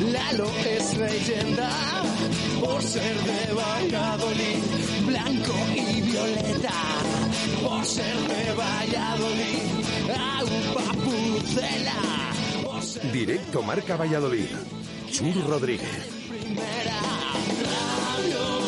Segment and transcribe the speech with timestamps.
[0.00, 1.70] Lalo es leyenda.
[2.60, 4.62] Por ser de Valladolid,
[5.06, 6.72] blanco y violeta.
[7.62, 9.62] Por ser de Valladolid,
[10.38, 12.32] Aupa Pucela.
[12.64, 14.50] Por ser Directo Marca Valladolid.
[15.10, 16.06] Chur Rodríguez.
[16.28, 17.00] primera
[17.64, 18.67] Radio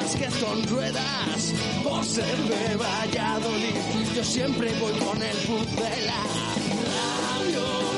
[0.00, 1.52] básquet con ruedas.
[1.82, 3.74] Por ser de Valladolid,
[4.14, 6.20] yo siempre voy con el Pucela.
[7.22, 7.89] Radio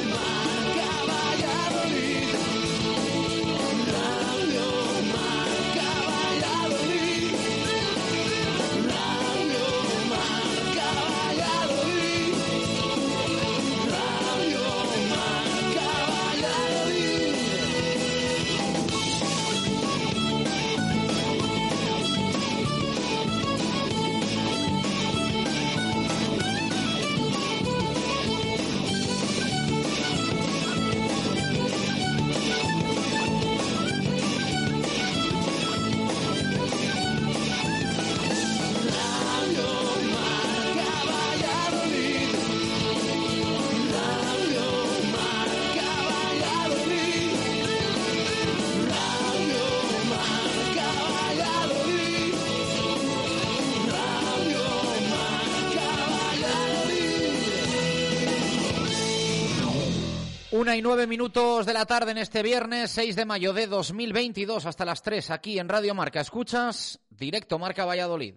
[60.73, 64.65] Una y nueve minutos de la tarde en este viernes 6 de mayo de 2022
[64.65, 66.23] hasta las 3 aquí en Radio Marca.
[66.23, 68.37] Escuchas directo Marca Valladolid.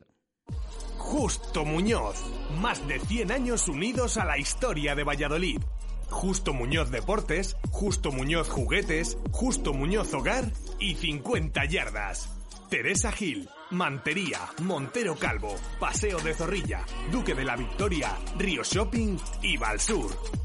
[0.97, 2.17] Justo Muñoz.
[2.59, 5.61] Más de 100 años unidos a la historia de Valladolid.
[6.09, 12.29] Justo Muñoz Deportes, Justo Muñoz Juguetes, Justo Muñoz Hogar y 50 yardas.
[12.69, 19.55] Teresa Gil, Mantería, Montero Calvo, Paseo de Zorrilla, Duque de la Victoria, Río Shopping y
[19.55, 20.44] Valsur.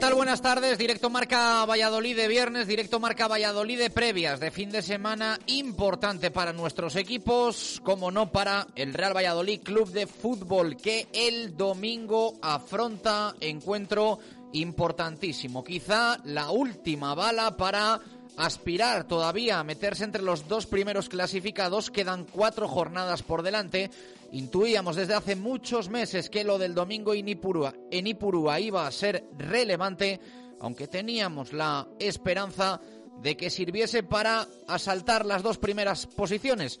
[0.00, 0.14] Tal?
[0.14, 0.78] Buenas tardes.
[0.78, 6.30] Directo Marca Valladolid de viernes, directo Marca Valladolid de previas de fin de semana importante
[6.30, 12.38] para nuestros equipos, como no para el Real Valladolid Club de Fútbol que el domingo
[12.40, 14.18] afronta encuentro
[14.54, 15.62] importantísimo.
[15.62, 18.00] Quizá la última bala para
[18.38, 21.90] aspirar todavía a meterse entre los dos primeros clasificados.
[21.90, 23.90] Quedan cuatro jornadas por delante.
[24.32, 30.20] Intuíamos desde hace muchos meses que lo del domingo en Ipurúa, iba a ser relevante,
[30.60, 32.80] aunque teníamos la esperanza
[33.20, 36.80] de que sirviese para asaltar las dos primeras posiciones.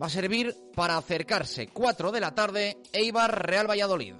[0.00, 1.68] Va a servir para acercarse.
[1.68, 4.14] 4 de la tarde, Eibar Real Valladolid.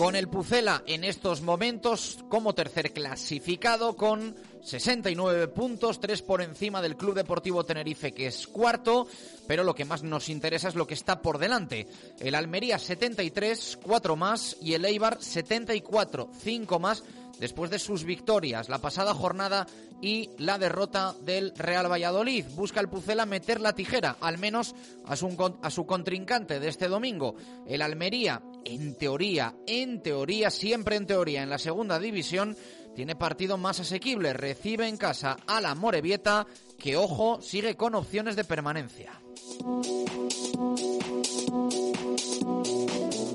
[0.00, 6.82] con el Pucela en estos momentos como tercer clasificado con 69 puntos, 3 por encima
[6.82, 9.06] del Club Deportivo Tenerife que es cuarto,
[9.46, 11.86] pero lo que más nos interesa es lo que está por delante.
[12.18, 17.02] El Almería 73, 4 más y el Eibar 74, 5 más
[17.40, 19.66] después de sus victorias la pasada jornada
[20.02, 22.46] y la derrota del Real Valladolid.
[22.54, 24.74] Busca el Pucela meter la tijera, al menos
[25.04, 27.34] a su, a su contrincante de este domingo.
[27.66, 32.56] El Almería, en teoría, en teoría, siempre en teoría, en la segunda división,
[32.94, 34.32] tiene partido más asequible.
[34.32, 36.46] Recibe en casa a la Morevieta,
[36.78, 39.12] que, ojo, sigue con opciones de permanencia.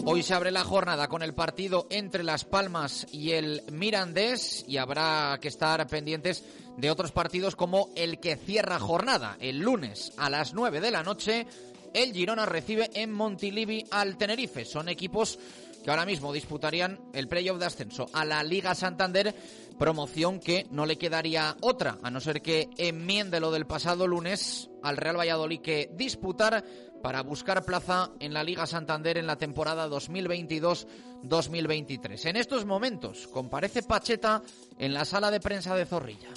[0.08, 4.78] Hoy se abre la jornada con el partido entre Las Palmas y el Mirandés y
[4.78, 6.44] habrá que estar pendientes
[6.78, 11.02] de otros partidos como el que cierra jornada el lunes a las 9 de la
[11.02, 11.48] noche.
[11.94, 14.64] El Girona recibe en Montilivi al Tenerife.
[14.64, 15.40] Son equipos
[15.86, 19.36] que ahora mismo disputarían el playoff de ascenso a la Liga Santander,
[19.78, 24.68] promoción que no le quedaría otra, a no ser que enmiende lo del pasado lunes
[24.82, 26.66] al Real Valladolid que disputar
[27.04, 32.30] para buscar plaza en la Liga Santander en la temporada 2022-2023.
[32.30, 34.42] En estos momentos comparece Pacheta
[34.80, 36.30] en la sala de prensa de Zorrilla.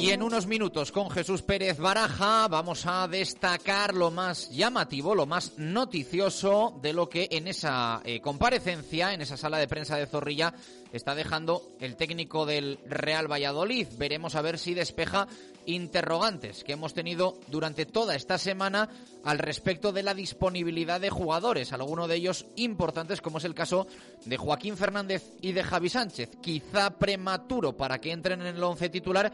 [0.00, 5.26] Y en unos minutos con Jesús Pérez Baraja vamos a destacar lo más llamativo, lo
[5.26, 10.06] más noticioso de lo que en esa eh, comparecencia, en esa sala de prensa de
[10.06, 10.54] Zorrilla,
[10.90, 13.88] está dejando el técnico del Real Valladolid.
[13.98, 15.28] Veremos a ver si despeja
[15.66, 18.88] interrogantes que hemos tenido durante toda esta semana
[19.22, 23.86] al respecto de la disponibilidad de jugadores, algunos de ellos importantes como es el caso
[24.24, 26.30] de Joaquín Fernández y de Javi Sánchez.
[26.40, 29.30] Quizá prematuro para que entren en el once titular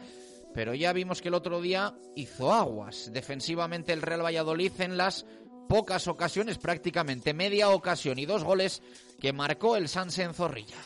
[0.57, 5.23] pero ya vimos que el otro día hizo aguas defensivamente el Real Valladolid en las
[5.69, 8.81] pocas ocasiones, prácticamente media ocasión y dos goles
[9.21, 10.77] que marcó el Sanse en Zorrilla.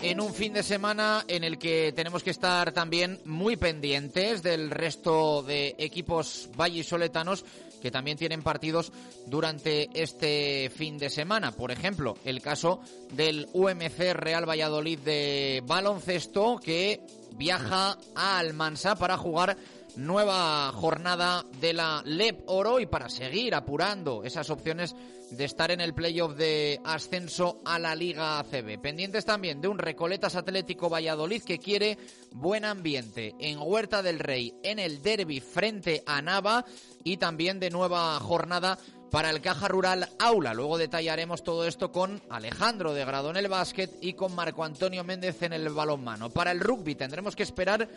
[0.00, 4.70] En un fin de semana en el que tenemos que estar también muy pendientes del
[4.70, 7.44] resto de equipos vallisoletanos
[7.86, 8.90] que también tienen partidos
[9.28, 11.52] durante este fin de semana.
[11.52, 12.80] Por ejemplo, el caso
[13.12, 17.00] del UMC Real Valladolid de baloncesto que
[17.36, 19.56] viaja a Almansa para jugar
[19.96, 24.94] nueva jornada de la LEP Oro y para seguir apurando esas opciones
[25.30, 28.80] de estar en el playoff de ascenso a la Liga ACB.
[28.80, 31.98] Pendientes también de un Recoletas Atlético Valladolid que quiere
[32.30, 36.64] buen ambiente en Huerta del Rey en el derby frente a Nava
[37.02, 38.78] y también de nueva jornada
[39.10, 40.54] para el Caja Rural Aula.
[40.54, 45.04] Luego detallaremos todo esto con Alejandro de Grado en el básquet y con Marco Antonio
[45.04, 46.30] Méndez en el balonmano.
[46.30, 47.88] Para el rugby tendremos que esperar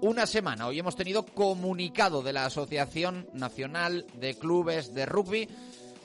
[0.00, 0.66] una semana.
[0.66, 5.48] Hoy hemos tenido comunicado de la Asociación Nacional de Clubes de Rugby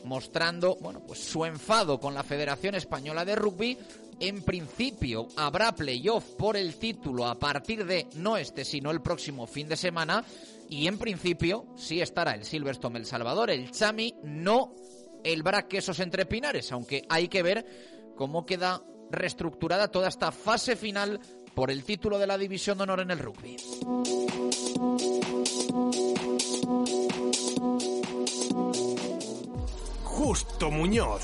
[0.04, 3.78] mostrando, bueno, pues su enfado con la Federación Española de Rugby.
[4.22, 9.48] En principio habrá playoff por el título a partir de no este, sino el próximo
[9.48, 10.24] fin de semana.
[10.70, 14.76] Y en principio sí estará el Silverstone El Salvador, el Chami, no
[15.24, 17.66] el Brac Quesos entre Pinares, aunque hay que ver
[18.16, 21.20] cómo queda reestructurada toda esta fase final
[21.56, 23.58] por el título de la División de Honor en el rugby.
[30.04, 31.24] Justo Muñoz,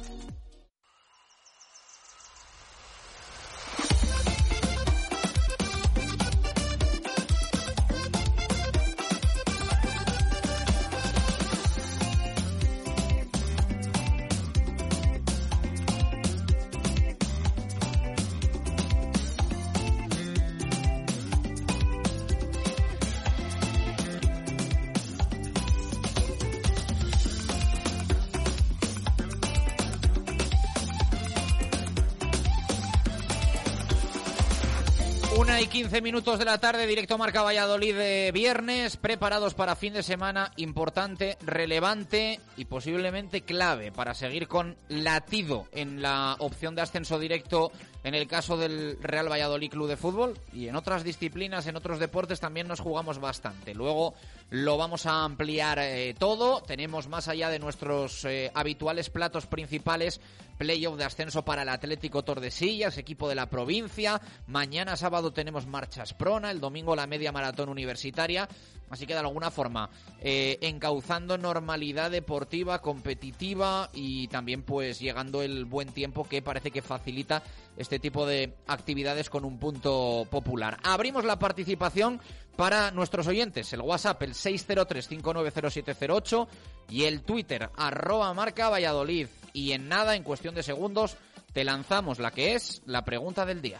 [35.71, 39.93] Una y quince minutos de la tarde, directo Marca Valladolid de viernes, preparados para fin
[39.93, 46.81] de semana importante, relevante y posiblemente clave para seguir con latido en la opción de
[46.81, 47.71] ascenso directo
[48.03, 51.99] en el caso del Real Valladolid Club de Fútbol y en otras disciplinas, en otros
[51.99, 53.75] deportes también nos jugamos bastante.
[53.75, 54.15] Luego
[54.49, 56.61] lo vamos a ampliar eh, todo.
[56.61, 60.19] Tenemos más allá de nuestros eh, habituales platos principales
[60.57, 64.21] playoff de ascenso para el Atlético Tordesillas, equipo de la provincia.
[64.47, 68.47] Mañana sábado tenemos marchas prona, el domingo la media maratón universitaria.
[68.91, 75.63] Así que de alguna forma eh, encauzando normalidad deportiva, competitiva y también pues llegando el
[75.65, 77.41] buen tiempo que parece que facilita
[77.77, 80.77] este tipo de actividades con un punto popular.
[80.83, 82.19] Abrimos la participación
[82.55, 86.47] para nuestros oyentes, el WhatsApp el 603-590708
[86.89, 89.27] y el Twitter arroba marca Valladolid.
[89.53, 91.17] Y en nada, en cuestión de segundos,
[91.53, 93.79] te lanzamos la que es la pregunta del día.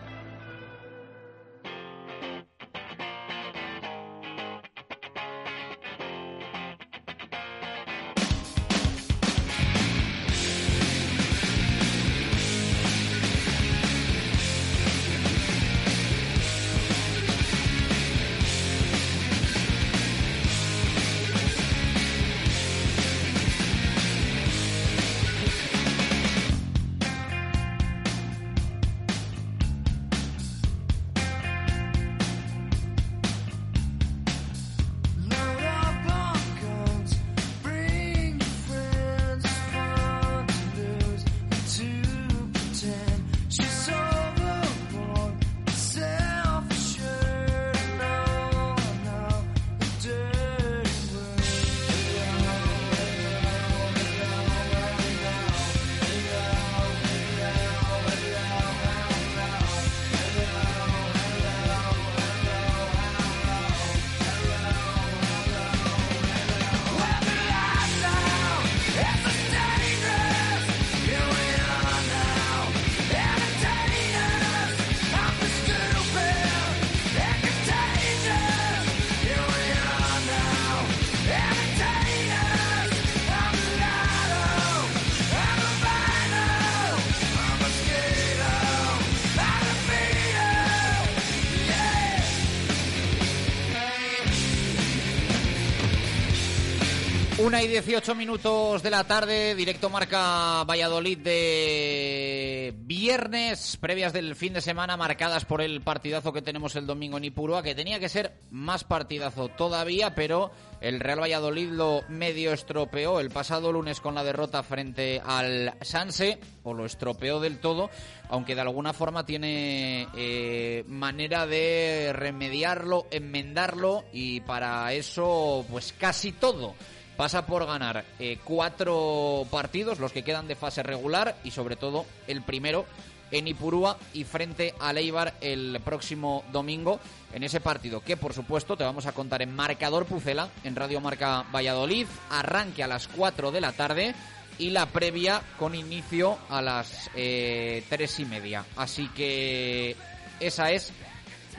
[97.63, 104.61] y 18 minutos de la tarde, directo marca Valladolid de viernes, previas del fin de
[104.61, 108.33] semana marcadas por el partidazo que tenemos el domingo en Ipurua, que tenía que ser
[108.49, 110.51] más partidazo todavía, pero
[110.81, 116.39] el Real Valladolid lo medio estropeó el pasado lunes con la derrota frente al Sanse,
[116.63, 117.91] o lo estropeó del todo,
[118.29, 126.31] aunque de alguna forma tiene eh, manera de remediarlo, enmendarlo, y para eso, pues casi
[126.31, 126.73] todo
[127.21, 132.07] pasa por ganar eh, cuatro partidos, los que quedan de fase regular y sobre todo
[132.25, 132.87] el primero
[133.29, 136.99] en Ipurúa y frente a Leibar el próximo domingo
[137.31, 140.99] en ese partido que por supuesto te vamos a contar en Marcador Pucela en Radio
[140.99, 144.15] Marca Valladolid, arranque a las 4 de la tarde
[144.57, 148.65] y la previa con inicio a las eh, tres y media.
[148.75, 149.95] Así que
[150.39, 150.91] esa es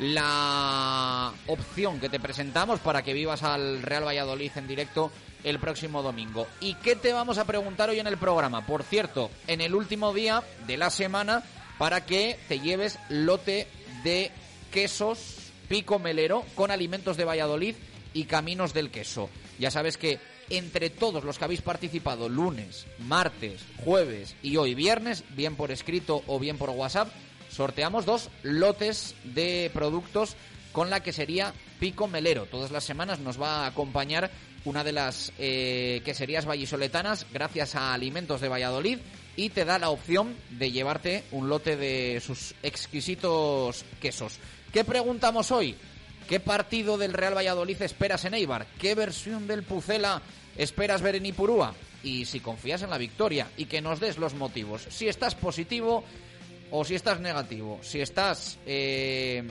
[0.01, 5.13] la opción que te presentamos para que vivas al Real Valladolid en directo
[5.45, 6.47] el próximo domingo.
[6.61, 8.67] ¿Y qué te vamos a preguntar hoy en el programa?
[8.67, 11.43] Por cierto, en el último día de la semana
[11.79, 13.67] para que te lleves lote
[14.05, 14.31] de
[14.71, 17.75] quesos pico melero con alimentos de Valladolid
[18.13, 19.31] y caminos del queso.
[19.59, 20.21] Ya sabes que
[20.51, 26.23] entre todos los que habéis participado lunes, martes, jueves y hoy viernes, bien por escrito
[26.27, 27.09] o bien por WhatsApp,
[27.51, 30.37] sorteamos dos lotes de productos
[30.73, 32.47] con la que sería Pico Melero.
[32.47, 34.31] Todas las semanas nos va a acompañar
[34.65, 38.99] una de las eh, queserías vallisoletanas gracias a Alimentos de Valladolid
[39.37, 44.39] y te da la opción de llevarte un lote de sus exquisitos quesos.
[44.73, 45.75] ¿Qué preguntamos hoy?
[46.29, 48.67] ¿Qué partido del Real Valladolid esperas en Eibar?
[48.79, 50.23] ¿Qué versión del Pucela
[50.57, 51.75] esperas ver en Ipurúa?
[52.03, 54.87] Y si confías en la victoria y que nos des los motivos.
[54.91, 56.05] Si estás positivo
[56.71, 57.81] o si estás negativo.
[57.83, 59.45] Si estás eh,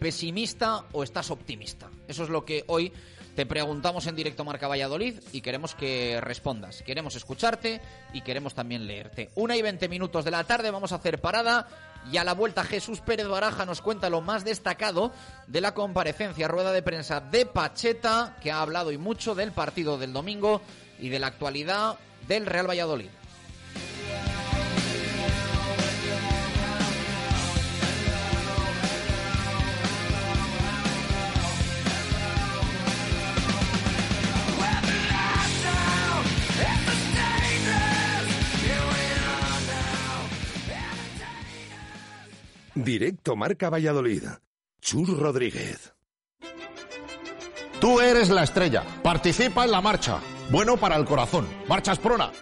[0.00, 1.90] pesimista o estás optimista.
[2.08, 2.92] Eso es lo que hoy
[3.34, 6.82] te preguntamos en directo Marca Valladolid y queremos que respondas.
[6.82, 7.80] Queremos escucharte
[8.12, 9.30] y queremos también leerte.
[9.36, 11.66] Una y veinte minutos de la tarde vamos a hacer parada
[12.10, 15.12] y a la vuelta Jesús Pérez Baraja nos cuenta lo más destacado
[15.46, 19.96] de la comparecencia, rueda de prensa de Pacheta, que ha hablado y mucho del partido
[19.96, 20.60] del domingo
[20.98, 21.96] y de la actualidad
[22.28, 23.08] del Real Valladolid.
[42.74, 44.24] Directo Marca Valladolid.
[44.80, 45.92] Chur Rodríguez.
[47.80, 48.84] Tú eres la estrella.
[49.02, 50.20] Participa en la marcha.
[50.50, 51.46] Bueno para el corazón.
[51.68, 52.32] Marcha Asprona.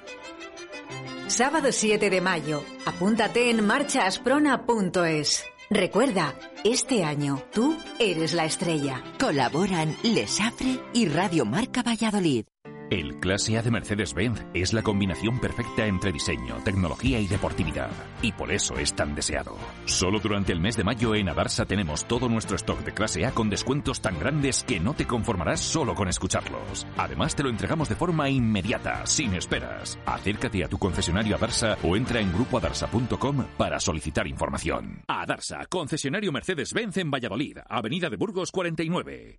[1.27, 2.63] Sábado 7 de mayo.
[2.87, 5.45] Apúntate en marchaasprona.es.
[5.69, 6.35] Recuerda,
[6.65, 9.03] este año tú eres la estrella.
[9.19, 12.50] Colaboran Lesafre y Radio Marca Valladolid.
[12.91, 17.89] El Clase A de Mercedes-Benz es la combinación perfecta entre diseño, tecnología y deportividad.
[18.21, 19.57] Y por eso es tan deseado.
[19.85, 23.31] Solo durante el mes de mayo en Adarsa tenemos todo nuestro stock de Clase A
[23.31, 26.85] con descuentos tan grandes que no te conformarás solo con escucharlos.
[26.97, 29.97] Además te lo entregamos de forma inmediata, sin esperas.
[30.05, 35.05] Acércate a tu concesionario Adarsa o entra en grupoadarsa.com para solicitar información.
[35.07, 39.39] Adarsa, concesionario Mercedes-Benz en Valladolid, Avenida de Burgos 49.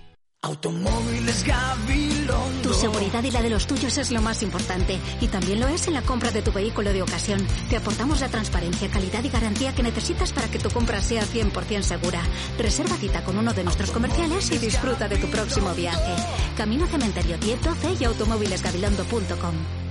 [0.43, 2.61] Automóviles Gabilondo.
[2.63, 4.99] Tu seguridad y la de los tuyos es lo más importante.
[5.21, 7.45] Y también lo es en la compra de tu vehículo de ocasión.
[7.69, 11.83] Te aportamos la transparencia, calidad y garantía que necesitas para que tu compra sea 100%
[11.83, 12.23] segura.
[12.57, 16.15] Reserva cita con uno de nuestros comerciales y disfruta de tu próximo viaje.
[16.57, 19.90] Camino Cementerio 1012 y automóvilesgabilondo.com.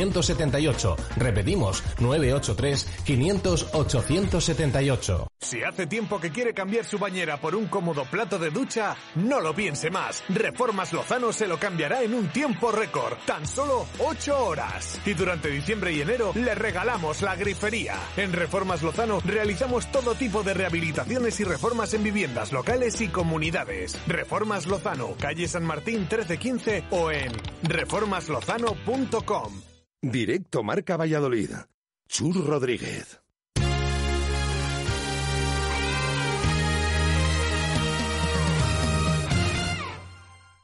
[0.00, 0.96] 878.
[1.16, 5.26] Repetimos, 983 500 878.
[5.40, 9.40] Si hace tiempo que quiere cambiar su bañera por un cómodo plato de ducha, no
[9.40, 10.22] lo piense más.
[10.28, 15.00] Reformas Lozano se lo cambiará en un tiempo récord, tan solo 8 horas.
[15.04, 17.96] Y durante diciembre y enero le regalamos la grifería.
[18.16, 23.98] En Reformas Lozano realizamos todo tipo de rehabilitaciones y reformas en viviendas locales y comunidades.
[24.06, 29.62] Reformas Lozano, calle San Martín 1315 o en reformaslozano.com.
[30.04, 31.50] Directo Marca Valladolid.
[32.08, 33.20] Chur Rodríguez.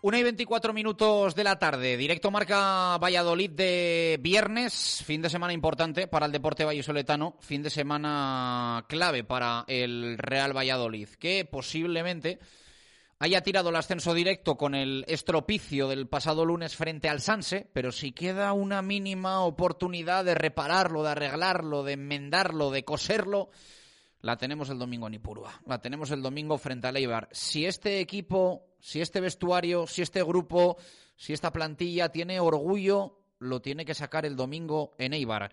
[0.02, 5.52] Una y 24 minutos de la tarde, directo marca Valladolid de viernes, fin de semana
[5.52, 12.40] importante para el deporte vallisoletano, fin de semana clave para el Real Valladolid, que posiblemente
[13.20, 17.90] haya tirado el ascenso directo con el estropicio del pasado lunes frente al Sanse, pero
[17.90, 23.50] si queda una mínima oportunidad de repararlo, de arreglarlo, de enmendarlo, de coserlo,
[24.20, 27.28] la tenemos el domingo en Ipurúa, la tenemos el domingo frente al Eibar.
[27.32, 30.76] Si este equipo, si este vestuario, si este grupo,
[31.16, 35.52] si esta plantilla tiene orgullo, lo tiene que sacar el domingo en Eibar.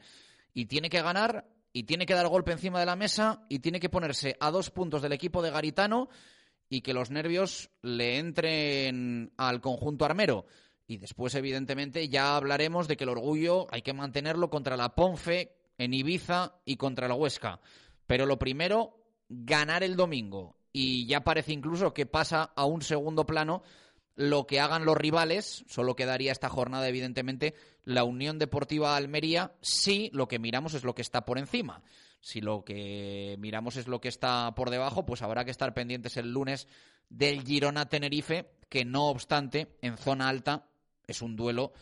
[0.54, 3.80] Y tiene que ganar, y tiene que dar golpe encima de la mesa, y tiene
[3.80, 6.10] que ponerse a dos puntos del equipo de Garitano
[6.69, 10.45] y que los nervios le entren al conjunto armero.
[10.88, 15.56] Y después, evidentemente, ya hablaremos de que el orgullo hay que mantenerlo contra la Ponfe,
[15.78, 17.60] en Ibiza y contra la Huesca.
[18.08, 18.97] Pero lo primero,
[19.30, 20.58] ganar el domingo.
[20.71, 23.63] Y ya parece incluso que pasa a un segundo plano
[24.15, 25.65] lo que hagan los rivales.
[25.67, 29.54] Solo quedaría esta jornada, evidentemente, la Unión Deportiva Almería.
[29.62, 31.82] Sí, lo que miramos es lo que está por encima.
[32.26, 36.18] Si lo que miramos es lo que está por debajo, pues habrá que estar pendientes
[36.18, 36.68] el lunes
[37.08, 40.66] del Girona Tenerife, que no obstante, en zona alta
[41.06, 41.74] es un duelo,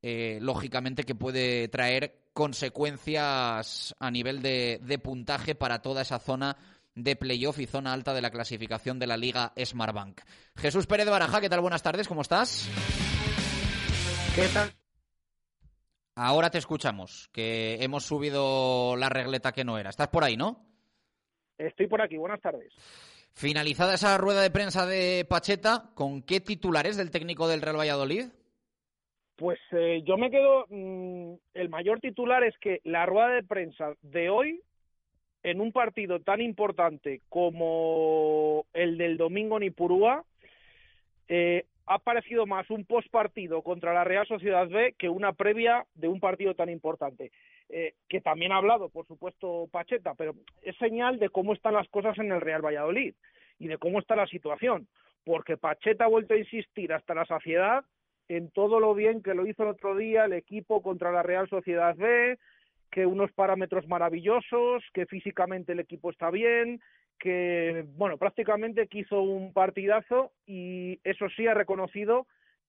[0.00, 6.56] eh, lógicamente, que puede traer consecuencias a nivel de, puntaje para toda esa zona
[6.94, 10.22] de playoff y zona alta de la clasificación de la Liga Smartbank.
[10.56, 11.60] Jesús Pérez Baraja, ¿qué tal?
[11.60, 12.70] Buenas tardes, ¿cómo estás?
[14.34, 14.79] ¿Qué tal?
[16.22, 19.88] Ahora te escuchamos, que hemos subido la regleta que no era.
[19.88, 20.58] ¿Estás por ahí, no?
[21.56, 22.74] Estoy por aquí, buenas tardes.
[23.32, 28.26] Finalizada esa rueda de prensa de Pacheta, ¿con qué titulares del técnico del Real Valladolid?
[29.36, 33.94] Pues eh, yo me quedo, mm, el mayor titular es que la rueda de prensa
[34.02, 34.60] de hoy,
[35.42, 40.22] en un partido tan importante como el del domingo en Ipurúa,
[41.28, 46.06] eh, ha parecido más un postpartido contra la Real Sociedad B que una previa de
[46.06, 47.32] un partido tan importante.
[47.68, 51.88] Eh, que también ha hablado, por supuesto, Pacheta, pero es señal de cómo están las
[51.88, 53.14] cosas en el Real Valladolid
[53.58, 54.86] y de cómo está la situación,
[55.24, 57.84] porque Pacheta ha vuelto a insistir hasta la saciedad
[58.28, 61.48] en todo lo bien que lo hizo el otro día el equipo contra la Real
[61.48, 62.38] Sociedad B,
[62.92, 66.80] que unos parámetros maravillosos, que físicamente el equipo está bien,
[67.20, 72.26] que, bueno, prácticamente quiso un partidazo y eso sí ha reconocido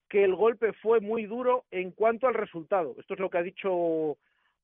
[0.09, 2.95] que el golpe fue muy duro en cuanto al resultado.
[2.99, 4.17] Esto es lo que ha dicho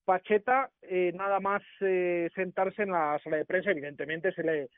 [0.04, 4.70] Pacheta, eh, nada más eh, sentarse en la sala de prensa, evidentemente se le,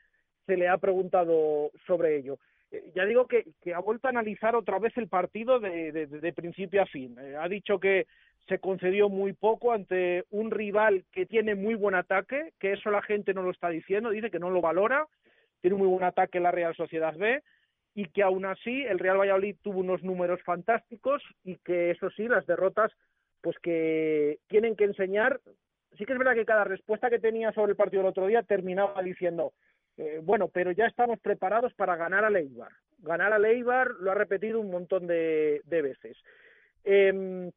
[0.46, 2.38] se le ha preguntado sobre ello.
[2.70, 3.44] Eh, ya digo que,
[3.74, 7.16] ha vuelto a analizar otra vez el partido de, principio a fin.
[7.18, 8.06] ha dicho que
[8.50, 13.00] se concedió muy poco ante un rival que tiene muy buen ataque, que eso la
[13.00, 15.06] gente no lo está diciendo, dice que no lo valora,
[15.60, 17.44] tiene muy buen ataque la Real Sociedad B
[17.94, 22.26] y que aún así el Real Valladolid tuvo unos números fantásticos y que eso sí,
[22.26, 22.90] las derrotas
[23.40, 25.40] pues que tienen que enseñar.
[25.96, 28.42] Sí que es verdad que cada respuesta que tenía sobre el partido del otro día
[28.42, 29.52] terminaba diciendo,
[29.96, 32.72] eh, bueno, pero ya estamos preparados para ganar a Leibar.
[32.98, 36.16] Ganar a Leibar lo ha repetido un montón de, de veces.
[36.82, 37.52] Eh,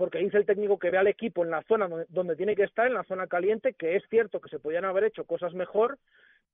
[0.00, 2.62] porque dice el técnico que ve al equipo en la zona donde, donde, tiene que
[2.62, 5.98] estar, en la zona caliente, que es cierto que se podían haber hecho cosas mejor,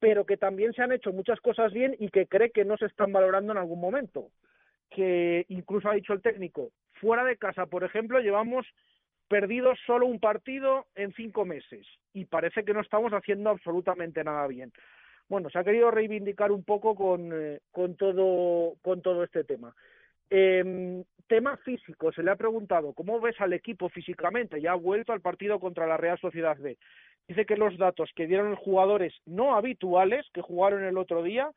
[0.00, 2.86] pero que también se han hecho muchas cosas bien y que cree que no se
[2.86, 4.30] están valorando en algún momento.
[4.90, 8.66] Que incluso ha dicho el técnico, fuera de casa, por ejemplo, llevamos
[9.28, 14.44] perdidos solo un partido en cinco meses y parece que no estamos haciendo absolutamente nada
[14.48, 14.72] bien.
[15.28, 17.60] Bueno, se ha querido reivindicar un poco con, eh,
[17.96, 19.72] todo, con todo este tema.
[20.30, 25.12] Eh, tema físico, se le ha preguntado cómo ves al equipo físicamente, ya ha vuelto
[25.12, 26.78] al partido contra la Real Sociedad B.
[27.28, 31.50] Dice que los datos que dieron los jugadores no habituales que jugaron el otro día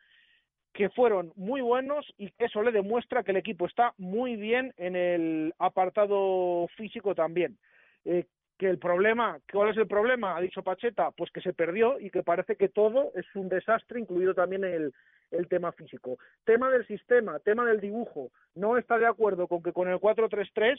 [0.73, 4.95] que fueron muy buenos y eso le demuestra que el equipo está muy bien en
[4.95, 7.58] el apartado físico también.
[8.05, 8.25] Eh,
[8.59, 10.35] que el problema, ¿cuál es el problema?
[10.35, 14.01] Ha dicho Pacheta, pues que se perdió y que parece que todo es un desastre,
[14.01, 14.93] incluido también el,
[15.31, 16.19] el tema físico.
[16.43, 18.31] Tema del sistema, tema del dibujo.
[18.55, 20.77] No está de acuerdo con que con el 4-3-3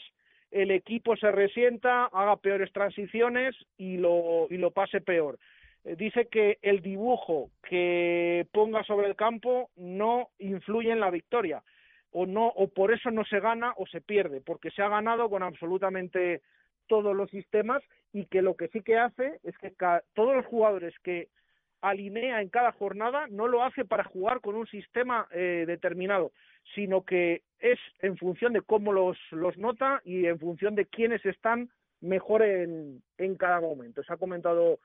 [0.51, 5.39] el equipo se resienta, haga peores transiciones y lo, y lo pase peor.
[5.83, 11.63] Eh, dice que el dibujo que ponga sobre el campo no influye en la victoria
[12.11, 15.29] o no o por eso no se gana o se pierde porque se ha ganado
[15.31, 16.41] con absolutamente
[16.91, 19.71] todos los sistemas y que lo que sí que hace es que
[20.13, 21.29] todos los jugadores que
[21.79, 26.33] alinea en cada jornada no lo hace para jugar con un sistema eh, determinado,
[26.75, 31.25] sino que es en función de cómo los, los nota y en función de quiénes
[31.25, 31.69] están
[32.01, 34.03] mejor en, en cada momento.
[34.03, 34.79] Se ha comentado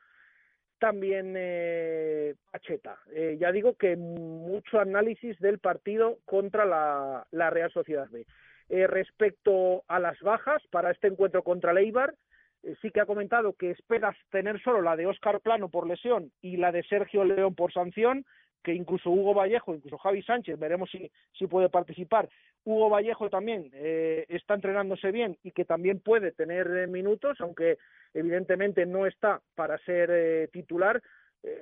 [0.79, 3.01] también eh, Pacheta.
[3.11, 8.25] Eh, ya digo que mucho análisis del partido contra la, la Real Sociedad B.
[8.69, 12.15] Eh, respecto a las bajas para este encuentro contra Leibar,
[12.63, 16.33] eh, sí que ha comentado que esperas tener solo la de Óscar Plano por lesión
[16.43, 18.25] y la de Sergio León por sanción,
[18.65, 22.29] que incluso Hugo Vallejo, incluso Javi Sánchez, veremos si, si puede participar.
[22.67, 27.79] Hugo Vallejo también eh, está entrenándose bien y que también puede tener eh, minutos, aunque
[28.13, 31.01] evidentemente no está para ser eh, titular.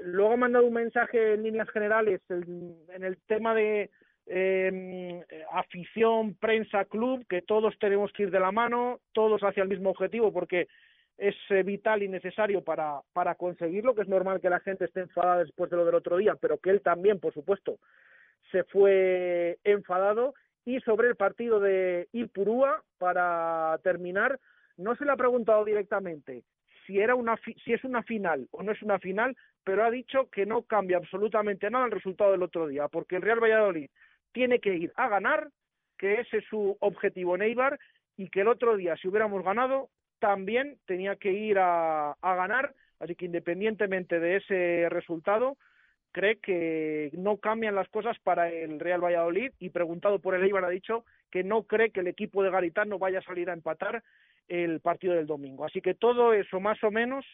[0.02, 3.90] Luego ha mandado un mensaje en líneas generales en el tema de
[4.26, 9.68] eh, afición, prensa, club, que todos tenemos que ir de la mano, todos hacia el
[9.68, 10.68] mismo objetivo, porque
[11.18, 15.00] es eh, vital y necesario para, para conseguirlo, que es normal que la gente esté
[15.00, 17.78] enfadada después de lo del otro día, pero que él también, por supuesto,
[18.50, 20.34] se fue enfadado.
[20.66, 24.40] Y sobre el partido de Ipurúa, para terminar,
[24.78, 26.42] no se le ha preguntado directamente
[26.86, 30.28] si, era una si es una final o no es una final, pero ha dicho
[30.30, 33.90] que no cambia absolutamente nada el resultado del otro día, porque el Real Valladolid
[34.34, 35.48] tiene que ir a ganar,
[35.96, 37.78] que ese es su objetivo en Eibar,
[38.18, 42.74] y que el otro día, si hubiéramos ganado, también tenía que ir a, a ganar
[43.04, 45.56] Así que independientemente de ese resultado,
[46.12, 50.64] cree que no cambian las cosas para el Real Valladolid y preguntado por el Eibar
[50.64, 54.02] ha dicho que no cree que el equipo de Garitano vaya a salir a empatar
[54.48, 55.64] el partido del domingo.
[55.64, 57.26] Así que todo eso más o menos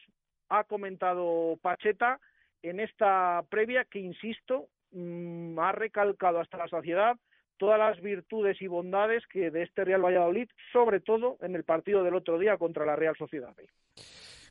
[0.48, 2.18] ha comentado Pacheta
[2.62, 7.16] en esta previa que, insisto, mm, ha recalcado hasta la saciedad
[7.61, 12.03] todas las virtudes y bondades que de este Real Valladolid, sobre todo en el partido
[12.03, 13.55] del otro día contra la Real Sociedad.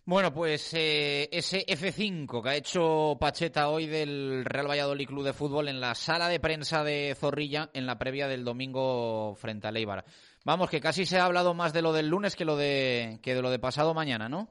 [0.06, 5.34] Bueno, pues eh, ese F5 que ha hecho Pacheta hoy del Real Valladolid Club de
[5.34, 9.71] Fútbol en la sala de prensa de Zorrilla en la previa del domingo frente a
[9.71, 10.06] Leibar.
[10.45, 13.41] Vamos, que casi se ha hablado más de lo del lunes que lo que de
[13.41, 14.49] lo de pasado mañana, ¿no?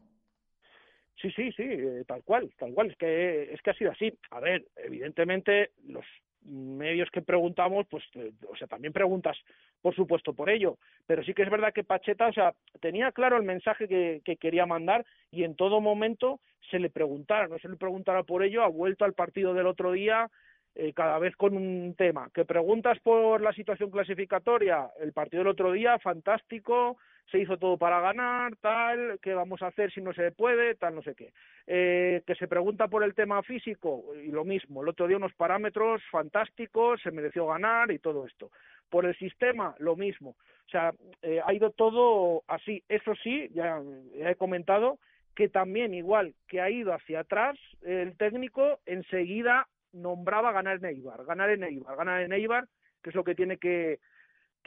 [1.21, 2.91] Sí, sí, sí, eh, tal cual, tal cual.
[2.91, 4.13] Es que es que ha sido así.
[4.31, 6.05] A ver, evidentemente los
[6.43, 9.37] medios que preguntamos, pues, eh, o sea, también preguntas,
[9.83, 13.37] por supuesto, por ello, pero sí que es verdad que Pacheta, o sea, tenía claro
[13.37, 17.69] el mensaje que, que quería mandar y en todo momento se le preguntara, no se
[17.69, 20.31] le preguntara por ello, ha vuelto al partido del otro día
[20.75, 22.31] eh, cada vez con un tema.
[22.33, 26.99] Que preguntas por la situación clasificatoria, el partido del otro día, fantástico,
[27.31, 30.95] se hizo todo para ganar, tal, qué vamos a hacer si no se puede, tal,
[30.95, 31.33] no sé qué.
[31.67, 35.35] Eh, que se pregunta por el tema físico, y lo mismo, el otro día unos
[35.35, 38.51] parámetros fantásticos, se mereció ganar y todo esto.
[38.89, 40.31] Por el sistema, lo mismo.
[40.31, 42.83] O sea, eh, ha ido todo así.
[42.89, 43.81] Eso sí, ya
[44.15, 44.99] he comentado
[45.35, 51.25] que también, igual que ha ido hacia atrás, el técnico enseguida nombraba ganar en Eibar,
[51.25, 52.67] ganar en Eibar, ganar en Eibar,
[53.03, 54.01] que es lo que tiene que,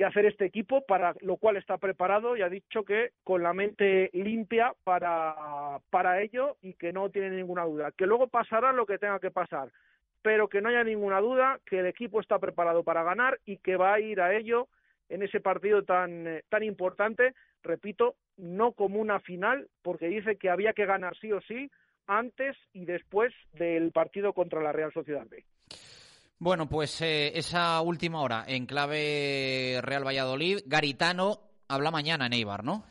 [0.02, 3.54] que hacer este equipo, para lo cual está preparado y ha dicho que con la
[3.54, 7.92] mente limpia para, para ello y que no tiene ninguna duda.
[7.92, 9.70] Que luego pasará lo que tenga que pasar,
[10.24, 13.76] pero que no haya ninguna duda que el equipo está preparado para ganar y que
[13.76, 14.70] va a ir a ello
[15.08, 20.50] en ese partido tan, eh, tan importante, repito, no como una final, porque dice que
[20.50, 21.70] había que ganar sí o sí,
[22.08, 25.46] antes y después del partido contra la Real Sociedad B.
[26.44, 32.64] Bueno, pues eh, esa última hora en clave Real Valladolid, Garitano habla mañana en Eibar,
[32.64, 32.84] ¿no?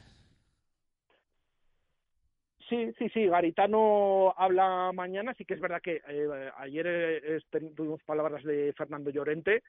[2.69, 7.41] Sí, sí, sí, Garitano habla mañana, sí que es verdad que eh, ayer eh,
[7.75, 9.65] tuvimos palabras de Fernando Llorente,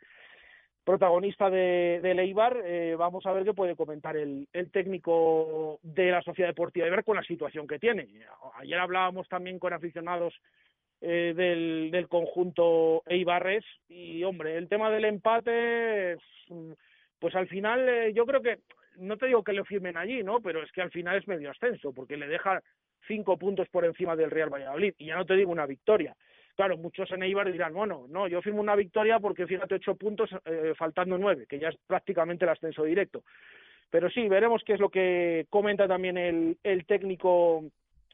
[0.83, 6.11] protagonista de, de Leibar, eh, vamos a ver qué puede comentar el, el, técnico de
[6.11, 8.07] la Sociedad Deportiva de Eibar con la situación que tiene.
[8.59, 10.35] Ayer hablábamos también con aficionados
[11.01, 16.17] eh, del, conjunto Eibarres y, hombre, el tema del empate,
[17.17, 18.59] pues al final eh, yo creo que,
[18.97, 20.39] no te digo que lo firmen allí, ¿no?
[20.41, 22.61] Pero es que al final es medio ascenso, porque le deja
[23.07, 26.15] cinco puntos por encima del Real Valladolid, y ya no te digo una victoria.
[26.55, 30.29] Claro, muchos en Eibar dirán, bueno, no, yo firmo una victoria porque fíjate ocho puntos
[30.45, 33.23] eh, faltando nueve, que ya es prácticamente el ascenso directo.
[33.89, 37.63] Pero sí, veremos qué es lo que comenta también el, el técnico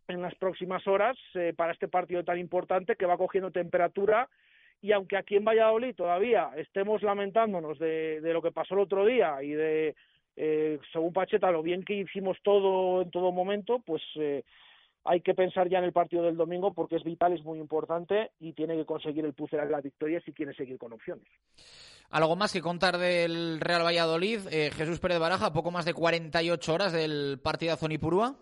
[0.07, 4.29] en las próximas horas eh, para este partido tan importante que va cogiendo temperatura
[4.81, 9.41] y aunque aquí en Valladolid todavía estemos lamentándonos de, lo que pasó el otro día
[9.41, 9.95] y de,
[10.35, 14.43] eh, según Pacheta, lo bien que hicimos todo en todo momento, pues eh,
[15.03, 18.31] hay que pensar ya en el partido del domingo porque es vital, es muy importante
[18.39, 21.25] y tiene que conseguir el de la victoria si quiere seguir con opciones.
[22.09, 24.41] Algo más que contar del Real Valladolid.
[24.51, 28.35] Eh, Jesús Pérez Baraja, poco más de 48 horas del partido a Zonipurúa.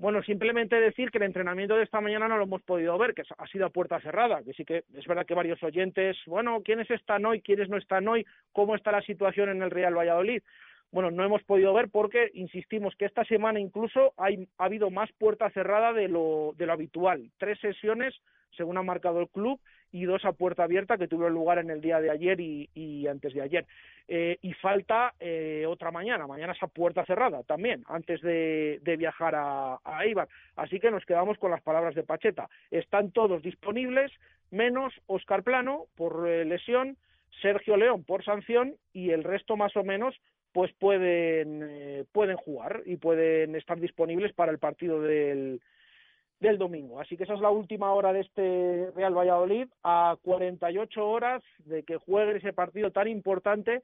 [0.00, 3.22] Bueno, simplemente decir que el entrenamiento de esta mañana no lo hemos podido ver, que
[3.36, 6.90] ha sido a puerta cerrada, que sí que es verdad que varios oyentes, bueno, ¿quiénes
[6.90, 7.42] están hoy?
[7.42, 8.26] ¿Quiénes no están hoy?
[8.50, 10.42] ¿Cómo está la situación en el Real Valladolid?
[10.92, 15.10] Bueno, no hemos podido ver porque insistimos que esta semana incluso hay, ha habido más
[15.12, 17.30] puerta cerrada de lo, de lo habitual.
[17.38, 18.14] Tres sesiones,
[18.56, 19.60] según ha marcado el club,
[19.92, 23.34] y dos a puerta abierta que tuvieron lugar en el día de ayer y, antes
[23.34, 23.66] de ayer.
[24.08, 29.34] Eh, y falta eh, otra mañana, mañana es a puerta cerrada también, antes de, viajar
[29.34, 30.02] a, a.
[30.56, 32.48] Así que nos quedamos con las palabras de Pacheta.
[32.70, 34.12] Están todos disponibles,
[34.50, 36.96] menos Oscar Plano por eh, lesión,
[37.42, 40.14] Sergio León por sanción y el resto más o menos
[40.52, 45.60] pues pueden, eh, pueden jugar y pueden estar disponibles para el partido del,
[46.40, 47.00] del domingo.
[47.00, 51.82] Así que esa es la última hora de este Real Valladolid, a 48 horas de
[51.84, 53.82] que juegue ese partido tan importante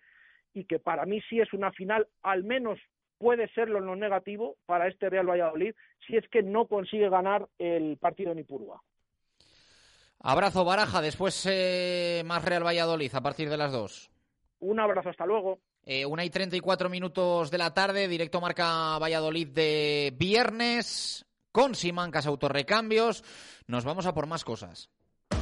[0.55, 2.79] y que para mí sí es una final, al menos
[3.19, 5.75] puede serlo en lo negativo para este Real Valladolid,
[6.07, 8.83] si es que no consigue ganar el partido en Ipurúa.
[10.21, 14.11] Abrazo Baraja, después eh, más Real Valladolid a partir de las dos.
[14.61, 15.59] Un abrazo, hasta luego.
[15.89, 21.25] Eh, una y treinta y cuatro minutos de la tarde, directo marca Valladolid de viernes,
[21.53, 23.23] con Simancas Autorrecambios.
[23.69, 24.91] Nos vamos a por más cosas.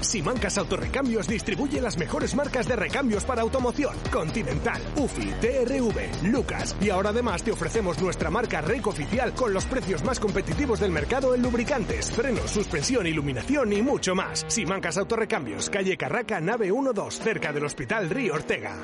[0.02, 3.96] Simancas Autorrecambios distribuye las mejores marcas de recambios para automoción.
[4.12, 6.76] Continental, UFI, TRV, Lucas.
[6.78, 10.90] Y ahora además te ofrecemos nuestra marca REC oficial con los precios más competitivos del
[10.90, 14.44] mercado en lubricantes, frenos, suspensión, iluminación y mucho más.
[14.48, 18.76] Simancas Autorrecambios, calle Carraca, nave 12, cerca del Hospital Río Ortega.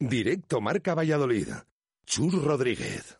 [0.00, 1.48] Directo Marca Valladolid.
[2.06, 3.18] Chur Rodríguez.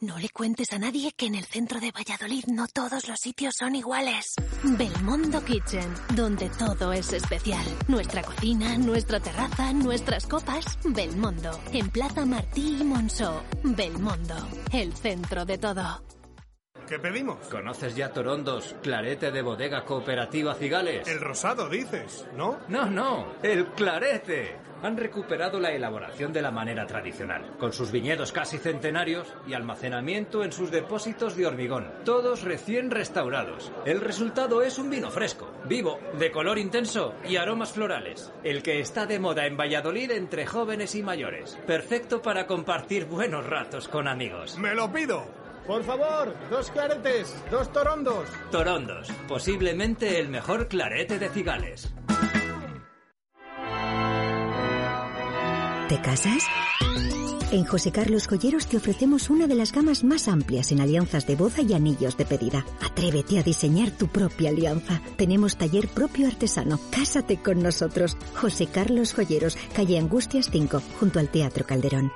[0.00, 3.56] No le cuentes a nadie que en el centro de Valladolid no todos los sitios
[3.58, 4.34] son iguales.
[4.62, 7.64] Belmondo Kitchen, donde todo es especial.
[7.88, 10.78] Nuestra cocina, nuestra terraza, nuestras copas.
[10.84, 13.42] Belmondo, en Plaza Martí y Monceau.
[13.64, 14.36] Belmondo,
[14.72, 16.04] el centro de todo.
[16.86, 17.38] ¿Qué pedimos?
[17.48, 21.08] ¿Conoces ya Torondos, clarete de bodega cooperativa Cigales?
[21.08, 22.60] El rosado, dices, ¿no?
[22.68, 24.65] No, no, el clarete.
[24.86, 30.44] Han recuperado la elaboración de la manera tradicional, con sus viñedos casi centenarios y almacenamiento
[30.44, 33.72] en sus depósitos de hormigón, todos recién restaurados.
[33.84, 38.32] El resultado es un vino fresco, vivo, de color intenso y aromas florales.
[38.44, 41.58] El que está de moda en Valladolid entre jóvenes y mayores.
[41.66, 44.56] Perfecto para compartir buenos ratos con amigos.
[44.56, 45.26] ¡Me lo pido!
[45.66, 48.28] Por favor, dos claretes, dos torondos.
[48.52, 51.92] Torondos, posiblemente el mejor clarete de cigales.
[55.88, 56.42] ¿Te casas?
[57.52, 61.36] En José Carlos Joyeros te ofrecemos una de las gamas más amplias en alianzas de
[61.36, 62.66] boda y anillos de pedida.
[62.84, 65.00] Atrévete a diseñar tu propia alianza.
[65.16, 66.80] Tenemos taller propio artesano.
[66.90, 68.16] Cásate con nosotros.
[68.34, 72.10] José Carlos Joyeros, calle Angustias 5, junto al Teatro Calderón.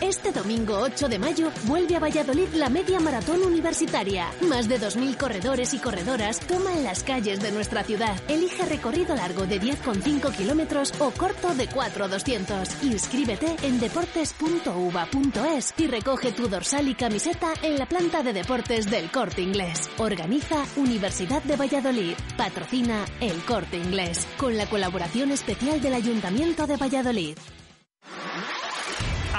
[0.00, 4.30] Este domingo 8 de mayo vuelve a Valladolid la media maratón universitaria.
[4.42, 8.16] Más de 2.000 corredores y corredoras toman las calles de nuestra ciudad.
[8.28, 12.84] Elige recorrido largo de 10,5 kilómetros o corto de 4,200.
[12.84, 19.10] Inscríbete en deportes.uva.es y recoge tu dorsal y camiseta en la planta de deportes del
[19.10, 19.90] Corte Inglés.
[19.98, 22.14] Organiza Universidad de Valladolid.
[22.36, 24.28] Patrocina El Corte Inglés.
[24.36, 27.36] Con la colaboración especial del Ayuntamiento de Valladolid.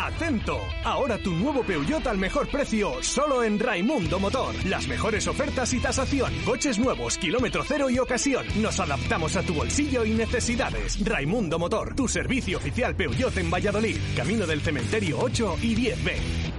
[0.10, 0.58] ¡Atento!
[0.84, 4.56] Ahora tu nuevo Peugeot al mejor precio, solo en Raimundo Motor.
[4.66, 6.34] Las mejores ofertas y tasación.
[6.46, 8.44] Coches nuevos, kilómetro cero y ocasión.
[8.60, 10.98] Nos adaptamos a tu bolsillo y necesidades.
[11.06, 13.98] Raimundo Motor, tu servicio oficial Peugeot en Valladolid.
[14.18, 16.59] Camino del Cementerio 8 y 10B.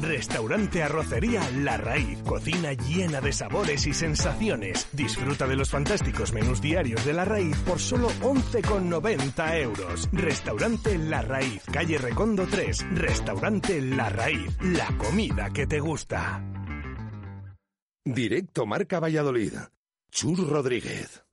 [0.00, 2.22] Restaurante Arrocería La Raíz.
[2.22, 4.88] Cocina llena de sabores y sensaciones.
[4.92, 10.08] Disfruta de los fantásticos menús diarios de La Raíz por solo 11,90 euros.
[10.12, 11.62] Restaurante La Raíz.
[11.70, 12.86] Calle Recondo 3.
[12.92, 14.56] Restaurante La Raíz.
[14.62, 16.42] La comida que te gusta.
[18.04, 19.52] Directo Marca Valladolid.
[20.10, 21.29] Chur Rodríguez.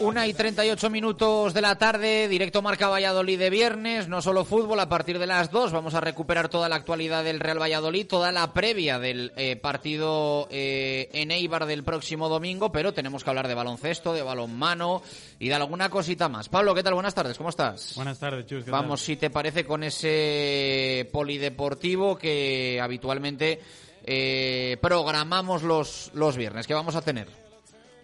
[0.00, 4.80] Una y 38 minutos de la tarde, directo Marca Valladolid de viernes, no solo fútbol,
[4.80, 8.30] a partir de las 2 vamos a recuperar toda la actualidad del Real Valladolid, toda
[8.30, 13.48] la previa del eh, partido eh, en Eibar del próximo domingo, pero tenemos que hablar
[13.48, 15.02] de baloncesto, de balonmano
[15.38, 16.50] y de alguna cosita más.
[16.50, 16.92] Pablo, ¿qué tal?
[16.92, 17.94] Buenas tardes, ¿cómo estás?
[17.96, 18.64] Buenas tardes, Chus.
[18.64, 23.60] ¿qué Vamos, si te parece, con ese polideportivo que habitualmente
[24.06, 26.66] eh, programamos los, los viernes.
[26.66, 27.28] ¿Qué vamos a tener?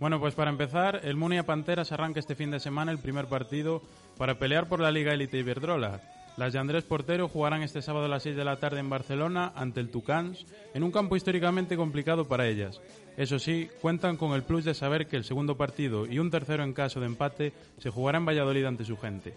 [0.01, 3.83] Bueno, pues para empezar, el Munia Panteras arranca este fin de semana el primer partido
[4.19, 6.01] para pelear por la Liga Elite Iberdrola.
[6.37, 9.53] Las de Andrés Portero jugarán este sábado a las 6 de la tarde en Barcelona
[9.55, 12.81] ante el Tucans, en un campo históricamente complicado para ellas.
[13.17, 16.65] Eso sí, cuentan con el plus de saber que el segundo partido y un tercero
[16.65, 19.35] en caso de empate se jugará en Valladolid ante su gente.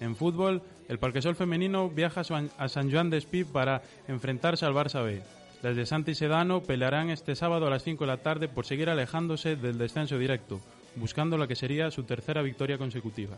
[0.00, 2.20] En fútbol, el Parquesol femenino viaja
[2.58, 5.22] a San Juan de Espí para enfrentarse al Barça B.
[5.62, 8.90] Las de Santi Sedano pelearán este sábado a las 5 de la tarde por seguir
[8.90, 10.60] alejándose del descenso directo,
[10.96, 13.36] buscando la que sería su tercera victoria consecutiva.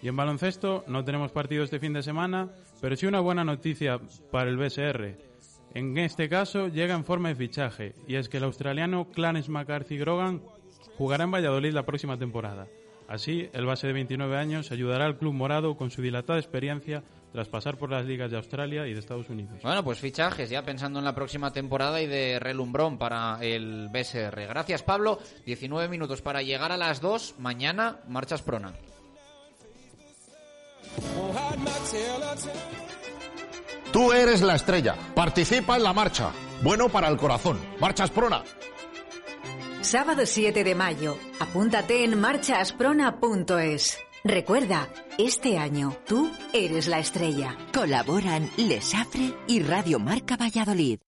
[0.00, 2.48] Y en baloncesto no tenemos partido este fin de semana,
[2.80, 3.98] pero sí una buena noticia
[4.30, 5.16] para el BSR.
[5.74, 9.98] En este caso llega en forma de fichaje, y es que el australiano Clarence McCarthy
[9.98, 10.40] Grogan
[10.96, 12.68] jugará en Valladolid la próxima temporada.
[13.08, 17.02] Así, el base de 29 años ayudará al club morado con su dilatada experiencia
[17.32, 19.60] tras pasar por las ligas de Australia y de Estados Unidos.
[19.62, 24.46] Bueno, pues fichajes ya pensando en la próxima temporada y de relumbrón para el BSR.
[24.46, 25.18] Gracias, Pablo.
[25.46, 27.36] 19 minutos para llegar a las 2.
[27.38, 28.72] Mañana, marchas prona.
[33.92, 34.94] Tú eres la estrella.
[35.14, 36.30] Participa en la marcha.
[36.62, 37.58] Bueno para el corazón.
[37.80, 38.42] Marchas prona.
[39.80, 41.16] Sábado 7 de mayo.
[41.40, 43.98] Apúntate en marchasprona.es.
[44.24, 47.56] Recuerda, este año tú eres la estrella.
[47.72, 50.98] Colaboran Lesafre y Radio Marca Valladolid.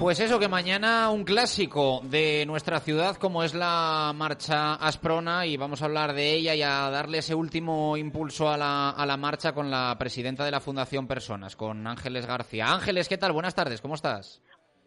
[0.00, 5.56] Pues eso, que mañana un clásico de nuestra ciudad como es la marcha Asprona y
[5.56, 9.16] vamos a hablar de ella y a darle ese último impulso a la, a la
[9.16, 12.72] marcha con la presidenta de la Fundación Personas, con Ángeles García.
[12.72, 13.32] Ángeles, ¿qué tal?
[13.32, 14.40] Buenas tardes, ¿cómo estás?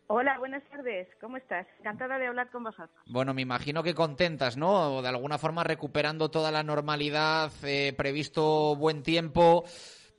[0.08, 1.08] Hola, buenas tardes.
[1.20, 1.66] ¿Cómo estás?
[1.80, 3.04] Encantada de hablar con vosotros.
[3.08, 5.02] Bueno, me imagino que contentas, ¿no?
[5.02, 9.64] De alguna forma recuperando toda la normalidad, eh, previsto buen tiempo.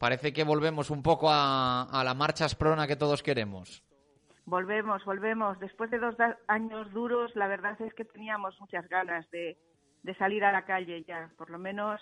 [0.01, 3.85] Parece que volvemos un poco a, a la marcha Asprona que todos queremos.
[4.45, 5.59] Volvemos, volvemos.
[5.61, 6.17] Después de dos
[6.49, 9.57] años duros, la verdad es que teníamos muchas ganas de,
[10.03, 12.01] de salir a la calle ya, por lo menos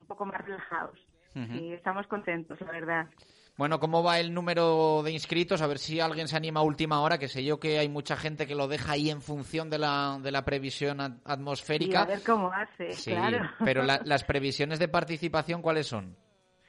[0.00, 1.00] un poco más relajados.
[1.34, 3.08] Y estamos contentos, la verdad.
[3.56, 5.62] Bueno, ¿cómo va el número de inscritos?
[5.62, 8.16] A ver si alguien se anima a última hora, que sé yo que hay mucha
[8.16, 12.02] gente que lo deja ahí en función de la, de la previsión atmosférica.
[12.02, 13.48] a ver cómo hace, sí, claro.
[13.64, 16.16] Pero las previsiones de participación, ¿cuáles son?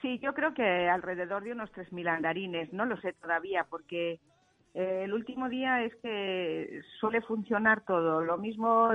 [0.01, 4.19] Sí, yo creo que alrededor de unos 3.000 andarines, no lo sé todavía, porque
[4.75, 8.21] eh, el último día es que suele funcionar todo.
[8.21, 8.89] Lo mismo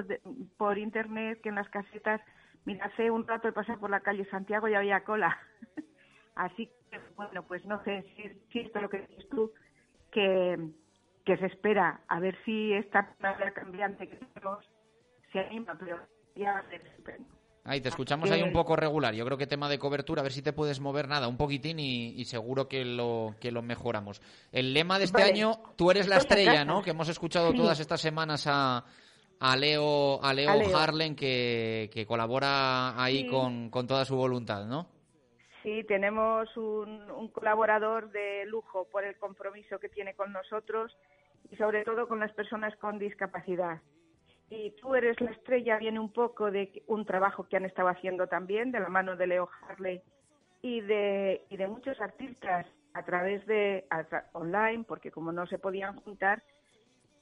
[0.57, 2.20] por internet que en las casetas.
[2.66, 5.36] Mira, hace un rato de pasar por la calle Santiago y había cola.
[6.34, 8.22] Así que, bueno, pues no sé si,
[8.52, 9.52] si esto es lo que dices tú,
[10.10, 10.58] que,
[11.24, 14.64] que se espera a ver si esta manera cambiante que tenemos
[15.32, 15.98] se anima, pero
[16.34, 17.28] ya va a ser estupendo.
[17.64, 19.14] Ahí te escuchamos ahí un poco regular.
[19.14, 21.78] Yo creo que tema de cobertura, a ver si te puedes mover nada, un poquitín
[21.78, 24.22] y, seguro que lo que lo mejoramos.
[24.50, 26.82] El lema de este año, tú eres la estrella, ¿no?
[26.82, 28.84] Que hemos escuchado todas estas semanas a,
[29.38, 34.88] a Leo a Leo, Harlen que, que colabora ahí con, con toda su voluntad, ¿no?
[35.62, 40.96] Sí, tenemos un, colaborador de lujo por el compromiso que tiene con nosotros
[41.50, 43.80] y sobre todo con las personas con discapacidad.
[44.48, 48.26] Y tú eres la estrella viene un poco de un trabajo que han estado haciendo
[48.26, 50.00] también de la mano de Leo Harley
[50.62, 53.86] y de, muchos artistas a través de
[54.32, 56.42] online, porque como no se podían juntar,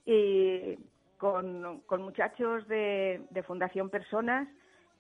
[0.07, 0.79] y
[1.19, 4.49] con, con muchachos de Fundación Personas,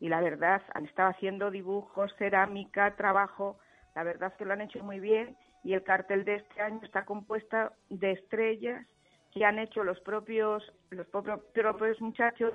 [0.00, 3.58] y la verdad han estado haciendo dibujos, cerámica, trabajo,
[3.94, 6.80] la verdad es que lo han hecho muy bien, y el cartel de este año
[6.82, 8.86] está compuesta de estrellas
[9.32, 12.54] que han hecho los propios, los propios, muchachos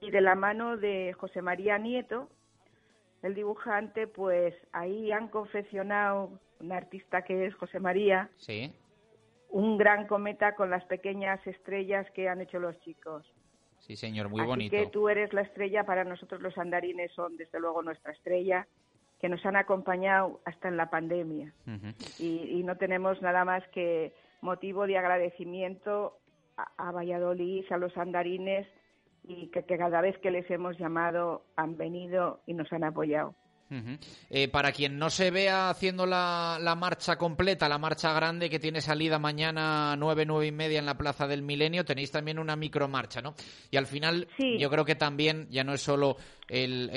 [0.00, 2.28] y de la mano de José María Nieto,
[3.22, 8.72] el dibujante, pues ahí han confeccionado un artista que es José María, sí.
[9.50, 13.26] un gran cometa con las pequeñas estrellas que han hecho los chicos.
[13.88, 14.76] Sí, señor, muy Así bonito.
[14.76, 18.68] que tú eres la estrella, para nosotros los andarines son desde luego nuestra estrella,
[19.18, 21.52] que nos han acompañado hasta en la pandemia.
[22.18, 24.12] y, y no tenemos nada más que
[24.42, 26.18] motivo de agradecimiento
[26.76, 28.66] a, Valladolid, a los andarines
[29.24, 33.34] y que, cada vez que les hemos llamado han venido y nos han apoyado.
[34.30, 38.58] Eh, para quien no se vea haciendo la, la, marcha completa, la marcha grande que
[38.58, 42.56] tiene salida mañana nueve, nueve y media en la Plaza del Milenio, tenéis también una
[42.56, 43.34] micromarcha, ¿no?
[43.70, 46.16] Y al final yo creo que también ya no es solo
[46.48, 46.90] el,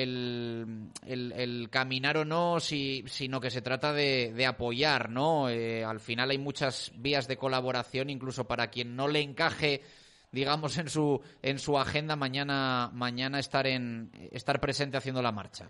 [1.06, 5.50] el, caminar o no, si, sino que se trata de, de apoyar, ¿no?
[5.50, 9.82] Eh, al final hay muchas vías de colaboración, incluso para quien no le encaje
[10.32, 15.70] digamos en su en su agenda mañana mañana estar en estar presente haciendo la marcha.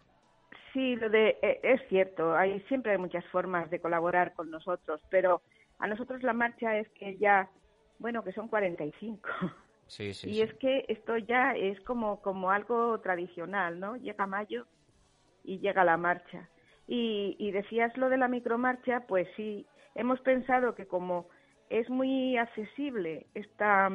[0.73, 5.01] Sí, lo de, eh, es cierto, hay, siempre hay muchas formas de colaborar con nosotros,
[5.09, 5.41] pero
[5.79, 7.49] a nosotros la marcha es que ya,
[7.99, 9.29] bueno, que son 45.
[9.87, 13.97] Sí, sí, y es que esto ya es como, como algo tradicional, ¿no?
[13.97, 14.65] Llega mayo
[15.43, 16.47] y llega la marcha.
[16.87, 19.65] Y, y decías lo de la micromarcha, pues sí,
[19.95, 21.27] hemos pensado que como
[21.69, 23.89] es muy accesible esta,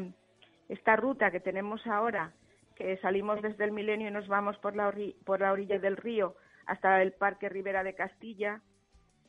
[0.69, 2.33] esta ruta que tenemos ahora
[2.75, 4.93] que salimos desde el Milenio y nos vamos por la,
[5.25, 6.37] por la orilla del río
[6.67, 8.61] hasta el Parque Rivera de Castilla,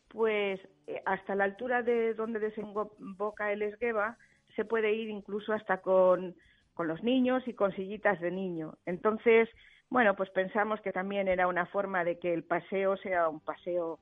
[0.10, 4.18] pues eh, hasta la altura de donde desemboca el Esgueva
[4.56, 6.36] se puede ir incluso hasta con,
[6.74, 8.78] con los niños y con sillitas de niño.
[8.86, 9.50] Entonces,
[9.90, 14.00] bueno, pues pensamos que también era una forma de que el paseo sea un paseo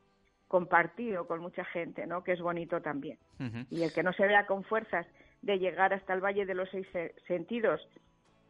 [0.48, 2.24] compartido con mucha gente, ¿no?
[2.24, 3.18] Que es bonito también.
[3.70, 5.06] Y el que no se vea con fuerzas
[5.42, 6.88] de llegar hasta el Valle de los Seis
[7.28, 7.86] Sentidos,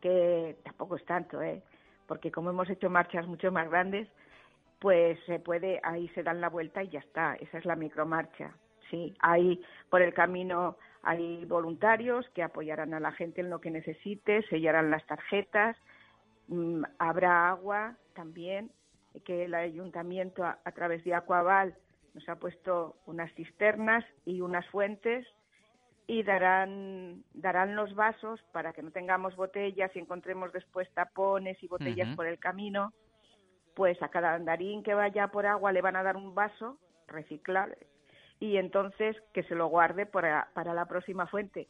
[0.02, 1.64] que tampoco es tanto, ¿eh?
[2.08, 4.08] Porque como hemos hecho marchas mucho más grandes,
[4.86, 7.34] pues se puede, ahí se dan la vuelta y ya está.
[7.40, 8.54] Esa es la micromarcha.
[8.92, 9.60] Sí, ahí
[9.90, 14.92] por el camino hay voluntarios que apoyarán a la gente en lo que necesite, sellarán
[14.92, 15.76] las tarjetas,
[16.50, 18.70] mm, habrá agua también,
[19.26, 21.74] que el ayuntamiento a, a través de Acuaval
[22.14, 25.26] nos ha puesto unas cisternas y unas fuentes
[26.06, 31.68] y darán, darán los vasos para que no tengamos botellas y encontremos después tapones y
[31.68, 32.94] botellas por el camino.
[33.76, 37.78] Pues a cada andarín que vaya por agua le van a dar un vaso reciclable
[38.40, 41.68] y entonces que se lo guarde para, para la próxima fuente.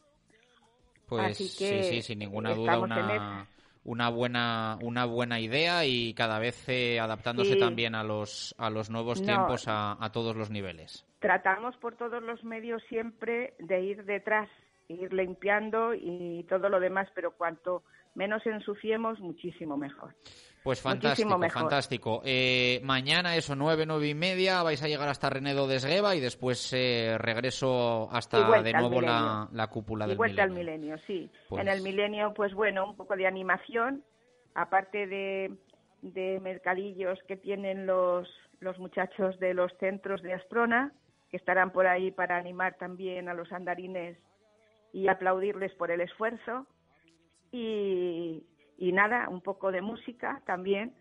[1.06, 3.46] Pues sí, sí, sin ninguna duda una,
[3.84, 8.90] una buena una buena idea y cada vez eh, adaptándose también a los a los
[8.90, 11.06] nuevos tiempos a, todos los niveles.
[11.20, 14.48] Tratamos por todos los medios siempre de ir detrás,
[14.88, 17.84] ir limpiando y todo lo demás, pero cuanto
[18.16, 20.14] menos ensuciemos, muchísimo mejor.
[20.64, 22.22] Pues fantástico, fantástico.
[22.24, 26.20] Eh, mañana eso, nueve, nueve y media, vais a llegar hasta Renedo de Esgueva y
[26.20, 31.30] después eh, regreso hasta de nuevo la, la, cúpula y del vuelta al milenio, sí.
[31.48, 34.02] Pues en el milenio, pues bueno, un poco de animación,
[34.54, 35.52] aparte de,
[36.02, 40.92] de mercadillos que tienen los, los muchachos de los centros de Asprona,
[41.30, 44.18] que estarán por ahí para animar también a los andarines
[44.92, 46.66] y aplaudirles por el esfuerzo.
[47.52, 48.44] Y,
[48.78, 50.94] y nada, un poco de música también.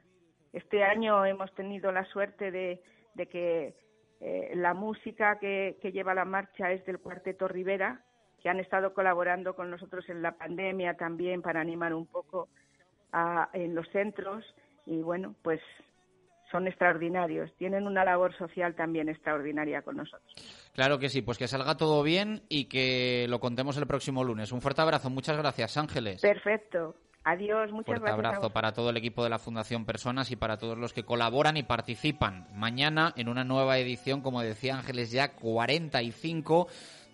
[0.54, 2.82] Este año hemos tenido la suerte de,
[3.30, 3.76] que
[4.22, 8.06] eh, la música que, lleva la marcha es del Cuarteto Rivera,
[8.42, 12.48] que han estado colaborando con nosotros en la pandemia también para animar un poco
[13.54, 14.44] en los centros
[14.86, 15.62] y bueno, pues
[16.52, 20.34] son extraordinarios, tienen una labor social también extraordinaria con nosotros.
[20.74, 24.52] Claro que sí, pues que salga todo bien y que lo contemos el próximo lunes.
[24.52, 26.22] Un fuerte abrazo, muchas gracias Ángeles.
[26.22, 26.96] Perfecto,
[27.28, 30.78] Adiós, muchas Fuerte abrazo para todo el equipo de la Fundación Personas y para todos
[30.78, 36.68] los que colaboran y participan mañana en una nueva edición, como decía Ángeles, ya 45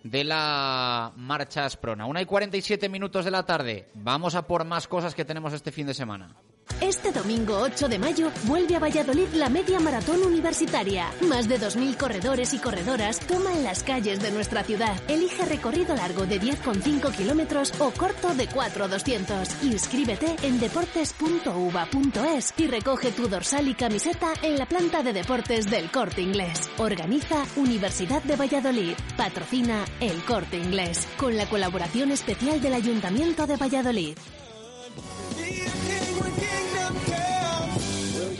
[0.04, 2.04] de la Marcha Asprona.
[2.04, 3.88] Una y 47 minutos de la tarde.
[3.94, 6.36] Vamos a por más cosas que tenemos este fin de semana.
[6.80, 11.12] Este domingo 8 de mayo vuelve a Valladolid la media maratón universitaria.
[11.20, 15.00] Más de 2.000 corredores y corredoras toman las calles de nuestra ciudad.
[15.08, 19.62] Elige recorrido largo de 10,5 kilómetros o corto de 4,200.
[19.62, 25.90] Inscríbete en deportes.uva.es y recoge tu dorsal y camiseta en la planta de deportes del
[25.90, 26.68] Corte Inglés.
[26.78, 28.94] Organiza Universidad de Valladolid.
[29.16, 31.06] Patrocina El Corte Inglés.
[31.16, 34.18] Con la colaboración especial del Ayuntamiento de Valladolid.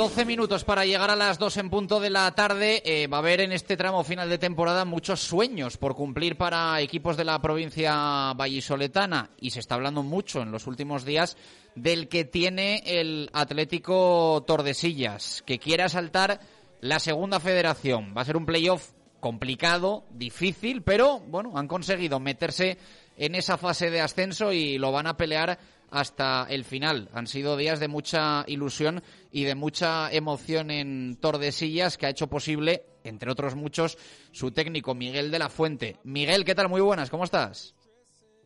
[0.02, 2.82] 12 minutos para llegar a las 2 en punto de la tarde.
[2.84, 6.80] Eh, va a haber en este tramo final de temporada muchos sueños por cumplir para
[6.80, 11.36] equipos de la provincia vallisoletana y se está hablando mucho en los últimos días
[11.76, 16.40] del que tiene el Atlético Tordesillas, que quiere asaltar
[16.80, 18.12] la segunda federación.
[18.16, 18.90] Va a ser un playoff
[19.20, 22.76] complicado, difícil, pero bueno, han conseguido meterse
[23.16, 25.60] en esa fase de ascenso y lo van a pelear
[25.92, 27.08] hasta el final.
[27.12, 29.02] Han sido días de mucha ilusión
[29.32, 33.96] y de mucha emoción en Tordesillas que ha hecho posible, entre otros muchos,
[34.30, 35.96] su técnico Miguel de la Fuente.
[36.04, 36.68] Miguel, ¿qué tal?
[36.68, 37.74] Muy buenas, ¿cómo estás?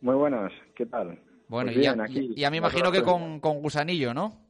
[0.01, 1.19] Muy buenas, ¿qué tal?
[1.49, 1.85] Bueno, pues
[2.37, 4.47] ya, me imagino que con, gusanillo, ¿no?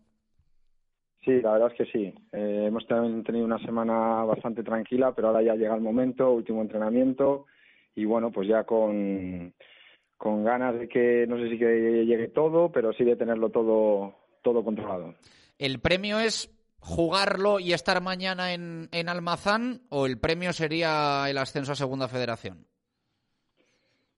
[1.25, 2.15] Sí, la verdad es que sí.
[2.33, 7.47] Eh, hemos tenido una semana bastante tranquila, pero ahora ya llega el momento, último entrenamiento,
[7.95, 9.53] y bueno, pues ya con
[10.17, 14.15] con ganas de que no sé si que llegue todo, pero sí de tenerlo todo,
[14.43, 15.15] todo controlado.
[15.59, 21.39] ¿El premio es jugarlo y estar mañana en, en Almazán o el premio sería el
[21.39, 22.67] ascenso a Segunda Federación?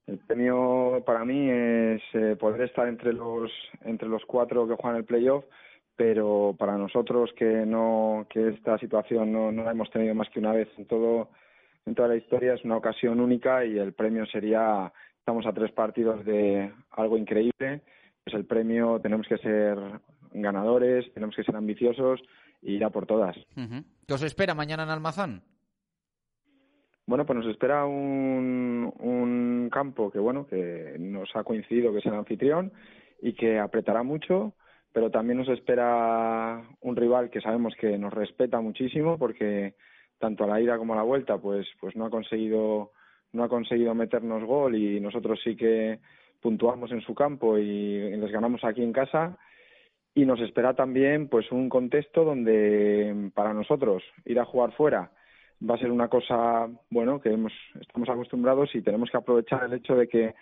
[0.05, 3.51] El premio para mí es eh, poder estar entre los
[3.85, 5.45] entre los cuatro que juegan el playoff,
[5.95, 10.39] pero para nosotros que no que esta situación no, no la hemos tenido más que
[10.39, 11.29] una vez en todo
[11.85, 15.71] en toda la historia es una ocasión única y el premio sería estamos a tres
[15.71, 17.81] partidos de algo increíble,
[18.23, 19.77] pues el premio tenemos que ser
[20.33, 22.21] ganadores, tenemos que ser ambiciosos
[22.61, 23.35] y ir a por todas.
[24.07, 25.41] ¿Qué os espera mañana en Almazán?
[27.05, 32.05] Bueno, pues nos espera un, un campo que, bueno, que nos ha coincidido que es
[32.05, 32.71] el anfitrión
[33.21, 34.53] y que apretará mucho,
[34.91, 39.75] pero también nos espera un rival que sabemos que nos respeta muchísimo porque
[40.19, 42.91] tanto a la ida como a la vuelta pues pues no ha conseguido
[43.31, 45.99] no ha conseguido meternos gol y nosotros sí que
[46.41, 49.37] puntuamos en su campo y les ganamos aquí en casa
[50.15, 55.11] y nos espera también pues un contexto donde para nosotros ir a jugar fuera
[55.67, 59.73] va a ser una cosa bueno que hemos, estamos acostumbrados y tenemos que aprovechar el
[59.73, 60.35] hecho de que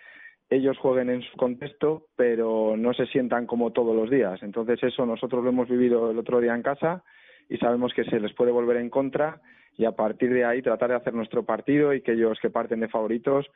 [0.50, 4.42] ellos jueguen en su contexto pero no se sientan como todos los días.
[4.42, 7.02] Entonces eso nosotros lo hemos vivido el otro día en casa
[7.48, 9.40] y sabemos que se les puede volver en contra
[9.76, 12.80] y a partir de ahí tratar de hacer nuestro partido y que ellos que parten
[12.80, 13.46] de favoritos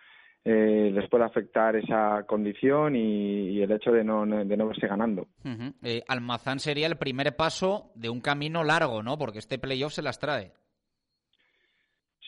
[0.44, 5.28] eh, les pueda afectar esa condición y, el hecho de no, de no verse ganando.
[5.82, 9.16] Eh, Almazán sería el primer paso de un camino largo, ¿no?
[9.18, 10.52] Porque este playoff se las trae.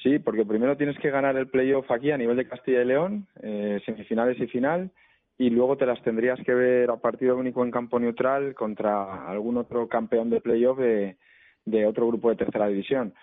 [0.02, 3.26] Sí, porque primero tienes que ganar el playoff aquí a nivel de Castilla y León,
[3.42, 4.90] eh, semifinales y final,
[5.36, 9.56] y luego te las tendrías que ver a partido único en campo neutral contra algún
[9.56, 11.16] otro campeón de playoff de,
[11.64, 13.14] de otro grupo de tercera división.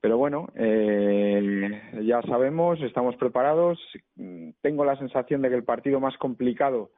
[0.00, 3.78] Pero bueno, eh, ya sabemos, estamos preparados.
[4.60, 6.90] Tengo la sensación de que el partido más complicado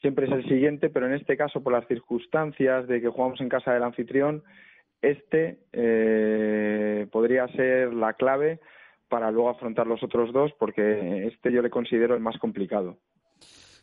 [0.00, 3.48] siempre es el siguiente, pero en este caso, por las circunstancias de que jugamos en
[3.48, 4.42] casa del anfitrión,
[5.02, 8.60] este eh, podría ser la clave
[9.08, 12.98] para luego afrontar los otros dos, porque este yo le considero el más complicado.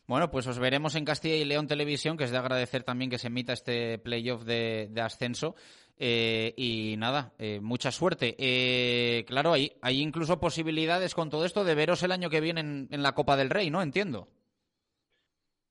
[0.08, 3.18] Bueno, pues os veremos en Castilla y León Televisión, que es de agradecer también que
[3.18, 5.56] se emita este playoff de, de ascenso.
[6.00, 8.36] Eh, y nada, eh, mucha suerte.
[8.38, 12.62] Eh, claro, hay, hay incluso posibilidades con todo esto de veros el año que viene
[12.62, 13.82] en, la Copa del Rey, ¿no?
[13.82, 14.28] Entiendo.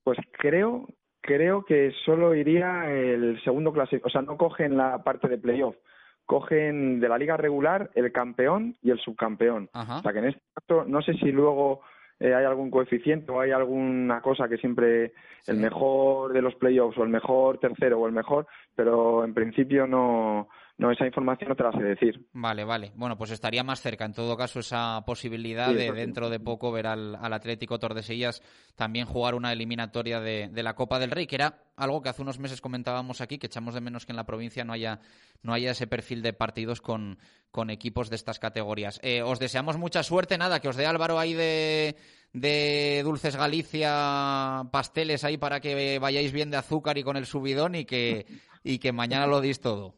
[0.02, 0.88] Pues creo,
[1.20, 5.76] creo que solo iría el segundo clase, o sea, no cogen la parte de playoff,
[6.24, 9.70] cogen de la liga regular el campeón y el subcampeón.
[9.72, 11.82] O sea, que en este caso, no sé si luego
[12.20, 15.12] hay algún coeficiente o hay alguna cosa que siempre
[15.46, 19.86] el mejor de los playoffs o el mejor tercero o el mejor pero en principio
[19.86, 20.48] no,
[20.78, 22.26] no esa información no te la sé decir.
[22.34, 22.92] Vale, vale.
[22.96, 26.86] Bueno, pues estaría más cerca en todo caso esa posibilidad de dentro de poco ver
[26.86, 28.42] al, Atlético Tordesillas
[28.74, 32.38] también jugar una eliminatoria de, la Copa del Rey, que era algo que hace unos
[32.38, 35.00] meses comentábamos aquí, que echamos de menos que en la provincia no haya,
[35.42, 37.18] no haya ese perfil de partidos con,
[37.50, 39.00] con equipos de estas categorías.
[39.02, 41.96] Eh, os deseamos mucha suerte, nada, que os dé Álvaro ahí de,
[42.34, 47.74] de Dulces Galicia pasteles ahí para que vayáis bien de azúcar y con el subidón
[47.76, 48.26] y que
[48.62, 49.94] y que mañana lo dis todo.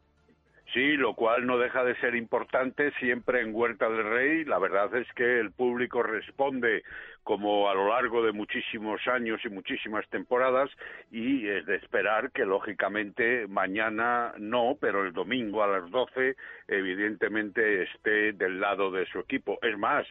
[0.73, 4.45] Sí, lo cual no deja de ser importante siempre en Huerta del Rey.
[4.45, 6.83] La verdad es que el público responde
[7.27, 10.69] como a lo largo de muchísimos años y muchísimas temporadas
[11.11, 16.37] y es de esperar que lógicamente mañana no, pero el domingo a las 12
[16.69, 19.59] evidentemente esté del lado de su equipo.
[19.61, 20.07] Es más,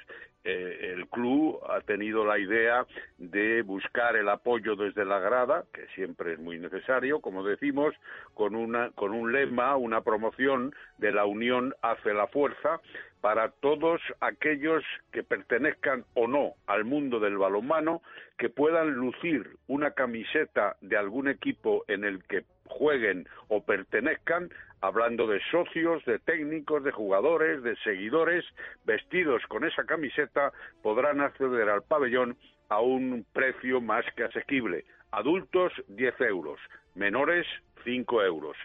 [0.49, 2.86] eh, el club ha tenido la idea
[3.18, 7.94] de buscar el apoyo desde la grada, que siempre es muy necesario, como decimos,
[8.34, 12.80] con, una, con un lema, una promoción de la unión hace la fuerza,
[13.20, 18.01] para todos aquellos que pertenezcan o no al mundo del balonmano,
[18.38, 24.51] que puedan lucir una camiseta de algún equipo en el que jueguen o pertenezcan
[24.81, 28.45] hablando de socios, de técnicos, de jugadores, de seguidores,
[28.85, 30.53] vestidos con esa camiseta,
[30.83, 32.37] podrán acceder al pabellón
[32.68, 34.85] a un precio más que asequible.
[35.11, 36.61] Adultos 10 euros,
[36.95, 37.47] menores
[37.85, 38.57] 5 euros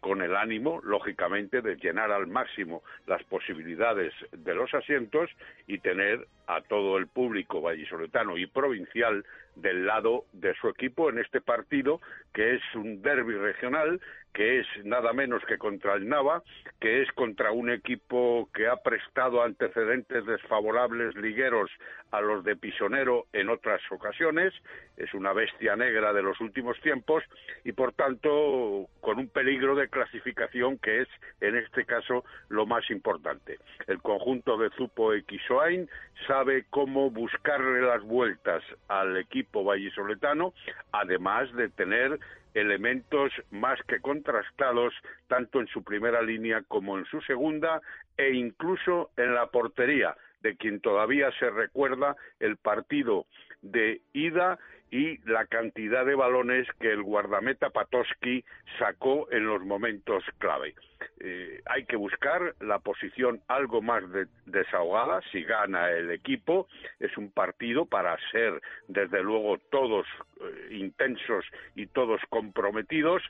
[0.00, 5.30] con el ánimo, lógicamente, de llenar al máximo las posibilidades de los asientos
[5.66, 9.24] y tener a todo el público vallisoletano y provincial
[9.56, 12.00] del lado de su equipo en este partido,
[12.32, 14.00] que es un derby regional,
[14.32, 16.42] que es nada menos que contra el Nava,
[16.80, 21.70] que es contra un equipo que ha prestado antecedentes desfavorables ligueros
[22.10, 24.52] a los de Pisonero en otras ocasiones,
[24.96, 27.22] es una bestia negra de los últimos tiempos
[27.64, 31.08] y por tanto con un peligro de clasificación que es
[31.40, 33.58] en este caso lo más importante.
[33.86, 35.12] El conjunto de Zupo
[35.46, 35.88] Xoain
[36.26, 40.52] sabe cómo buscarle las vueltas al equipo vallisoletano,
[40.92, 42.18] además de tener
[42.54, 44.94] elementos más que contrastados
[45.28, 47.80] tanto en su primera línea como en su segunda
[48.16, 53.26] e incluso en la portería, de quien todavía se recuerda el partido
[53.62, 54.58] de ida
[54.90, 58.44] y la cantidad de balones que el guardameta Patoski
[58.78, 60.74] sacó en los momentos clave.
[61.20, 64.02] Eh, hay que buscar la posición algo más
[64.46, 66.66] desahogada si gana el equipo.
[66.98, 70.06] Es un partido para ser, desde luego, todos
[70.40, 71.44] eh, intensos
[71.76, 73.22] y todos comprometidos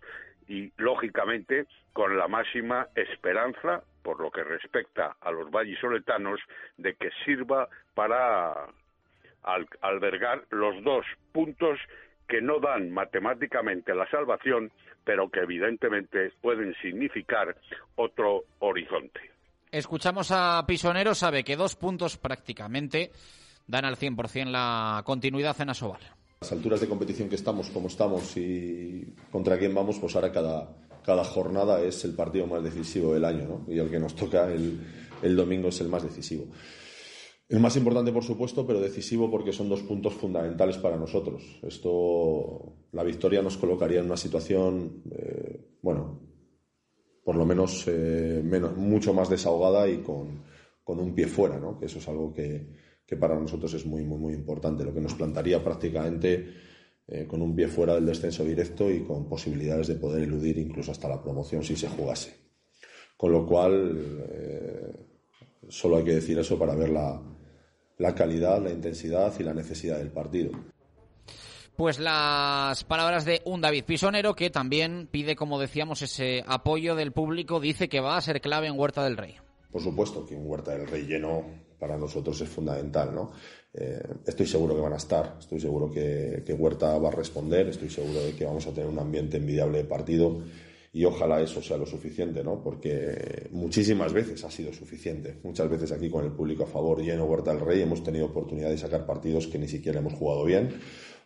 [0.48, 6.40] y, lógicamente, con la máxima esperanza, por lo que respecta a los vallisoletanos,
[6.78, 8.66] de que sirva para
[9.42, 11.78] al albergar los dos puntos
[12.28, 14.70] que no dan matemáticamente la salvación,
[15.04, 17.56] pero que evidentemente pueden significar
[17.96, 19.20] otro horizonte.
[19.70, 23.10] Escuchamos a Pisonero, sabe que dos puntos prácticamente
[23.66, 26.00] dan al 100% la continuidad en Asobal.
[26.02, 30.32] A las alturas de competición que estamos, como estamos y contra quién vamos, pues ahora
[30.32, 30.68] cada,
[31.04, 33.72] cada jornada es el partido más decisivo del año, ¿no?
[33.72, 34.80] Y el que nos toca el,
[35.22, 36.46] el domingo es el más decisivo.
[37.50, 41.58] El más importante, por supuesto, pero decisivo porque son dos puntos fundamentales para nosotros.
[41.62, 46.20] Esto, la victoria nos colocaría en una situación, eh, bueno,
[47.24, 50.48] por lo menos, eh, menos, mucho más desahogada y con,
[50.86, 51.78] un pie fuera, ¿no?
[51.78, 52.68] Que eso es algo que,
[53.18, 54.84] para nosotros es muy, muy, muy importante.
[54.84, 56.54] Lo que nos plantaría prácticamente
[57.08, 60.92] eh, con un pie fuera del descenso directo y con posibilidades de poder eludir incluso
[60.92, 62.32] hasta la promoción si se jugase.
[63.16, 63.98] Con lo cual,
[65.68, 67.29] solo hay que decir eso para ver la
[68.00, 70.52] la calidad, la intensidad y la necesidad del partido.
[71.76, 77.12] Pues las palabras de un David Pisonero que también pide, como decíamos, ese apoyo del
[77.12, 79.36] público, dice que va a ser clave en Huerta del Rey.
[79.70, 81.44] Por supuesto que un Huerta del Rey lleno
[81.78, 83.32] para nosotros es fundamental, ¿no?
[83.72, 87.68] Eh, estoy seguro que van a estar, estoy seguro que, que Huerta va a responder,
[87.68, 90.40] estoy seguro de que vamos a tener un ambiente envidiable de partido
[90.92, 92.62] y ojalá eso sea lo suficiente, ¿no?
[92.62, 95.38] Porque muchísimas veces ha sido suficiente.
[95.44, 98.26] Muchas veces aquí con el público a favor y en Huerta del Rey hemos tenido
[98.26, 100.70] oportunidad de sacar partidos que ni siquiera hemos jugado bien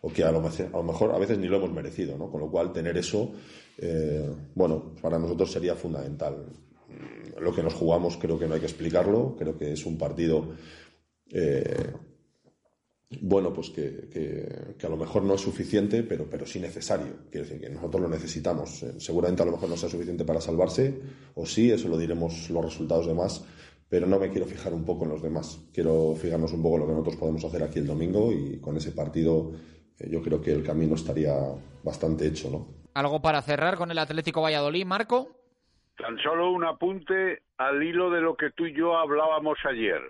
[0.01, 2.29] o que a lo, mejor a veces ni lo hemos merecido, ¿no?
[2.29, 3.31] Con lo cual tener eso,
[3.79, 6.45] eh, bueno, para nosotros sería fundamental.
[7.39, 10.49] Lo que nos jugamos creo que no hay que explicarlo, creo que es un partido
[11.31, 11.91] eh,
[13.21, 17.13] bueno, pues que, a lo mejor no es suficiente, pero, pero sí necesario.
[17.29, 18.83] Quiero decir que nosotros lo necesitamos.
[18.83, 21.01] Eh, seguramente a lo mejor no sea suficiente para salvarse,
[21.35, 23.45] o sí, eso lo diremos los resultados demás,
[23.89, 25.61] pero no me quiero fijar un poco en los demás.
[25.73, 28.75] Quiero fijarnos un poco en lo que nosotros podemos hacer aquí el domingo y con
[28.77, 29.51] ese partido
[29.99, 31.33] eh, yo creo que el camino estaría
[31.83, 32.67] bastante hecho, ¿no?
[32.93, 35.27] ¿Algo para cerrar con el Atlético Valladolid, Marco?
[35.97, 40.01] Tan solo un apunte al hilo de lo que tú y yo hablábamos ayer.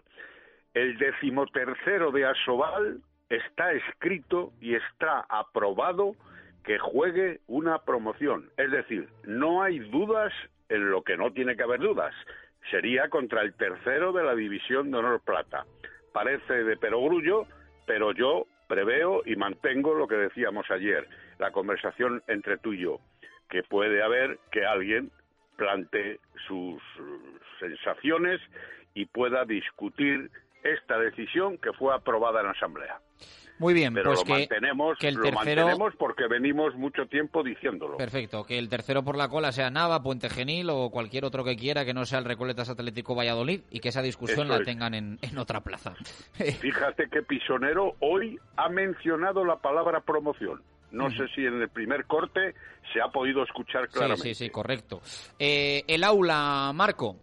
[0.76, 3.00] El decimotercero de Asobal
[3.30, 6.16] está escrito y está aprobado
[6.66, 8.50] que juegue una promoción.
[8.58, 10.34] Es decir, no hay dudas
[10.68, 12.14] en lo que no tiene que haber dudas.
[12.70, 15.66] Sería contra el tercero de la División de Honor Plata.
[16.12, 17.48] Parece de perogrullo,
[17.88, 21.08] pero yo preveo y mantengo lo que decíamos ayer,
[21.40, 23.00] la conversación entre tú y yo,
[23.50, 25.10] que puede haber que alguien
[25.56, 26.82] plantee sus
[27.62, 28.42] sensaciones
[28.94, 30.32] y pueda discutir
[30.66, 33.00] esta decisión que fue aprobada en la Asamblea.
[33.58, 35.38] Muy bien, pero pues lo que, mantenemos, el lo tercero...
[35.38, 37.96] mantenemos porque venimos mucho tiempo diciéndolo.
[37.96, 41.56] Perfecto, que el tercero por la cola sea Nava, Puente Genil o cualquier otro que
[41.56, 44.66] quiera que no sea el Recoletas Atlético Valladolid y que esa discusión la es.
[44.66, 45.94] tengan en, en otra plaza.
[46.34, 50.62] Fíjate que Pisonero hoy ha mencionado la palabra promoción.
[50.92, 52.56] No sé si en el primer corte
[52.94, 54.24] se ha podido escuchar claramente.
[54.24, 55.02] Sí, sí, sí, correcto.
[55.40, 57.18] Eh, el aula, Marco.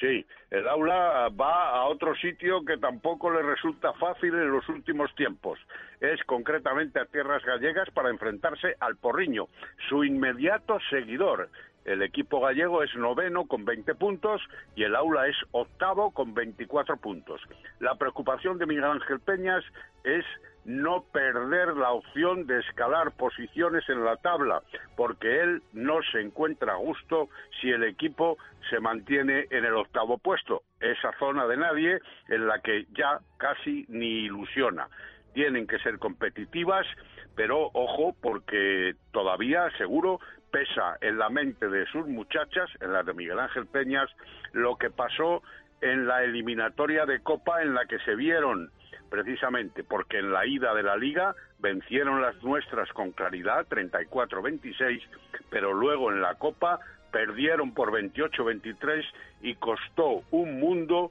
[0.00, 5.12] Sí, el aula va a otro sitio que tampoco le resulta fácil en los últimos
[5.16, 5.58] tiempos.
[6.00, 9.48] Es concretamente a tierras gallegas para enfrentarse al Porriño,
[9.88, 11.48] su inmediato seguidor,
[11.84, 14.40] El equipo gallego es noveno con 20 puntos
[14.74, 17.40] y el aula es octavo con 24 puntos.
[17.80, 19.64] La preocupación de Miguel Ángel Peñas
[20.02, 20.24] es
[20.64, 24.62] no perder la opción de escalar posiciones en la tabla,
[24.96, 27.28] porque él no se encuentra a gusto
[27.60, 28.38] si el equipo
[28.70, 33.84] se mantiene en el octavo puesto, esa zona de nadie en la que ya casi
[33.88, 34.88] ni ilusiona.
[35.34, 36.86] Tienen que ser competitivas,
[37.34, 40.20] pero ojo, porque todavía seguro
[40.54, 44.08] pesa en la mente de sus muchachas, en la de Miguel Ángel Peñas,
[44.52, 45.42] lo que pasó
[45.80, 48.70] en la eliminatoria de Copa en la que se vieron
[49.10, 55.02] precisamente porque en la ida de la liga vencieron las nuestras con claridad 34-26,
[55.50, 56.78] pero luego en la Copa
[57.10, 59.04] perdieron por 28-23
[59.42, 61.10] y costó un mundo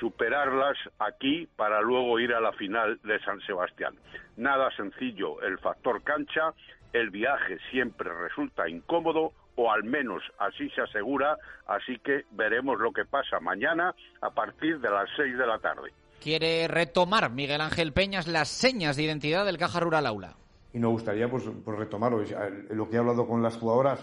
[0.00, 3.94] superarlas aquí para luego ir a la final de San Sebastián.
[4.38, 6.54] Nada sencillo el factor cancha,
[6.92, 11.36] el viaje siempre resulta incómodo o al menos así se asegura,
[11.66, 15.92] así que veremos lo que pasa mañana a partir de las 6 de la tarde.
[16.22, 20.36] Quiere retomar Miguel Ángel Peñas las señas de identidad del Caja Rural Aula.
[20.72, 22.22] Y nos gustaría pues, pues retomarlo.
[22.70, 24.00] Lo que he hablado con las jugadoras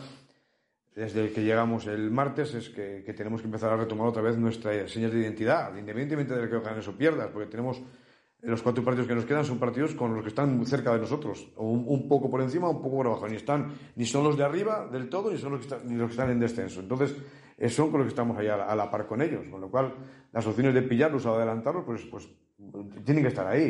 [0.96, 4.90] desde que llegamos el martes es que, tenemos que empezar a retomar otra vez nuestras
[4.90, 7.82] señas de identidad, independientemente de que ganes o pierdas, porque tenemos
[8.46, 11.52] los cuatro partidos que nos quedan son partidos con los que están cerca de nosotros,
[11.58, 14.88] un, poco por encima, un poco por abajo, ni están ni son los de arriba
[14.92, 16.80] del todo, ni son los que están, ni los que en descenso.
[16.80, 17.16] Entonces,
[17.58, 19.94] eh, son con los que estamos ahí a la, par con ellos, con lo cual
[20.32, 22.30] las opciones de pillarlos o adelantarlos, pues, pues
[23.04, 23.64] tienen que estar ahí.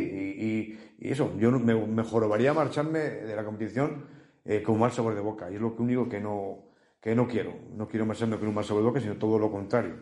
[1.00, 4.06] Y, eso, yo me, mejoraría marcharme de la competición
[4.44, 6.66] eh, con mal sabor de boca, y es lo único que no
[7.06, 7.54] que no quiero.
[7.76, 9.94] No quiero marcharme con un mal sabor de boca, sino todo lo contrario.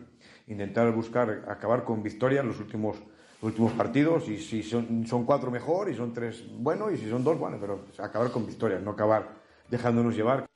[0.46, 2.96] Intentar buscar acabar con victoria en los últimos,
[3.44, 7.22] últimos partidos y si son, son cuatro mejor y son tres bueno y si son
[7.22, 9.34] dos bueno, pero acabar con victoria, no acabar
[9.68, 10.46] dejándonos llevar.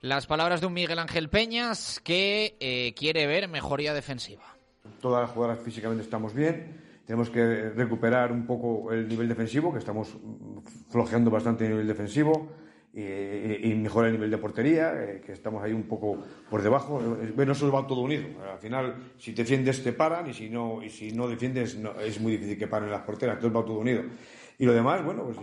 [0.00, 4.42] Las palabras de un Miguel Ángel Peñas que eh, quiere ver mejoría defensiva.
[5.00, 6.84] Todas las jugadoras físicamente estamos bien.
[7.06, 10.16] Tenemos que recuperar un poco el nivel defensivo, que estamos
[10.90, 12.50] flojeando bastante el nivel defensivo
[12.96, 16.18] y, mejora el nivel de portería, eh, que estamos ahí un poco
[16.48, 16.98] por debajo.
[17.34, 18.24] Bueno, eso va todo unido.
[18.50, 22.32] Al final, si defiendes, te paran, y si no, y si no defiendes, es muy
[22.32, 23.36] difícil que paren las porteras.
[23.36, 24.02] Entonces va todo unido.
[24.58, 25.36] Y lo demás, bueno, pues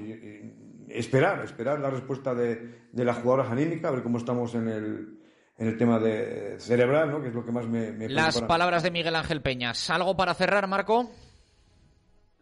[0.89, 5.19] esperar, esperar la respuesta de, de las jugadoras anímicas, a ver cómo estamos en el,
[5.57, 7.21] en el tema de cerebral, ¿no?
[7.21, 9.89] que es lo que más me, me Las palabras de Miguel Ángel Peñas.
[9.89, 11.11] ¿Algo para cerrar, Marco?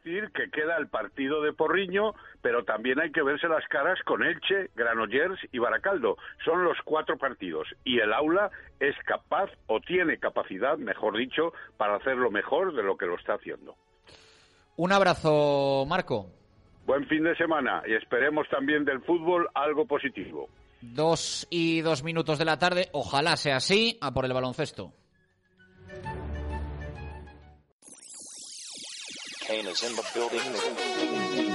[0.04, 4.24] Decir que queda el partido de Porriño, pero también hay que verse las caras con
[4.24, 6.18] Elche, Granollers y Baracaldo.
[6.44, 8.50] Son los cuatro partidos y el aula
[8.80, 13.34] es capaz o tiene capacidad, mejor dicho, para hacerlo mejor de lo que lo está
[13.36, 13.76] haciendo.
[14.78, 16.28] Un abrazo, Marco.
[16.86, 20.50] Buen fin de semana y esperemos también del fútbol algo positivo.
[20.82, 24.94] Dos y dos minutos de la tarde, ojalá sea así, a por el baloncesto.
[29.52, 31.51] Kane is in the building.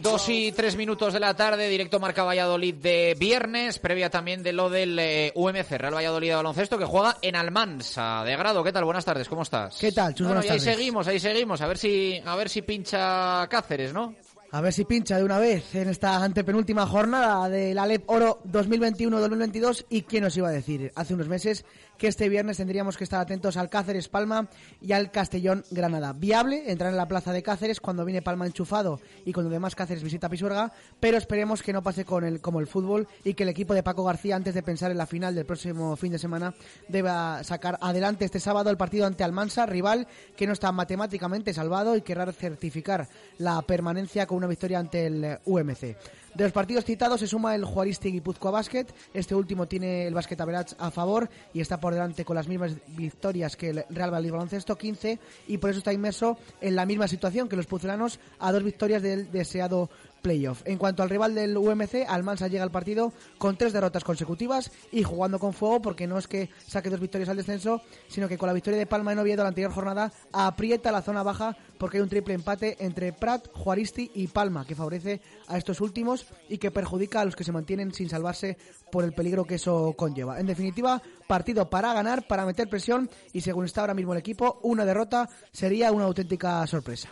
[0.00, 4.52] Dos y tres minutos de la tarde, directo Marca Valladolid de viernes, previa también de
[4.52, 8.64] lo del eh, UMC, Real Valladolid de baloncesto, que juega en Almansa de grado.
[8.64, 8.84] ¿Qué tal?
[8.84, 9.76] Buenas tardes, ¿cómo estás?
[9.78, 10.14] ¿Qué tal?
[10.14, 14.14] Chus, ahí seguimos, ahí seguimos, a ver si, a ver si pincha Cáceres, ¿no?
[14.52, 19.86] A ver si pincha de una vez en esta antepenúltima jornada del Alep Oro 2021-2022.
[19.90, 21.64] ¿Y quién nos iba a decir hace unos meses
[21.98, 24.48] que este viernes tendríamos que estar atentos al Cáceres Palma
[24.80, 26.12] y al Castellón Granada?
[26.12, 30.02] Viable entrar en la plaza de Cáceres cuando viene Palma enchufado y cuando demás Cáceres
[30.02, 33.48] visita Pisuerga, pero esperemos que no pase con el, como el fútbol y que el
[33.48, 36.54] equipo de Paco García, antes de pensar en la final del próximo fin de semana,
[36.88, 41.96] deba sacar adelante este sábado el partido ante Almansa, rival que no está matemáticamente salvado
[41.96, 45.96] y querrá certificar la permanencia con una victoria ante el UMC.
[46.36, 48.84] De los partidos citados se suma el Juaristi Guipúzcoa Basket.
[49.14, 52.74] Este último tiene el Basket Average a favor y está por delante con las mismas
[52.88, 55.18] victorias que el Real Baloncesto, 15,
[55.48, 59.00] y por eso está inmerso en la misma situación que los pucelanos a dos victorias
[59.00, 59.88] del deseado
[60.22, 60.62] playoff.
[60.64, 65.02] En cuanto al rival del UMC, Almansa llega al partido con tres derrotas consecutivas y
[65.02, 68.46] jugando con fuego porque no es que saque dos victorias al descenso, sino que con
[68.46, 72.02] la victoria de Palma en Oviedo la anterior jornada aprieta la zona baja porque hay
[72.02, 76.70] un triple empate entre Prat, Juaristi y Palma que favorece a estos últimos y que
[76.70, 78.56] perjudica a los que se mantienen sin salvarse
[78.90, 80.40] por el peligro que eso conlleva.
[80.40, 84.58] En definitiva, partido para ganar, para meter presión y según está ahora mismo el equipo,
[84.62, 87.10] una derrota sería una auténtica sorpresa.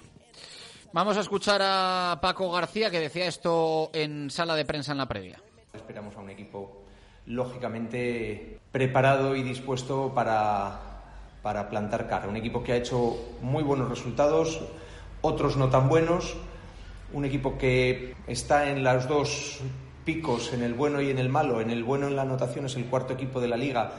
[0.94, 5.08] Vamos a escuchar a Paco García que decía esto en sala de prensa en la
[5.08, 5.42] previa.
[5.72, 6.84] Esperamos a un equipo
[7.26, 10.78] lógicamente preparado y dispuesto para,
[11.42, 12.28] para plantar cara.
[12.28, 14.60] Un equipo que ha hecho muy buenos resultados,
[15.20, 16.36] otros no tan buenos.
[17.12, 19.62] Un equipo que está en los dos
[20.04, 21.60] picos, en el bueno y en el malo.
[21.60, 23.94] En el bueno en la anotación es el cuarto equipo de la liga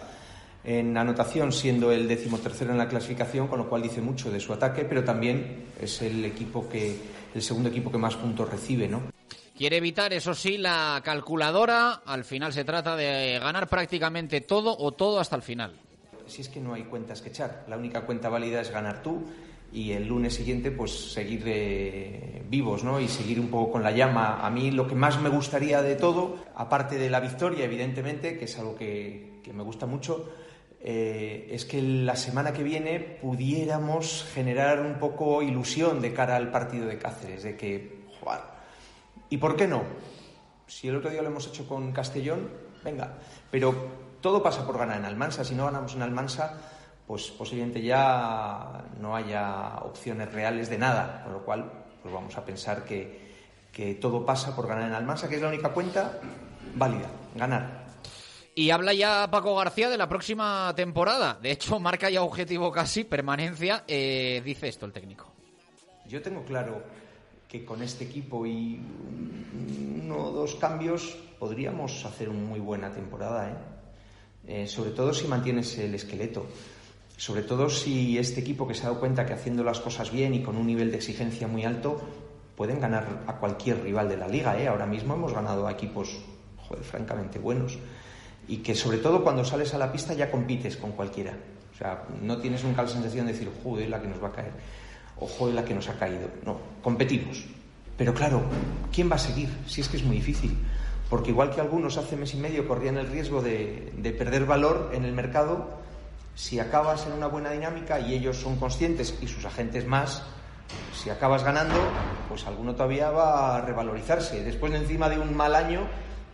[0.65, 4.51] en anotación, siendo el decimotercero en la clasificación, con lo cual dice mucho de su
[4.51, 6.95] ataque, pero también es el equipo que
[7.33, 9.03] el segundo equipo que más puntos recibe, ¿no?
[9.57, 12.01] Quiere evitar, eso sí, la calculadora.
[12.05, 15.73] Al final se trata de ganar prácticamente todo o todo hasta el final.
[16.27, 19.23] Si es que no hay cuentas que echar, la única cuenta válida es ganar tú
[19.71, 22.99] y el lunes siguiente pues seguir eh, vivos ¿no?
[22.99, 24.45] y seguir un poco con la llama.
[24.45, 28.45] A mí lo que más me gustaría de todo, aparte de la victoria evidentemente, que
[28.45, 30.29] es algo que, que me gusta mucho,
[30.87, 36.51] eh, es que la semana que viene pudiéramos generar un poco ilusión de cara al
[36.51, 38.53] partido de Cáceres, de que, jugar.
[39.31, 39.81] ¿Y por qué no?
[40.67, 42.51] Si el otro día lo hemos hecho con Castellón,
[42.83, 43.15] venga.
[43.49, 43.73] Pero
[44.21, 45.43] todo pasa por ganar en Almansa.
[45.43, 46.55] Si no ganamos en Almansa,
[47.07, 51.23] pues posiblemente ya no haya opciones reales de nada.
[51.23, 51.71] Con lo cual,
[52.03, 53.31] pues vamos a pensar que,
[53.71, 56.19] que todo pasa por ganar en Almansa, que es la única cuenta
[56.75, 57.84] válida, ganar.
[58.57, 61.37] Y habla ya Paco García de la próxima temporada.
[61.41, 63.83] De hecho, marca ya objetivo casi, permanencia.
[63.85, 65.29] Eh, dice esto el técnico.
[66.07, 66.81] Yo tengo claro
[67.49, 68.79] que con este equipo y
[70.01, 73.49] uno o dos cambios podríamos hacer una muy buena temporada.
[73.49, 73.55] ¿eh?
[74.47, 76.47] Eh, sobre todo si mantienes el esqueleto.
[77.17, 80.33] Sobre todo si este equipo que se ha dado cuenta que haciendo las cosas bien
[80.33, 82.01] y con un nivel de exigencia muy alto
[82.55, 84.57] pueden ganar a cualquier rival de la liga.
[84.57, 84.69] ¿eh?
[84.69, 86.19] Ahora mismo hemos ganado a equipos
[86.55, 87.77] joder, francamente buenos
[88.47, 91.33] y que sobre todo cuando sales a la pista ya compites con cualquiera.
[91.73, 94.31] O sea, no tienes nunca la sensación de decir, joder, la que nos va a
[94.31, 94.51] caer,
[95.19, 96.29] o joder, la que nos ha caído.
[96.45, 97.45] No, competimos.
[97.97, 98.43] Pero claro,
[98.93, 99.49] ¿quién va a seguir?
[99.67, 100.57] Si es que es muy difícil.
[101.09, 104.91] Porque igual que algunos hace mes y medio corrían el riesgo de, de perder valor
[104.93, 105.79] en el mercado,
[106.33, 110.23] si acabas en una buena dinámica y ellos son conscientes y sus agentes más,
[110.93, 111.75] si acabas ganando,
[112.27, 114.43] pues alguno todavía va a revalorizarse.
[114.43, 115.81] Después de encima de un mal año,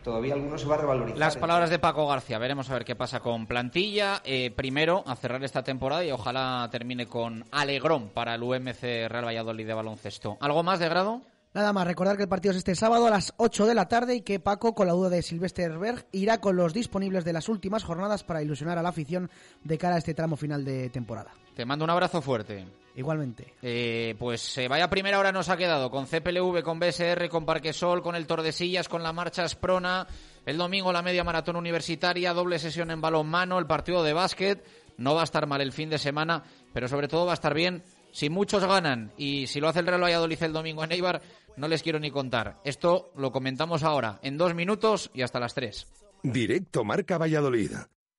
[0.03, 1.17] todavía alguno se va a revalorizar.
[1.17, 2.37] Las palabras de Paco García.
[2.37, 4.21] Veremos a ver qué pasa con plantilla.
[4.23, 9.25] Eh, primero, a cerrar esta temporada y ojalá termine con alegrón para el UMC Real
[9.25, 10.37] Valladolid de baloncesto.
[10.39, 11.21] ¿Algo más de grado?
[11.53, 14.15] Nada más, recordar que el partido es este sábado a las 8 de la tarde
[14.15, 17.49] y que Paco, con la duda de Silvester Berg, irá con los disponibles de las
[17.49, 19.29] últimas jornadas para ilusionar a la afición
[19.65, 21.31] de cara a este tramo final de temporada.
[21.53, 22.65] Te mando un abrazo fuerte.
[22.95, 23.53] Igualmente.
[23.61, 28.01] Eh, pues eh, vaya primera hora nos ha quedado con CPLV, con BSR, con Parquesol,
[28.01, 30.07] con el Tordesillas, con la marcha Sprona,
[30.45, 34.65] el domingo la media maratón universitaria, doble sesión en balonmano, el partido de básquet.
[34.97, 36.43] No va a estar mal el fin de semana,
[36.73, 39.87] pero sobre todo va a estar bien si muchos ganan y si lo hace el
[39.87, 41.21] Real Valladolid el domingo en Eibar,
[41.61, 42.59] no les quiero ni contar.
[42.65, 45.87] Esto lo comentamos ahora, en dos minutos y hasta las tres.
[46.23, 47.71] Directo Marca Valladolid.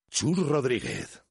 [0.09, 1.25] Chur Rodríguez.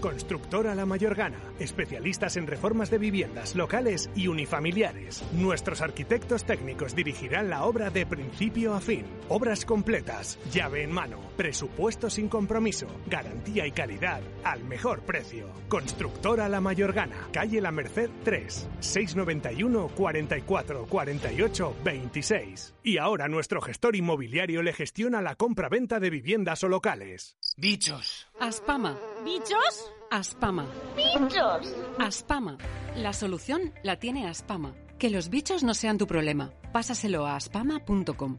[0.00, 5.22] Constructora La Mayorgana, especialistas en reformas de viviendas locales y unifamiliares.
[5.32, 9.04] Nuestros arquitectos técnicos dirigirán la obra de principio a fin.
[9.28, 15.48] Obras completas, llave en mano, presupuesto sin compromiso, garantía y calidad al mejor precio.
[15.68, 22.74] Constructora La Mayorgana, calle La Merced 3, 691 44 48 26.
[22.82, 27.36] Y ahora nuestro gestor inmobiliario le gestiona la compra-venta de viviendas o locales.
[27.56, 28.28] Bichos.
[28.38, 28.98] Aspama.
[29.24, 29.75] ¿Bichos?
[30.10, 30.66] Aspama.
[30.96, 31.74] ¡Bichos!
[31.98, 32.58] Aspama.
[32.96, 34.74] La solución la tiene Aspama.
[34.98, 36.52] Que los bichos no sean tu problema.
[36.72, 38.38] Pásaselo a aspama.com.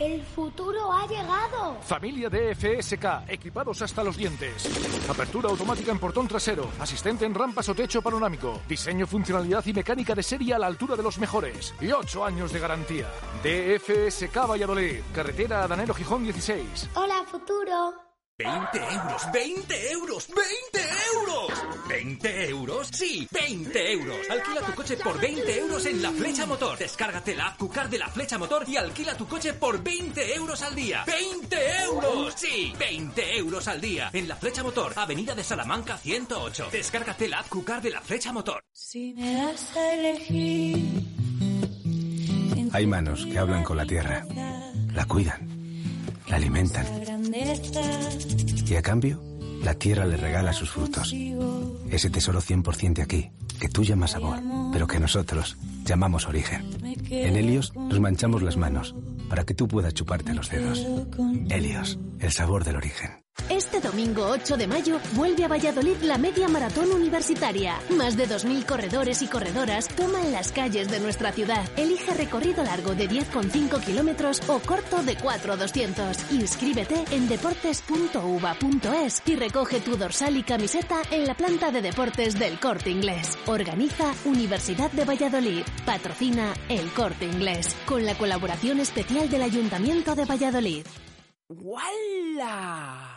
[0.03, 1.77] ¡El futuro ha llegado!
[1.81, 4.69] Familia de FSK, equipados hasta los dientes.
[5.09, 10.13] Apertura automática en portón trasero, asistente en rampas o techo panorámico, diseño, funcionalidad y mecánica
[10.13, 11.73] de serie a la altura de los mejores.
[11.79, 13.07] Y 8 años de garantía.
[13.43, 16.89] DFSK Valladolid, carretera Danero Gijón 16.
[16.95, 18.12] ¡Hola, futuro!
[18.43, 20.79] 20 euros, 20 euros, 20
[21.15, 21.63] euros.
[21.87, 22.89] ¿20 euros?
[22.91, 24.17] Sí, 20 euros.
[24.29, 26.77] Alquila tu coche por 20 euros en La Flecha Motor.
[26.77, 30.61] Descárgate la app Cucar de La Flecha Motor y alquila tu coche por 20 euros
[30.61, 31.05] al día.
[31.05, 32.33] ¡20 euros!
[32.35, 34.09] Sí, 20 euros al día.
[34.13, 36.69] En La Flecha Motor, Avenida de Salamanca 108.
[36.71, 38.63] Descárgate la app Cucar de La Flecha Motor.
[38.71, 41.03] Si me das a elegir.
[42.73, 44.25] Hay manos que hablan con la tierra,
[44.93, 45.47] la cuidan,
[46.33, 46.87] la alimentan
[48.65, 49.21] y a cambio
[49.63, 51.13] la tierra le regala sus frutos.
[51.91, 54.39] Ese tesoro 100% de aquí, que tú llamas sabor,
[54.71, 56.65] pero que nosotros llamamos origen.
[57.09, 58.95] En Helios nos manchamos las manos
[59.29, 60.85] para que tú puedas chuparte los dedos.
[61.49, 63.22] Helios, el sabor del origen.
[63.49, 67.79] Este domingo 8 de mayo vuelve a Valladolid la media maratón universitaria.
[67.89, 71.63] Más de 2.000 corredores y corredoras toman las calles de nuestra ciudad.
[71.77, 76.31] Elige recorrido largo de 10,5 kilómetros o corto de 4,200.
[76.31, 82.59] Inscríbete en deportes.uva.es y recoge tu dorsal y camiseta en la planta de deportes del
[82.59, 83.37] Corte Inglés.
[83.45, 85.63] Organiza Universidad de Valladolid.
[85.85, 87.75] Patrocina el Corte Inglés.
[87.85, 90.85] Con la colaboración especial del Ayuntamiento de Valladolid.
[91.49, 93.12] ¡Wala!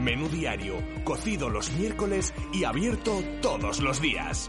[0.00, 0.74] Menú diario,
[1.04, 4.48] cocido los miércoles y abierto todos los días.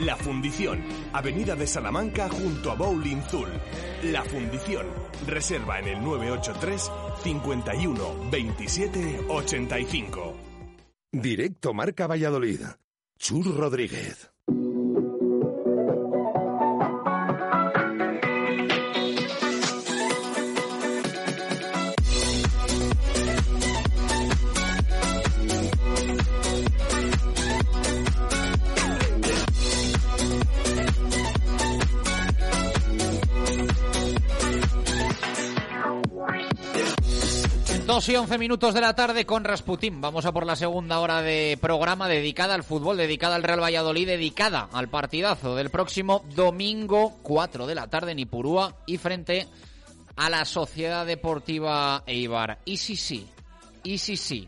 [0.00, 3.48] La Fundición, Avenida de Salamanca junto a Bowling Zul.
[4.04, 4.86] La Fundición,
[5.26, 6.90] reserva en el 983
[7.22, 10.36] 51 27 85.
[11.10, 12.60] Directo Marca Valladolid.
[13.18, 14.30] Chur Rodríguez.
[37.88, 40.02] Dos y once minutos de la tarde con Rasputín.
[40.02, 44.06] Vamos a por la segunda hora de programa dedicada al fútbol, dedicada al Real Valladolid,
[44.06, 49.46] dedicada al partidazo del próximo domingo 4 de la tarde en Ipurúa y frente
[50.16, 52.58] a la Sociedad Deportiva Eibar.
[52.66, 53.26] Y sí, sí,
[53.82, 54.46] y sí, sí.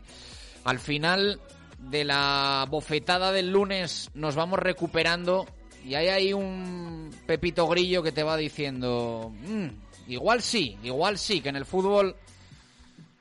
[0.63, 1.39] Al final
[1.79, 5.47] de la bofetada del lunes nos vamos recuperando
[5.83, 11.41] y hay ahí un Pepito Grillo que te va diciendo, "Mm, igual sí, igual sí,
[11.41, 12.15] que en el fútbol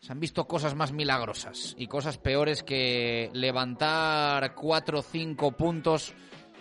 [0.00, 6.14] se han visto cosas más milagrosas y cosas peores que levantar cuatro o cinco puntos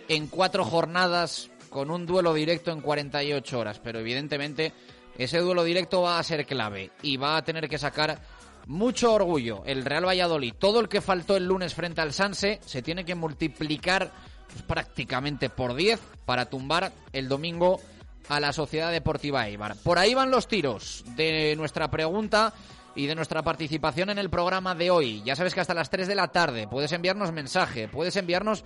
[0.08, 3.80] en cuatro jornadas con un duelo directo en 48 horas.
[3.82, 4.74] Pero evidentemente
[5.16, 8.20] ese duelo directo va a ser clave y va a tener que sacar
[8.66, 10.54] mucho orgullo el Real Valladolid.
[10.58, 14.10] Todo el que faltó el lunes frente al Sanse se tiene que multiplicar
[14.48, 17.80] pues, prácticamente por 10 para tumbar el domingo
[18.28, 19.76] a la Sociedad Deportiva Eibar.
[19.76, 22.52] Por ahí van los tiros de nuestra pregunta
[22.94, 25.22] y de nuestra participación en el programa de hoy.
[25.24, 28.64] Ya sabes que hasta las 3 de la tarde puedes enviarnos mensaje, puedes enviarnos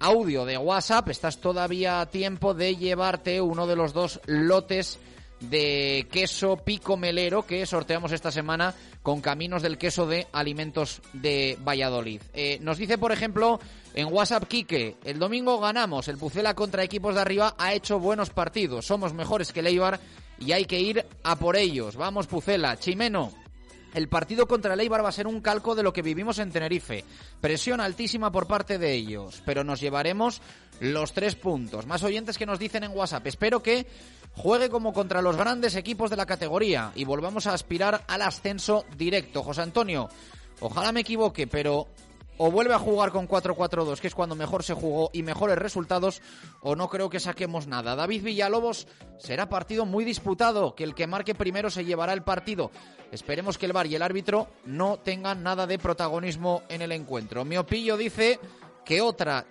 [0.00, 1.08] audio de WhatsApp.
[1.08, 4.98] Estás todavía a tiempo de llevarte uno de los dos lotes
[5.40, 11.58] de queso pico melero que sorteamos esta semana con Caminos del Queso de Alimentos de
[11.62, 12.22] Valladolid.
[12.32, 13.60] Eh, nos dice, por ejemplo,
[13.94, 18.30] en WhatsApp Quique, el domingo ganamos, el Pucela contra equipos de arriba ha hecho buenos
[18.30, 20.00] partidos, somos mejores que Leibar
[20.38, 21.96] y hay que ir a por ellos.
[21.96, 23.45] Vamos Pucela, Chimeno.
[23.96, 26.52] El partido contra el Eibar va a ser un calco de lo que vivimos en
[26.52, 27.02] Tenerife.
[27.40, 30.42] Presión altísima por parte de ellos, pero nos llevaremos
[30.80, 31.86] los tres puntos.
[31.86, 33.26] Más oyentes que nos dicen en WhatsApp.
[33.26, 33.86] Espero que
[34.34, 38.84] juegue como contra los grandes equipos de la categoría y volvamos a aspirar al ascenso
[38.98, 39.42] directo.
[39.42, 40.10] José Antonio,
[40.60, 41.88] ojalá me equivoque, pero
[42.38, 46.22] o vuelve a jugar con 4-4-2, que es cuando mejor se jugó y mejores resultados,
[46.60, 47.96] o no creo que saquemos nada.
[47.96, 48.86] David Villalobos
[49.18, 52.70] será partido muy disputado, que el que marque primero se llevará el partido.
[53.12, 57.44] Esperemos que el VAR y el árbitro no tengan nada de protagonismo en el encuentro.
[57.44, 58.40] Miopillo dice
[58.84, 59.46] que otra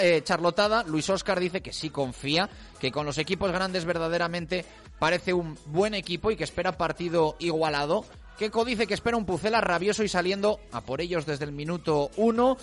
[0.00, 2.48] eh, charlotada, Luis Oscar dice que sí confía,
[2.78, 4.64] que con los equipos grandes verdaderamente
[4.98, 8.04] parece un buen equipo y que espera partido igualado.
[8.38, 12.10] Keco dice que espera un Pucela rabioso y saliendo a por ellos desde el minuto
[12.16, 12.56] uno.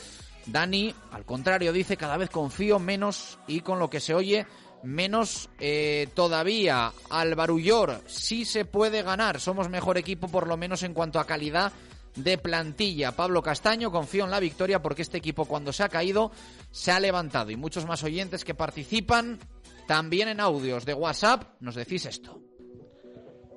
[0.46, 4.46] Dani, al contrario, dice cada vez confío menos y con lo que se oye
[4.84, 6.92] menos eh, todavía.
[7.10, 11.28] Al Barullor sí se puede ganar, somos mejor equipo por lo menos en cuanto a
[11.28, 11.72] calidad
[12.16, 13.16] de plantilla.
[13.16, 16.32] Pablo Castaño, confío en la victoria porque este equipo cuando se ha caído
[16.72, 19.40] se ha levantado y muchos más oyentes que participan
[19.88, 22.51] también en audios de WhatsApp nos decís esto.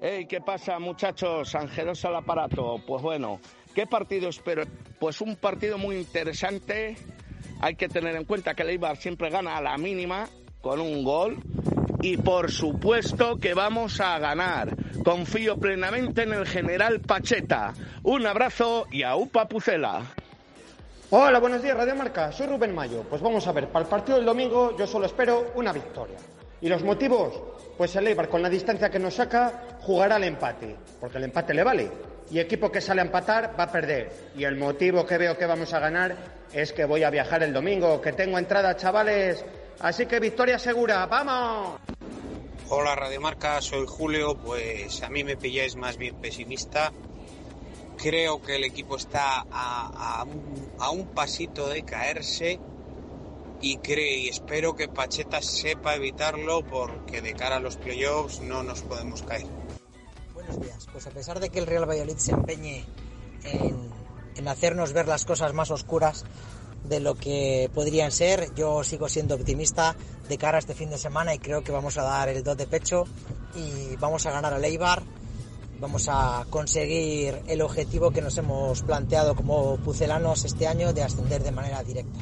[0.06, 1.54] Hey, ¿qué pasa muchachos?
[1.54, 2.78] Angelos al aparato.
[2.86, 3.40] Pues bueno,
[3.74, 4.64] ¿qué partido espero?
[4.98, 6.98] Pues un partido muy interesante.
[7.62, 10.28] Hay que tener en cuenta que el Eibar siempre gana a la mínima
[10.60, 11.38] con un gol.
[12.02, 14.76] Y por supuesto que vamos a ganar.
[15.02, 17.72] Confío plenamente en el general Pacheta.
[18.02, 20.02] Un abrazo y a Upa Pucela.
[21.08, 22.30] Hola, buenos días, Radio Marca.
[22.30, 23.04] Soy Rubén Mayo.
[23.08, 26.18] Pues vamos a ver, para el partido del domingo yo solo espero una victoria.
[26.64, 27.42] ¿Y los motivos?
[27.76, 31.52] Pues el Eibar, con la distancia que nos saca, jugará al empate, porque el empate
[31.52, 31.90] le vale.
[32.30, 34.10] Y equipo que sale a empatar va a perder.
[34.34, 36.16] Y el motivo que veo que vamos a ganar
[36.54, 39.44] es que voy a viajar el domingo, que tengo entrada, chavales.
[39.80, 41.80] Así que victoria segura, ¡vamos!
[42.70, 46.92] Hola Radio Marca, soy Julio, pues a mí me pilláis más bien pesimista.
[47.98, 50.24] Creo que el equipo está a
[50.90, 52.58] un pasito de caerse
[53.64, 58.62] y creo y espero que Pacheta sepa evitarlo porque de cara a los playoffs no
[58.62, 59.46] nos podemos caer.
[60.34, 60.86] Buenos días.
[60.92, 62.84] Pues a pesar de que el Real Valladolid se empeñe
[63.44, 66.26] en, hacernos ver las cosas más oscuras
[66.84, 69.96] de lo que podrían ser, yo sigo siendo optimista
[70.28, 72.58] de cara a este fin de semana y creo que vamos a dar el dos
[72.58, 73.04] de pecho
[73.54, 75.02] y vamos a ganar al Eibar.
[75.80, 81.42] Vamos a conseguir el objetivo que nos hemos planteado como pucelanos este año de ascender
[81.42, 82.20] de manera directa.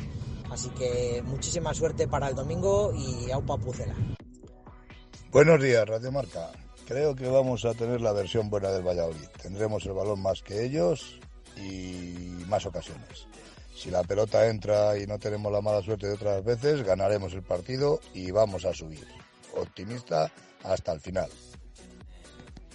[0.52, 3.94] Así que muchísima suerte para el domingo y aupa Pucela.
[5.30, 6.50] Buenos días, Radio Marca.
[6.86, 9.28] Creo que vamos a tener la versión buena del Valladolid.
[9.42, 11.18] Tendremos el balón más que ellos
[11.56, 13.26] y más ocasiones.
[13.74, 17.42] Si la pelota entra y no tenemos la mala suerte de otras veces, ganaremos el
[17.42, 19.06] partido y vamos a subir.
[19.56, 20.30] Optimista
[20.64, 21.30] hasta el final.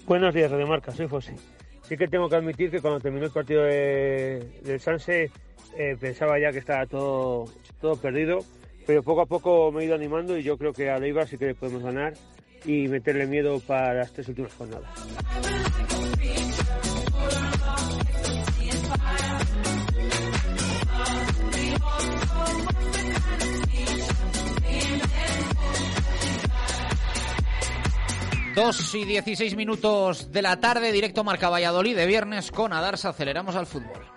[0.08, 0.92] Buenos días, Radio Marca.
[0.92, 1.36] Soy José.
[1.84, 5.32] Sí que tengo que admitir que cuando terminó el partido de, del Sanse
[5.78, 7.46] eh, pensaba ya que estaba todo,
[7.80, 8.40] todo perdido,
[8.86, 11.38] pero poco a poco me he ido animando y yo creo que a Leibar sí
[11.38, 12.14] que le podemos ganar
[12.66, 14.90] y meterle miedo para las tres últimas jornadas.
[28.58, 33.10] 2 y 16 minutos de la tarde, directo Marca Valladolid de viernes con Adarsa.
[33.10, 34.17] Aceleramos al fútbol.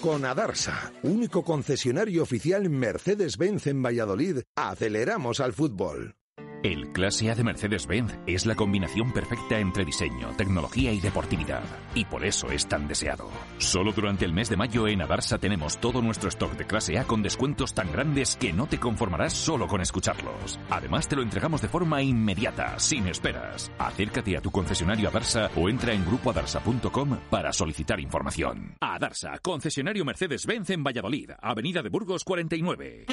[0.00, 6.14] Con Adarsa, único concesionario oficial Mercedes-Benz en Valladolid, aceleramos al fútbol.
[6.62, 11.62] El Clase A de Mercedes-Benz es la combinación perfecta entre diseño, tecnología y deportividad.
[11.94, 13.30] Y por eso es tan deseado.
[13.56, 17.04] Solo durante el mes de mayo en Adarsa tenemos todo nuestro stock de Clase A
[17.04, 20.60] con descuentos tan grandes que no te conformarás solo con escucharlos.
[20.68, 23.72] Además te lo entregamos de forma inmediata, sin esperas.
[23.78, 28.76] Acércate a tu concesionario Adarsa o entra en grupoadarsa.com para solicitar información.
[28.82, 33.06] Adarsa, concesionario Mercedes-Benz en Valladolid, Avenida de Burgos 49.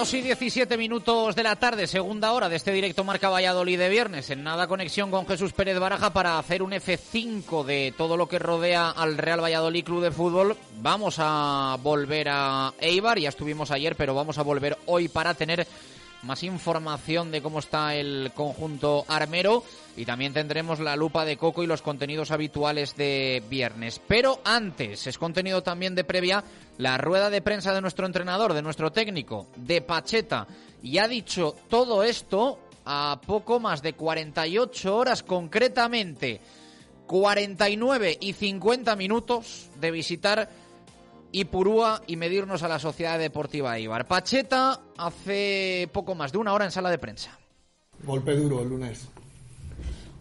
[0.00, 3.90] 2 y 17 minutos de la tarde, segunda hora de este directo Marca Valladolid de
[3.90, 4.30] viernes.
[4.30, 8.38] En nada conexión con Jesús Pérez Baraja para hacer un F5 de todo lo que
[8.38, 10.56] rodea al Real Valladolid Club de Fútbol.
[10.80, 15.66] Vamos a volver a Eibar, ya estuvimos ayer, pero vamos a volver hoy para tener
[16.22, 19.64] más información de cómo está el conjunto armero
[19.96, 24.00] y también tendremos la lupa de Coco y los contenidos habituales de viernes.
[24.06, 26.44] Pero antes, es contenido también de previa
[26.80, 30.46] la rueda de prensa de nuestro entrenador, de nuestro técnico, de Pacheta.
[30.82, 36.40] Y ha dicho todo esto a poco más de 48 horas concretamente.
[37.06, 40.48] 49 y 50 minutos de visitar
[41.32, 44.08] Ipurúa y medirnos a la Sociedad Deportiva Ibar.
[44.08, 47.38] Pacheta hace poco más de una hora en sala de prensa.
[48.04, 49.06] Golpe duro el lunes.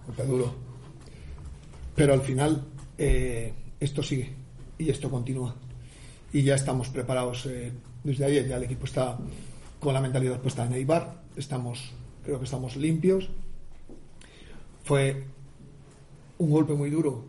[0.06, 0.54] Golpe duro.
[1.96, 2.66] Pero al final
[2.98, 4.34] eh, esto sigue
[4.78, 5.56] y esto continúa.
[6.32, 7.72] Y ya estamos preparados eh,
[8.04, 8.48] desde ayer.
[8.48, 9.18] Ya el equipo está
[9.80, 11.22] con la mentalidad puesta en Eibar.
[11.36, 11.92] Estamos,
[12.24, 13.30] creo que estamos limpios.
[14.84, 15.24] Fue
[16.38, 17.26] un golpe muy duro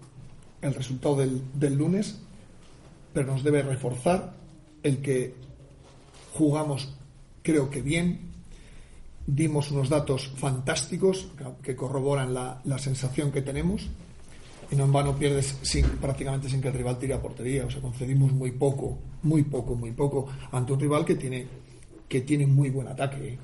[0.62, 2.20] el resultado del, del lunes
[3.12, 4.32] pero nos debe reforzar
[4.82, 5.34] el que
[6.34, 6.94] jugamos,
[7.42, 8.30] creo que bien,
[9.26, 11.28] dimos unos datos fantásticos
[11.62, 13.88] que corroboran la, la sensación que tenemos
[14.70, 17.66] y no en vano pierdes sin, prácticamente sin que el rival tire a portería.
[17.66, 21.46] O sea, concedimos muy poco, muy poco, muy poco ante un rival que tiene,
[22.08, 23.34] que tiene muy buen ataque.
[23.34, 23.38] ¿eh?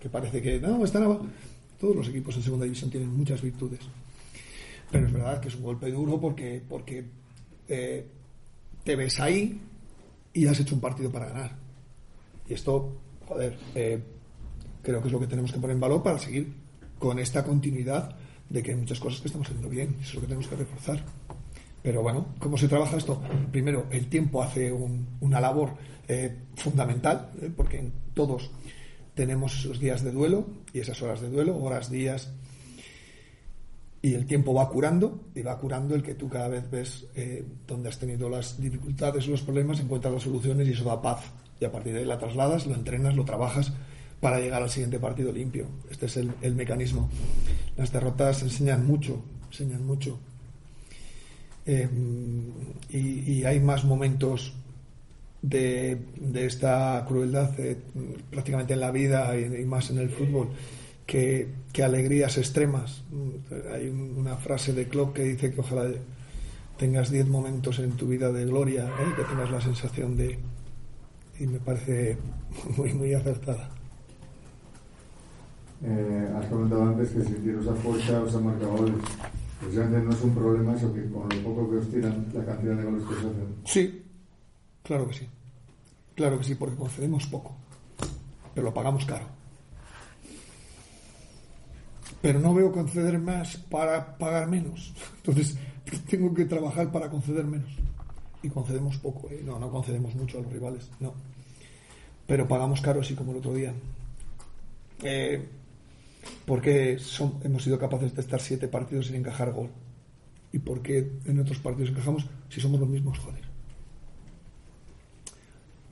[0.00, 1.18] Que parece que no, está nada.
[1.78, 3.80] Todos los equipos en segunda división tienen muchas virtudes.
[4.90, 7.04] Pero es verdad que es un golpe duro porque, porque
[7.68, 8.06] eh,
[8.82, 9.60] te ves ahí
[10.32, 11.56] y has hecho un partido para ganar.
[12.48, 12.96] Y esto,
[13.26, 14.02] joder, eh,
[14.82, 16.52] creo que es lo que tenemos que poner en valor para seguir
[16.98, 18.16] con esta continuidad
[18.50, 20.56] de que hay muchas cosas que estamos haciendo bien, eso es lo que tenemos que
[20.56, 21.02] reforzar.
[21.82, 23.22] Pero bueno, ¿cómo se trabaja esto?
[23.50, 25.70] Primero, el tiempo hace un- una labor
[26.08, 28.50] eh, fundamental, eh, porque todos
[29.14, 30.44] tenemos esos días de duelo
[30.74, 32.32] y esas horas de duelo, horas, días,
[34.02, 37.44] y el tiempo va curando y va curando el que tú cada vez ves eh,
[37.66, 41.22] donde has tenido las dificultades los problemas, encuentras las soluciones y eso da paz.
[41.60, 43.72] Y a partir de ahí la trasladas, lo entrenas, lo trabajas
[44.20, 45.66] para llegar al siguiente partido limpio.
[45.90, 47.08] Este es el mecanismo.
[47.76, 50.18] Las derrotas enseñan mucho, enseñan mucho.
[51.66, 51.88] Eh,
[52.90, 54.52] y, hay más momentos
[55.42, 55.98] de,
[56.34, 57.76] esta crueldad eh,
[58.30, 60.48] prácticamente en la vida y, más en el fútbol
[61.06, 61.48] que,
[61.82, 63.02] alegrías extremas.
[63.72, 65.90] Hay un- una frase de Klopp que dice que ojalá
[66.78, 69.12] tengas 10 momentos en tu vida de gloria, ¿eh?
[69.16, 70.38] que tengas la sensación de...
[71.38, 72.18] Y me parece
[72.76, 73.70] muy, muy acertada.
[75.82, 78.94] Eh, has comentado antes que si tiros a fuerza os han marcado goles.
[79.60, 82.76] Precisamente no es un problema eso que con lo poco que os tiran, la cantidad
[82.76, 83.54] de goles que os hacen.
[83.64, 84.02] Sí,
[84.82, 85.28] claro que sí.
[86.14, 87.56] Claro que sí, porque concedemos poco,
[88.54, 89.24] pero lo pagamos caro.
[92.20, 94.92] Pero no veo conceder más para pagar menos.
[95.16, 95.56] Entonces,
[96.10, 97.70] tengo que trabajar para conceder menos.
[98.42, 99.42] Y concedemos poco, ¿eh?
[99.44, 101.14] No, no concedemos mucho a los rivales, no.
[102.26, 103.72] Pero pagamos caro, así como el otro día.
[105.02, 105.48] Eh,
[106.46, 109.70] porque son- hemos sido capaces de estar siete partidos sin encajar gol.
[110.52, 113.18] ¿Y por qué en otros partidos encajamos si somos los mismos?
[113.18, 113.50] Joder.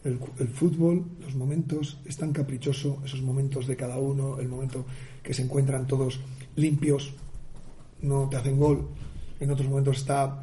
[0.05, 4.87] El, fútbol, los momentos, es tan caprichoso, esos momentos de cada uno, el momento
[5.23, 6.21] que se encuentran todos
[6.57, 7.13] limpios,
[8.01, 8.89] no te hacen gol.
[9.39, 10.41] En otros momentos está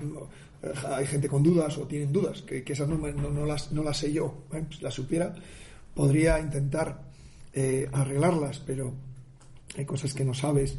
[0.62, 4.14] eh, hay gente con dudas o tienen dudas, que, esas no, las, no las sé
[4.14, 4.44] yo.
[4.54, 4.66] ¿eh?
[4.70, 5.34] Si las supiera,
[5.94, 7.02] podría intentar
[7.54, 8.94] eh, arreglarlas, pero
[9.78, 10.78] hay cosas que no sabes.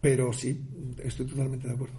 [0.00, 0.60] Pero sí,
[1.04, 1.98] estoy totalmente de acuerdo.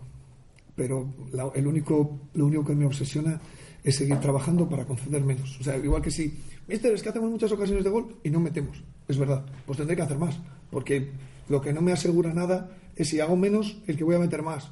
[0.76, 3.40] Pero la- el único, lo único que me obsesiona
[3.84, 5.60] es seguir trabajando para conceder menos.
[5.60, 6.34] O sea, igual que si,
[6.68, 8.84] mister, es que hacemos muchas ocasiones de gol y no metemos.
[9.08, 10.40] Es verdad, pues tendré que hacer más.
[10.72, 11.10] Porque
[11.50, 14.42] lo que no me asegura nada es si hago menos, el que voy a meter
[14.42, 14.72] más.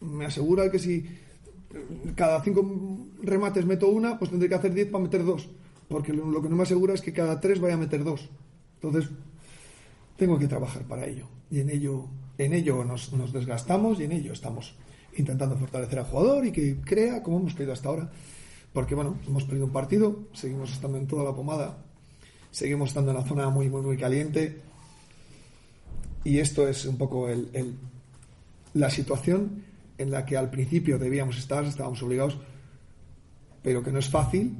[0.00, 1.06] Me asegura que si
[2.14, 5.48] cada cinco remates meto una, pues tendré que hacer diez para meter dos.
[5.88, 8.28] Porque lo que no me asegura es que cada tres vaya a meter dos.
[8.82, 9.10] Entonces,
[10.16, 11.26] tengo que trabajar para ello.
[11.50, 12.06] Y en ello,
[12.38, 14.74] en ello nos, desgastamos y en ello estamos
[15.16, 18.10] intentando fortalecer al jugador y que crea como hemos creído hasta ahora.
[18.72, 21.78] Porque bueno, hemos perdido un partido, seguimos estando en toda la pomada,
[22.50, 24.60] seguimos estando en la zona muy, muy, muy caliente.
[26.24, 27.74] Y esto es un poco el, el-
[28.72, 29.62] la situación
[29.98, 32.36] en la que al principio debíamos estar, estábamos obligados,
[33.62, 34.56] pero que no es fácil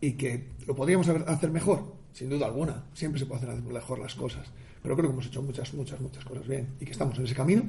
[0.00, 2.84] y que lo podríamos hacer mejor, sin duda alguna.
[2.94, 4.46] Siempre se puede hacer mejor las cosas.
[4.82, 7.34] Pero creo que hemos hecho muchas, muchas, muchas cosas bien y que estamos en ese
[7.34, 7.62] camino.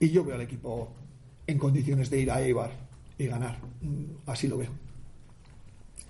[0.00, 0.92] Y yo veo al equipo
[1.46, 2.70] en condiciones de ir a Eibar
[3.18, 3.58] y ganar.
[3.80, 4.70] Mm, Así lo veo.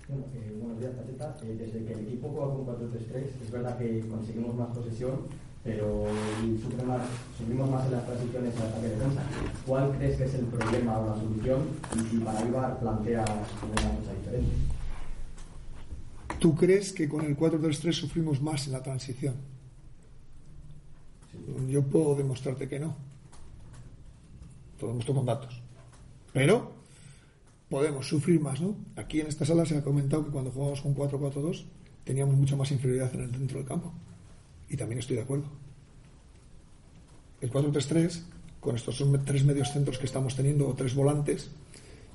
[0.07, 1.37] Bueno, eh, buenos días, Pacheta.
[1.43, 5.27] Eh, desde que el equipo juega con 4-3-3, es verdad que conseguimos más posesión,
[5.63, 6.05] pero
[6.87, 7.01] más,
[7.37, 9.21] sufrimos más en las transiciones al ataque de defensa.
[9.67, 11.61] ¿Cuál crees que es el problema o la solución?
[11.95, 14.51] Y si para Ibar planteas una cosa diferente.
[16.39, 19.35] ¿Tú crees que con el 4-3-3 sufrimos más en la transición?
[21.67, 22.95] Yo puedo demostrarte que no.
[24.77, 25.61] Te lo demuestro con datos.
[26.33, 26.71] Pero
[27.69, 28.75] podemos sufrir más, ¿no?
[28.95, 31.65] Aquí en esta sala se ha comentado que cuando jugábamos con 4-4-2
[32.03, 33.93] teníamos mucha más inferioridad en el centro del campo.
[34.69, 35.45] Y también estoy de acuerdo.
[37.41, 38.23] El 4-3-3,
[38.59, 41.51] con estos tres medios centros que estamos teniendo, o tres volantes,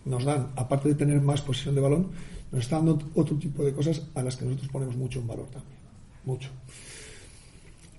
[0.04, 2.10] nos dan, aparte de tener más posesión de balón,
[2.52, 5.46] nos está dando otro tipo de cosas a las que nosotros ponemos mucho en valor
[5.46, 5.78] también.
[6.24, 6.50] Mucho.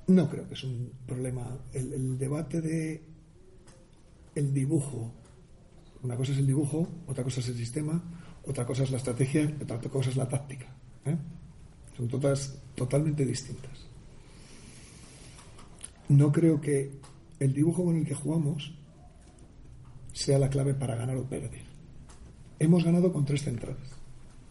[0.07, 1.57] No creo que es un problema.
[1.73, 3.01] El, debate de
[4.35, 5.11] el dibujo.
[6.03, 8.03] Una cosa es el dibujo, otra cosa es el sistema,
[8.45, 10.67] otra cosa es la estrategia, otra cosa es la táctica.
[11.05, 11.17] ¿eh?
[11.97, 13.87] Son todas totalmente distintas.
[16.09, 16.91] No creo que
[17.39, 18.75] el dibujo con el que jugamos
[20.13, 21.65] sea la clave para ganar o perder.
[22.59, 23.89] Hemos ganado con tres centrales.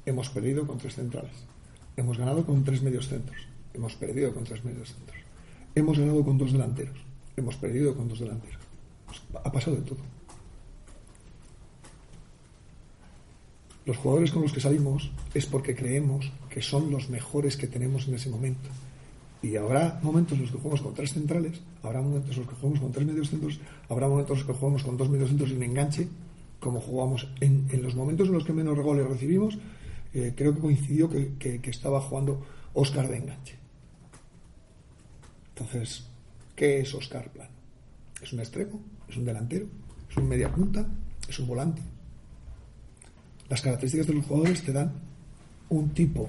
[0.04, 1.46] Hemos perdido con tres centrales.
[1.96, 3.38] Hemos ganado con tres medios centros.
[3.72, 5.13] Hemos perdido con tres medios centros.
[5.74, 6.96] Hemos ganado con dos delanteros.
[7.36, 8.60] Hemos perdido con dos delanteros.
[9.06, 9.98] Pues ha pasado de todo.
[13.86, 18.08] Los jugadores con los que salimos es porque creemos que son los mejores que tenemos
[18.08, 18.68] en ese momento.
[19.42, 22.54] Y habrá momentos en los que jugamos con tres centrales, habrá momentos en los que
[22.56, 23.60] jugamos con tres medios centros,
[23.90, 26.08] habrá momentos en los que jugamos con dos medios centros y un enganche,
[26.60, 29.58] como jugamos en, los momentos en los que menos goles recibimos.
[30.14, 32.40] eh, creo que coincidió que- que estaba jugando
[32.72, 33.56] Oscar de enganche.
[35.56, 36.04] Entonces,
[36.56, 37.50] ¿qué es Oscar Plano?
[38.20, 38.80] ¿Es un extremo?
[39.08, 39.66] ¿Es un delantero?
[40.10, 40.84] ¿Es un media punta?
[41.28, 41.80] ¿Es un volante?
[43.48, 44.92] Las características de los jugadores te dan
[45.68, 46.28] un tipo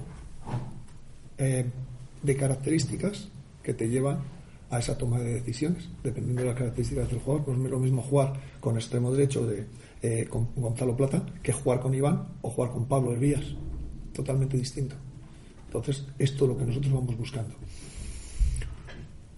[1.38, 1.66] eh,
[2.22, 3.28] de características
[3.62, 4.20] que te llevan
[4.70, 7.44] a esa toma de decisiones, dependiendo de las características del jugador.
[7.46, 9.66] Pues no es lo mismo jugar con extremo derecho de
[10.02, 13.44] eh, con Gonzalo Plata que jugar con Iván o jugar con Pablo Hervías.
[14.12, 14.94] Totalmente distinto.
[15.66, 17.54] Entonces, esto es lo que nosotros vamos buscando.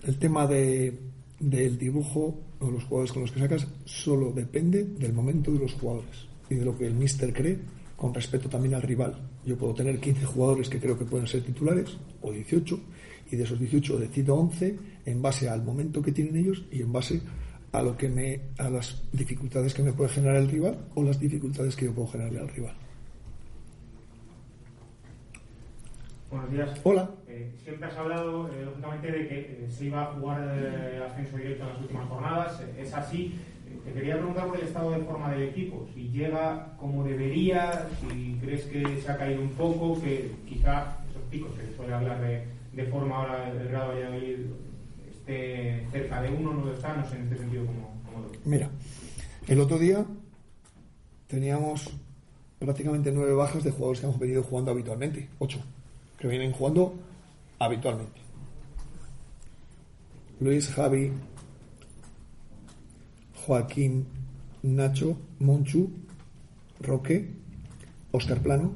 [0.08, 0.98] El tema de,
[1.38, 5.74] del dibujo o los jugadores con los que sacas solo depende del momento de los
[5.74, 7.58] jugadores y de lo que el míster cree
[7.94, 9.20] con respecto también al rival.
[9.44, 12.80] Yo puedo tener 15 jugadores que creo que pueden ser titulares o 18
[13.32, 16.90] y de esos 18 decido 11 en base al momento que tienen ellos y en
[16.90, 17.20] base
[17.72, 21.20] a lo que me a las dificultades que me puede generar el rival o las
[21.20, 22.87] dificultades que yo puedo generarle al rival.
[26.30, 26.80] Buenos días.
[26.84, 27.10] Hola.
[27.26, 31.38] Eh, siempre has hablado, eh, lógicamente, de que eh, se iba a jugar eh, ascenso
[31.38, 32.62] directo en las últimas jornadas.
[32.78, 33.38] Es así.
[33.84, 35.86] Te quería preguntar por el estado de forma del equipo.
[35.94, 41.22] Si llega como debería, si crees que se ha caído un poco, que quizá esos
[41.30, 42.44] picos que se suele hablar de,
[42.74, 44.38] de forma ahora el Real Valladolid
[45.08, 48.30] esté cerca de uno, no lo está, no sé en este sentido cómo, cómo lo.
[48.44, 48.68] Mira,
[49.46, 50.04] el otro día
[51.26, 51.90] teníamos
[52.58, 55.60] prácticamente nueve bajas de jugadores que hemos venido jugando habitualmente, ocho,
[56.18, 56.94] que vienen jugando
[57.58, 58.20] habitualmente.
[60.40, 61.12] Luis, Javi,
[63.46, 64.06] Joaquín,
[64.62, 65.90] Nacho, Monchu,
[66.80, 67.30] Roque,
[68.12, 68.72] Oscar Plano,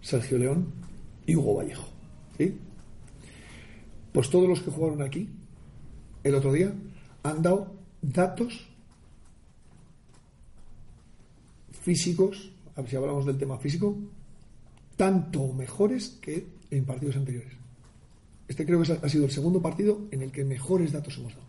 [0.00, 0.72] Sergio León
[1.26, 1.88] y Hugo Vallejo.
[2.36, 2.58] ¿Sí?
[4.12, 5.28] Pues todos los que jugaron aquí
[6.24, 6.72] el otro día
[7.22, 8.66] han dado datos
[11.70, 13.96] físicos, a ver si hablamos del tema físico,
[14.96, 17.52] tanto mejores que en partidos anteriores.
[18.48, 21.46] Este creo que ha sido el segundo partido en el que mejores datos hemos dado.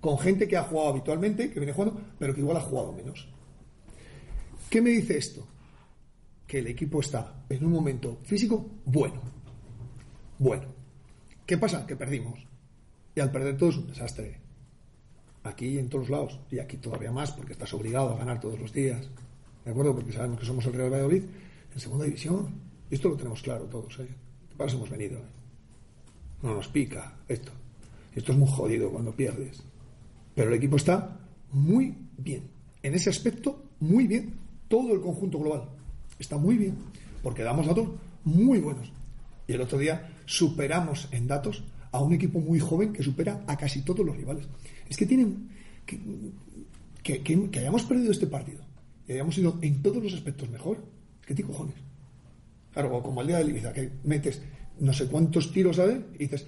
[0.00, 3.28] Con gente que ha jugado habitualmente, que viene jugando, pero que igual ha jugado menos.
[4.70, 5.46] ¿Qué me dice esto?
[6.46, 9.20] Que el equipo está en un momento físico bueno.
[10.38, 10.64] Bueno.
[11.44, 11.86] ¿Qué pasa?
[11.86, 12.38] Que perdimos.
[13.14, 14.38] Y al perder todo es un desastre.
[15.42, 16.40] Aquí en todos lados.
[16.50, 19.10] Y aquí todavía más, porque estás obligado a ganar todos los días.
[19.64, 19.94] ¿De acuerdo?
[19.94, 21.24] Porque sabemos que somos el Real Valladolid
[21.74, 22.48] en segunda división.
[22.90, 24.08] Y esto lo tenemos claro todos, ¿eh?
[24.60, 25.16] Para eso hemos venido.
[25.16, 25.22] ¿eh?
[26.42, 27.50] No nos pica esto.
[28.14, 29.62] Esto es muy jodido cuando pierdes.
[30.34, 31.18] Pero el equipo está
[31.52, 32.42] muy bien.
[32.82, 34.34] En ese aspecto, muy bien.
[34.68, 35.62] Todo el conjunto global
[36.18, 36.76] está muy bien.
[37.22, 37.88] Porque damos datos
[38.24, 38.92] muy buenos.
[39.48, 43.56] Y el otro día superamos en datos a un equipo muy joven que supera a
[43.56, 44.46] casi todos los rivales.
[44.90, 45.48] Es que tienen.
[45.86, 48.62] que, que, hayamos perdido este partido
[49.08, 50.84] y hayamos ido en todos los aspectos mejor.
[51.24, 51.89] Que ti cojones.
[52.72, 54.42] Claro, o como el día de Ibiza, que metes
[54.78, 55.98] no sé cuántos tiros, ¿sabes?
[56.14, 56.46] Y dices,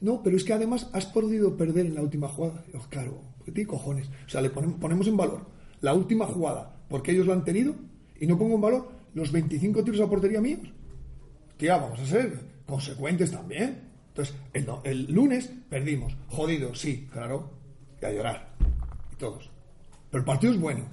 [0.00, 2.64] no, pero es que además has podido perder en la última jugada.
[2.72, 3.22] Yo, claro,
[3.52, 4.08] ti cojones.
[4.26, 5.46] O sea, le ponemos, ponemos en valor
[5.80, 7.74] la última jugada porque ellos lo han tenido
[8.18, 10.72] y no pongo en valor los 25 tiros a portería míos.
[11.56, 13.82] Tía, vamos a ser consecuentes también.
[14.08, 16.16] Entonces, el, el lunes perdimos.
[16.28, 17.50] Jodido, sí, claro.
[18.00, 18.56] Y a llorar.
[19.12, 19.50] Y todos.
[20.10, 20.84] Pero el partido es bueno.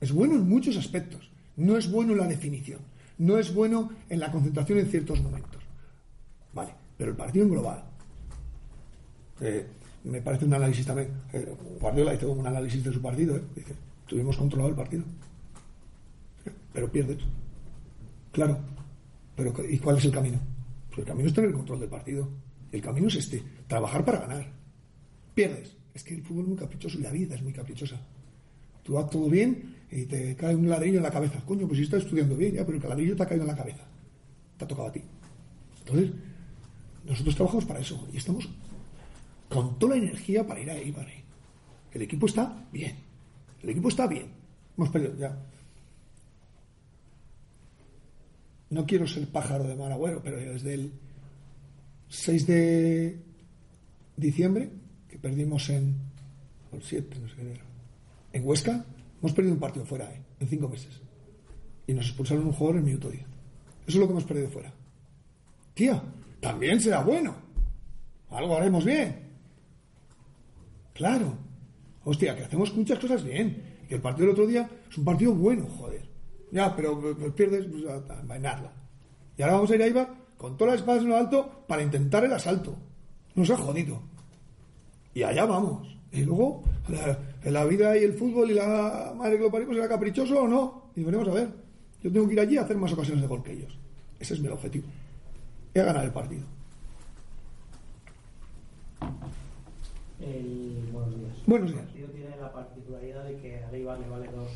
[0.00, 1.30] Es bueno en muchos aspectos.
[1.56, 2.80] No es bueno en la definición.
[3.20, 5.62] No es bueno en la concentración en ciertos momentos.
[6.54, 7.84] Vale, pero el partido en global.
[9.42, 9.66] Eh,
[10.04, 11.10] me parece un análisis también.
[11.34, 13.36] Eh, Guardiola hizo un análisis de su partido.
[13.36, 13.42] Eh.
[13.54, 13.74] Dice,
[14.06, 15.04] tuvimos controlado el partido.
[16.72, 17.18] Pero pierdes.
[18.32, 18.58] Claro.
[19.36, 20.38] Pero, ¿Y cuál es el camino?
[20.88, 22.26] Pues el camino es tener el control del partido.
[22.72, 24.50] El camino es este, trabajar para ganar.
[25.34, 25.76] Pierdes.
[25.92, 28.00] Es que el fútbol es muy caprichoso y la vida es muy caprichosa.
[28.82, 31.40] Tú vas todo bien y te cae un ladrillo en la cabeza.
[31.44, 33.56] Coño, pues si estás estudiando bien, ya, pero el ladrillo te ha caído en la
[33.56, 33.84] cabeza.
[34.56, 35.02] Te ha tocado a ti.
[35.80, 36.10] Entonces,
[37.04, 38.48] nosotros trabajamos para eso y estamos
[39.48, 41.24] con toda la energía para ir ahí, para ahí.
[41.92, 42.94] El equipo está bien.
[43.62, 44.30] El equipo está bien.
[44.76, 45.36] Hemos perdido ya.
[48.70, 50.92] No quiero ser pájaro de mal agüero, pero desde el
[52.08, 53.18] 6 de
[54.16, 54.70] diciembre,
[55.08, 55.96] que perdimos en.
[56.72, 57.64] el 7, no sé qué era,
[58.32, 58.84] en Huesca,
[59.20, 60.22] hemos perdido un partido fuera, ¿eh?
[60.40, 61.00] en cinco meses.
[61.86, 63.22] Y nos expulsaron un jugador en el minuto 10.
[63.22, 63.28] Eso
[63.86, 64.72] es lo que hemos perdido fuera.
[65.74, 66.02] Tía,
[66.40, 67.34] también será bueno.
[68.30, 69.30] Algo haremos bien.
[70.94, 71.34] Claro.
[72.04, 73.78] Hostia, que hacemos muchas cosas bien.
[73.88, 76.08] Que el partido del otro día es un partido bueno, joder.
[76.52, 78.72] Ya, pero pues, pierdes, pues a, a envainarla.
[79.36, 81.82] Y ahora vamos a ir a Ibar con todas las espadas en lo alto para
[81.82, 82.76] intentar el asalto.
[83.34, 84.02] Nos ha jodido.
[85.12, 85.96] Y allá vamos.
[86.12, 86.62] Y luego,
[87.44, 90.90] la, vida y el fútbol y la madre que lo parió será caprichoso o no.
[90.96, 91.48] Y veremos a ver.
[92.02, 93.78] Yo tengo que ir allí a hacer más ocasiones de gol que ellos.
[94.18, 94.86] Ese es mi objetivo.
[95.72, 96.42] es ganar el partido.
[100.20, 101.32] El, buenos días.
[101.46, 101.80] Buenos días.
[101.80, 104.50] El partido tiene la particularidad de que a Leibar le vale dos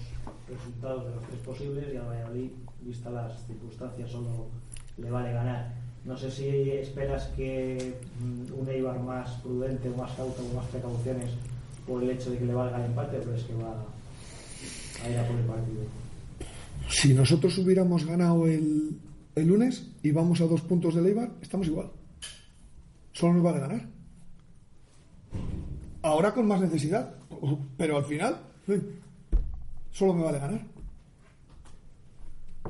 [0.49, 2.51] resultados de los tres posibles y a Valladolid,
[2.83, 4.49] vista las circunstancias, solo
[4.99, 5.75] le vale ganar.
[6.05, 10.67] No sé si esperas que mm, un Eibar más prudente o más cauto o más
[10.67, 11.31] precauciones
[11.87, 13.85] por el hecho de que le valga el empate o crees que va
[15.05, 15.83] a ir a por el partido.
[16.89, 18.99] Si nosotros hubiéramos ganado el,
[19.35, 21.91] el lunes y vamos a dos puntos de Leibar, estamos igual.
[23.13, 23.89] Solo nos vale ganar.
[26.03, 27.15] Ahora con más necesidad,
[27.77, 28.39] pero al final
[29.91, 30.67] solo me vale ganar.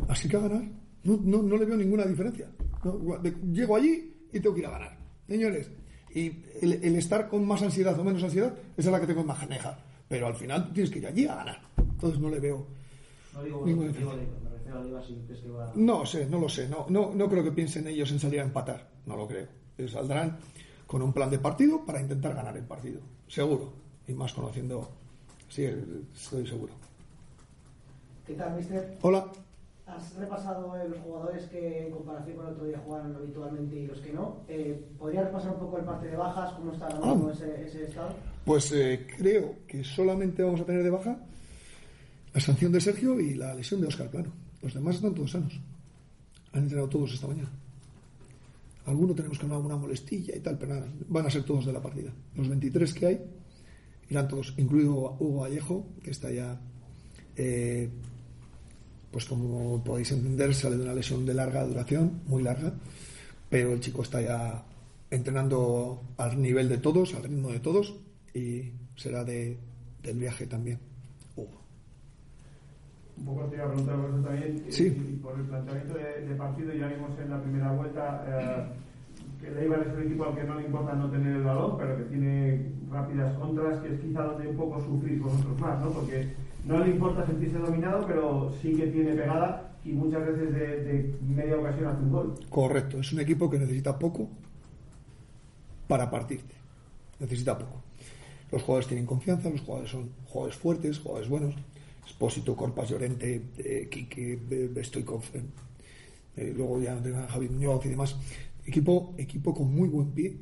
[0.08, 0.62] Así que a ganar.
[1.04, 2.48] No, no, no le veo ninguna diferencia.
[3.52, 4.96] Llego allí y tengo que ir a ganar.
[5.26, 5.70] Señores,
[6.14, 9.22] y el, el estar con más ansiedad o menos ansiedad, esa es la que tengo
[9.22, 9.76] en maneja.
[10.08, 11.60] Pero al final tienes que ir allí a ganar.
[11.76, 12.66] Entonces no le veo.
[13.42, 16.68] Digo, digo a No sé, no lo sé.
[16.68, 18.88] No, no, no creo que piensen ellos en salir a empatar.
[19.06, 19.48] No lo creo.
[19.76, 20.38] Ellos saldrán
[20.86, 23.00] con un plan de partido para intentar ganar el partido.
[23.26, 23.72] Seguro.
[24.06, 24.88] Y más conociendo.
[25.48, 25.64] Sí,
[26.14, 26.74] estoy seguro.
[28.26, 28.98] ¿Qué tal, mister?
[29.02, 29.30] Hola.
[29.86, 33.98] Has repasado los jugadores que en comparación con el otro día jugaron habitualmente y los
[34.00, 34.40] que no.
[34.48, 36.52] Eh, ¿Podrías repasar un poco el parte de bajas?
[36.54, 37.30] ¿Cómo está Ah.
[37.32, 38.14] ese, ese estado?
[38.44, 41.18] Pues eh, creo que solamente vamos a tener de baja
[42.32, 44.32] la sanción de Sergio y la lesión de Oscar Plano.
[44.62, 45.60] Los demás están todos sanos.
[46.52, 47.50] Han entrenado todos esta mañana.
[48.86, 51.80] Algunos tenemos que alguna molestilla y tal, pero nada, van a ser todos de la
[51.80, 52.10] partida.
[52.36, 53.20] Los 23 que hay
[54.10, 56.60] irán todos, incluido Hugo Vallejo, que está ya,
[57.36, 57.88] eh,
[59.14, 62.72] pues como podéis entender, sale de una lesión de larga duración, muy larga,
[63.48, 64.60] pero el chico está ya
[65.08, 67.94] entrenando al nivel de todos, al ritmo de todos,
[68.34, 69.56] y será de,
[70.02, 70.80] del viaje también.
[73.16, 74.86] Un poco te iba a preguntar por eso también, Sí.
[74.86, 78.64] y por el planteamiento de, de partido, ya vimos en la primera vuelta eh,
[79.48, 81.96] el Eibar es un equipo al que no le importa no tener el balón, pero
[81.96, 85.90] que tiene rápidas contras, que es quizá donde un poco sufrir vosotros más, ¿no?
[85.90, 86.28] Porque
[86.64, 91.56] no le importa sentirse dominado, pero sí que tiene pegada y muchas veces de, media
[91.56, 92.34] ocasión hace un gol.
[92.48, 94.28] Correcto, es un equipo que necesita poco
[95.86, 96.54] para partirte.
[97.20, 97.82] Necesita poco.
[98.50, 101.54] Los jugadores tienen confianza, los jugadores son jugadores fuertes, jugadores buenos.
[102.06, 104.70] Espósito, Corpas, Llorente, eh, Quique, eh,
[106.36, 106.98] eh, luego ya
[107.28, 108.16] Javi Muñoz y demás.
[108.66, 110.36] Equipo, equipo con muy buen pie,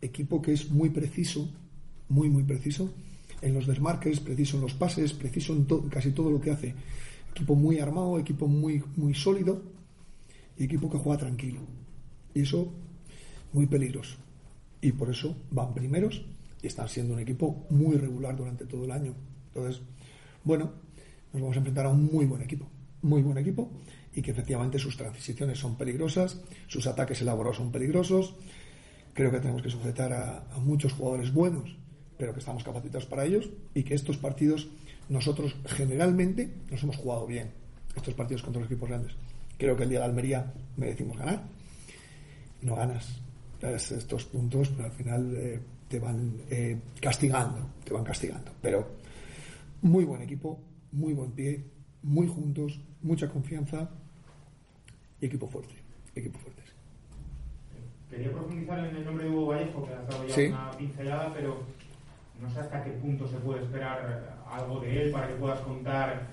[0.00, 1.48] equipo que es muy preciso,
[2.08, 2.92] muy, muy preciso
[3.40, 6.74] en los desmarques, preciso en los pases, preciso en to- casi todo lo que hace.
[7.30, 9.62] Equipo muy armado, equipo muy, muy sólido
[10.58, 11.60] y equipo que juega tranquilo.
[12.34, 12.72] Y eso
[13.52, 14.16] muy peligroso.
[14.80, 16.24] Y por eso van primeros
[16.62, 19.14] y están siendo un equipo muy regular durante todo el año.
[19.54, 19.82] Entonces,
[20.44, 20.70] bueno,
[21.32, 22.66] nos vamos a enfrentar a un muy buen equipo,
[23.02, 23.70] muy buen equipo
[24.18, 28.34] y que efectivamente sus transiciones son peligrosas, sus ataques elaborados son peligrosos.
[29.14, 31.76] Creo que tenemos que sujetar a, muchos jugadores buenos,
[32.16, 34.66] pero que estamos capacitados para ellos y que estos partidos
[35.08, 37.50] nosotros generalmente nos hemos jugado bien,
[37.94, 39.12] estos partidos contra los equipos grandes.
[39.56, 41.44] Creo que el día de Almería merecimos ganar
[42.60, 43.06] y no ganas.
[43.62, 48.50] Es- Estos puntos pero al final eh, te van eh, castigando, te van castigando.
[48.60, 48.88] Pero
[49.82, 50.58] muy buen equipo,
[50.90, 51.62] muy buen pie,
[52.02, 53.88] muy juntos, mucha confianza
[55.20, 55.74] equipo fuerte.
[56.14, 56.62] Equipo fuerte.
[58.10, 60.46] Quería profundizar en el nombre de Hugo Vallejo, que has dado ya Sí.
[60.46, 61.62] una pincelada, pero
[62.40, 66.26] no sé hasta qué punto se puede esperar algo de él para que puedas contar.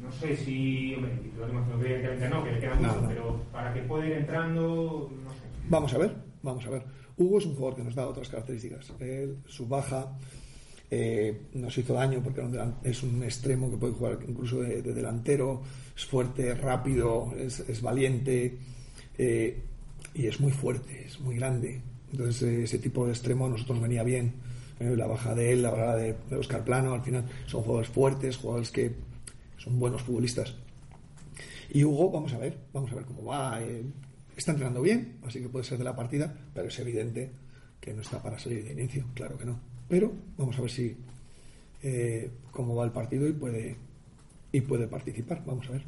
[0.00, 0.94] No sé si.
[0.94, 4.12] Hombre, lo imagino que evidentemente no, que le queda mucho, pero para que pueda ir
[4.12, 5.40] entrando, no sé.
[5.68, 6.82] Vamos a ver, vamos a ver.
[7.16, 8.92] Hugo es un jugador que nos da otras características.
[9.00, 10.12] Él, su baja
[10.90, 12.42] eh, nos hizo daño porque
[12.84, 15.62] es un extremo que puede jugar incluso de, de delantero,
[15.96, 18.58] es fuerte, rápido, es, valiente
[19.16, 19.62] eh,
[20.14, 21.80] y es muy fuerte, es muy grande.
[22.12, 24.34] Entonces eh, ese tipo de extremo a nosotros venía bien.
[24.78, 28.36] Eh, la baja de él, la baja de, Oscar Plano, al final son jugadores fuertes,
[28.36, 28.94] jugadores que
[29.56, 30.54] son buenos futbolistas.
[31.70, 33.58] Y Hugo, vamos a ver, vamos a ver cómo va.
[34.36, 37.30] está entrenando bien, así que puede ser de la partida, pero es evidente
[37.80, 39.58] que no está para salir de inicio, claro que no.
[39.88, 40.96] Pero vamos a ver si
[42.50, 43.76] cómo va el partido y puede
[44.52, 45.42] y puede participar.
[45.46, 45.84] Vamos a ver.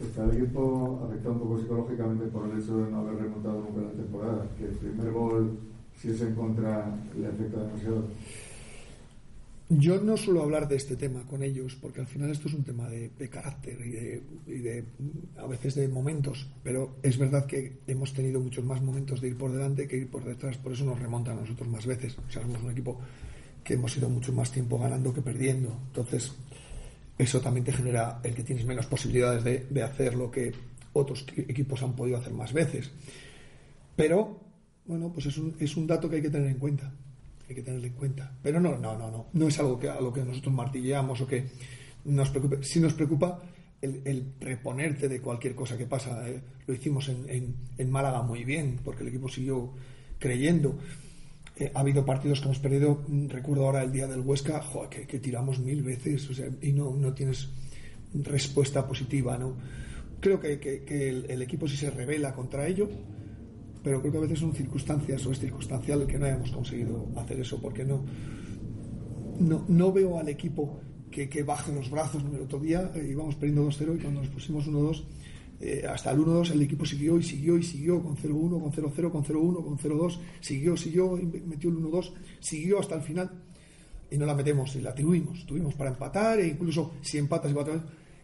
[0.00, 3.82] Está el equipo afectado un poco psicológicamente por el hecho de no haber remontado nunca
[3.82, 5.58] la temporada, que el primer gol,
[5.96, 8.04] si es en contra, le afecta demasiado.
[9.70, 12.64] Yo no suelo hablar de este tema con ellos porque al final esto es un
[12.64, 14.84] tema de, de carácter y de, y de,
[15.38, 19.38] a veces de momentos, pero es verdad que hemos tenido muchos más momentos de ir
[19.38, 22.16] por delante que ir por detrás, por eso nos remontan a nosotros más veces.
[22.18, 23.00] O sea, somos un equipo
[23.64, 25.74] que hemos ido mucho más tiempo ganando que perdiendo.
[25.86, 26.32] Entonces,
[27.18, 30.52] eso también te genera el que tienes menos posibilidades de, de hacer lo que
[30.92, 32.90] otros equipos han podido hacer más veces.
[33.96, 34.40] Pero,
[34.86, 36.92] bueno, pues es un, es un dato que hay que tener en cuenta.
[37.48, 38.32] Hay que tenerlo en cuenta.
[38.42, 39.26] Pero no, no, no, no.
[39.32, 41.46] No es algo que, a lo que nosotros martilleamos o que
[42.04, 42.62] nos preocupe.
[42.62, 43.42] Si nos preocupa
[43.80, 46.28] el, el reponerte de cualquier cosa que pasa.
[46.28, 49.72] Eh, lo hicimos en, en, en, Málaga muy bien, porque el equipo siguió
[50.18, 50.78] creyendo.
[51.56, 55.06] Eh, ha habido partidos que hemos perdido, mm, recuerdo ahora el día del Huesca, joder,
[55.06, 57.48] que, tiramos mil veces o sea, y no, no tienes
[58.12, 59.38] respuesta positiva.
[59.38, 59.56] ¿no?
[60.20, 62.88] Creo que, que, el, equipo sí se revela contra ello,
[63.84, 67.38] pero creo que a veces son circunstancias o es circunstancial que no hayamos conseguido hacer
[67.38, 68.04] eso, porque no,
[69.38, 72.24] no, no veo al equipo que, que bajen los brazos.
[72.34, 75.04] El otro día eh, íbamos perdiendo 2-0 y cuando nos pusimos 1-2,
[75.66, 79.10] eh, hasta el 1-2 el equipo siguió y siguió y siguió con 0-1, con 0-0,
[79.10, 83.30] con 0-1, con 0-2, siguió, siguió, metió el 1-2, siguió hasta el final
[84.10, 85.46] y no la metemos y la tuvimos.
[85.46, 87.80] Tuvimos para empatar e incluso si empatas y vez.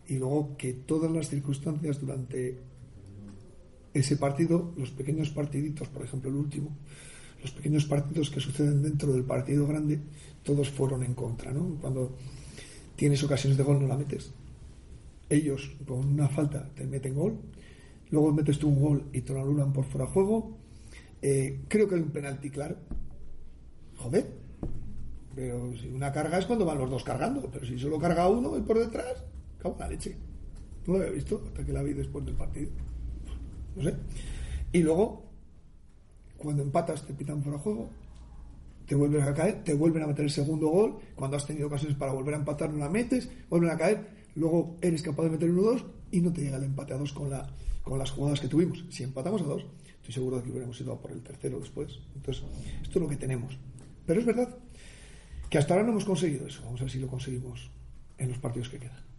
[0.09, 2.59] Y luego que todas las circunstancias durante
[3.95, 6.77] ese partido, los pequeños partiditos, por ejemplo el último,
[7.41, 9.99] los pequeños partidos que suceden dentro del partido grande,
[10.43, 11.79] todos fueron en contra, ¿no?
[11.81, 12.19] Cuando
[12.97, 14.31] tienes ocasiones de gol, no la metes.
[15.31, 17.39] Ellos, con una falta, te meten gol.
[18.11, 20.59] Luego metes tú un gol y te lo anulan por fuera de juego.
[21.23, 22.77] Eh, creo que hay un penalti claro.
[23.97, 24.27] Joder.
[25.35, 27.48] Pero si una carga es cuando van los dos cargando.
[27.48, 29.23] Pero si solo carga uno y por detrás,
[29.59, 30.16] cago en la leche.
[30.86, 32.73] No lo había visto hasta que la vi después del partido.
[33.77, 33.94] No sé.
[34.73, 35.23] Y luego,
[36.36, 37.90] cuando empatas, te pitan fuera de juego
[38.90, 41.97] te vuelven a caer, te vuelven a meter el segundo gol, cuando has tenido ocasiones
[41.97, 44.05] para volver a empatar no la metes, vuelven a caer,
[44.35, 46.98] luego eres capaz de meter uno o dos y no te llega el empate a
[46.98, 47.47] dos con, la,
[47.82, 48.85] con las jugadas que tuvimos.
[48.90, 49.66] Si empatamos a dos,
[50.01, 52.01] estoy seguro de que hubiéramos ido a por el tercero después.
[52.15, 52.44] Entonces,
[52.82, 53.59] esto es lo que tenemos.
[54.07, 54.48] Pero es verdad
[55.48, 56.62] que hasta ahora no hemos conseguido eso.
[56.65, 57.70] Vamos a ver si lo conseguimos
[58.19, 59.11] en los partidos que quedan.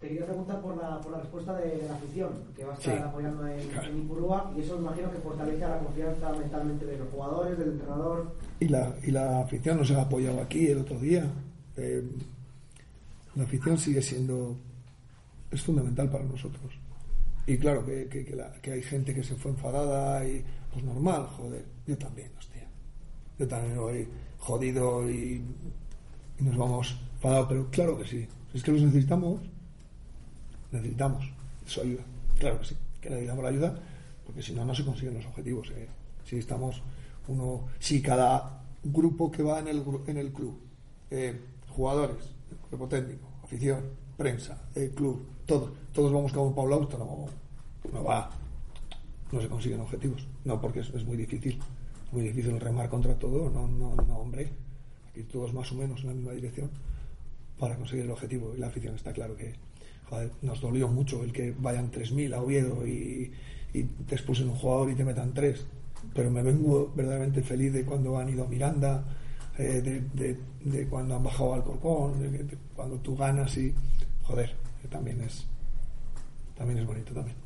[0.00, 2.76] Te quería preguntar por la, por la respuesta de, de la afición, que va a
[2.76, 3.02] estar sí.
[3.02, 3.88] apoyando en, claro.
[3.88, 8.36] en Ipurúa, y eso imagino que fortalece la confianza mentalmente de los jugadores, del entrenador.
[8.60, 11.26] Y la, y la afición nos ha apoyado aquí el otro día.
[11.76, 12.08] Eh,
[13.38, 14.58] la afición sigue siendo.
[15.52, 16.74] es fundamental para nosotros.
[17.46, 20.44] Y claro que, que, hay gente que se fue enfadada y.
[20.72, 21.64] pues normal, joder.
[21.86, 22.66] Yo también, hostia.
[23.38, 24.08] Yo también voy
[24.40, 25.40] jodido y,
[26.40, 28.26] nos vamos enfadados, pero claro que sí.
[28.52, 29.40] Es que los necesitamos
[30.72, 31.24] necesitamos
[31.64, 32.02] su ayuda.
[32.40, 33.78] Claro que sí, que necesitamos la ayuda,
[34.26, 35.70] porque si no, no se consiguen los objetivos.
[35.70, 35.88] ¿eh?
[36.24, 36.82] Si estamos
[37.28, 40.58] uno, si cada grupo que va en el, en el club,
[41.12, 42.34] eh, jugadores,
[42.68, 43.80] cuerpo técnico, afición,
[44.14, 47.28] prensa, el club, todos, todos vamos como un Pablo Auto,
[47.92, 48.30] no, va,
[49.32, 50.26] no se consiguen objetivos.
[50.44, 51.58] No, porque es, es muy difícil,
[52.12, 54.50] muy difícil remar contra todo, no, no, no, hombre.
[55.08, 56.70] Aquí todos más o menos en la misma dirección
[57.58, 58.52] para conseguir el objetivo.
[58.54, 59.54] Y la afición está claro que,
[60.10, 63.32] joder, nos dolió mucho el que vayan 3.000 a Oviedo y,
[63.72, 65.64] y te expulsen un jugador y te metan tres.
[66.14, 69.04] Pero me vengo verdaderamente feliz de cuando han ido a Miranda,
[69.58, 73.74] eh, de, de, de, cuando han bajado al Corcón, de, de, cuando tú ganas y,
[74.22, 75.46] joder, que también es,
[76.56, 77.36] también es bonito también.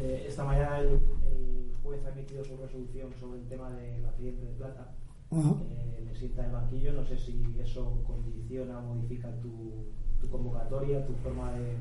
[0.00, 4.44] Eh, esta mañana el, el, juez ha emitido su resolución sobre el tema del accidente
[4.44, 4.92] de plata.
[5.30, 5.60] Uh -huh.
[5.70, 9.84] eh, le sienta el banquillo, no sé si eso condiciona o modifica tu,
[10.20, 11.76] tu convocatoria, tu forma de,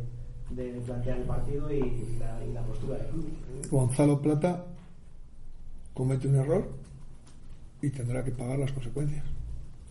[0.52, 3.30] de, plantear el partido y, y, la, y, la, postura del club.
[3.72, 4.64] Gonzalo Plata
[5.94, 6.87] comete un error
[7.82, 9.26] y tendrá que pagar las consecuencias.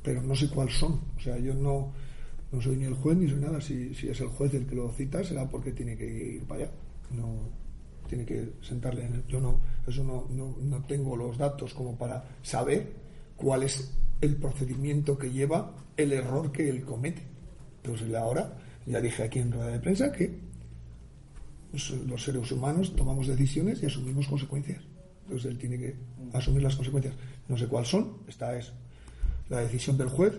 [0.02, 1.00] Pero no sé cuáles son.
[1.16, 1.92] O sea, yo no,
[2.52, 3.60] no soy ni el juez ni soy nada.
[3.60, 6.72] Si, es el juez el que lo cita, será porque tiene que ir para allá.
[7.10, 7.66] No
[8.08, 9.26] tiene que sentarle en el.
[9.26, 12.92] Yo no, eso no, no, no tengo los datos como para saber
[13.36, 17.22] cuál es el procedimiento que lleva el error que él comete.
[17.82, 18.56] Entonces ahora
[18.86, 20.46] ya dije aquí en rueda de prensa que
[22.06, 24.82] los seres humanos tomamos decisiones y asumimos consecuencias.
[25.24, 25.96] Entonces él tiene que
[26.32, 27.14] asumir las consecuencias.
[27.48, 28.73] No sé cuáles son, esta es
[29.48, 30.35] la decisión del juez,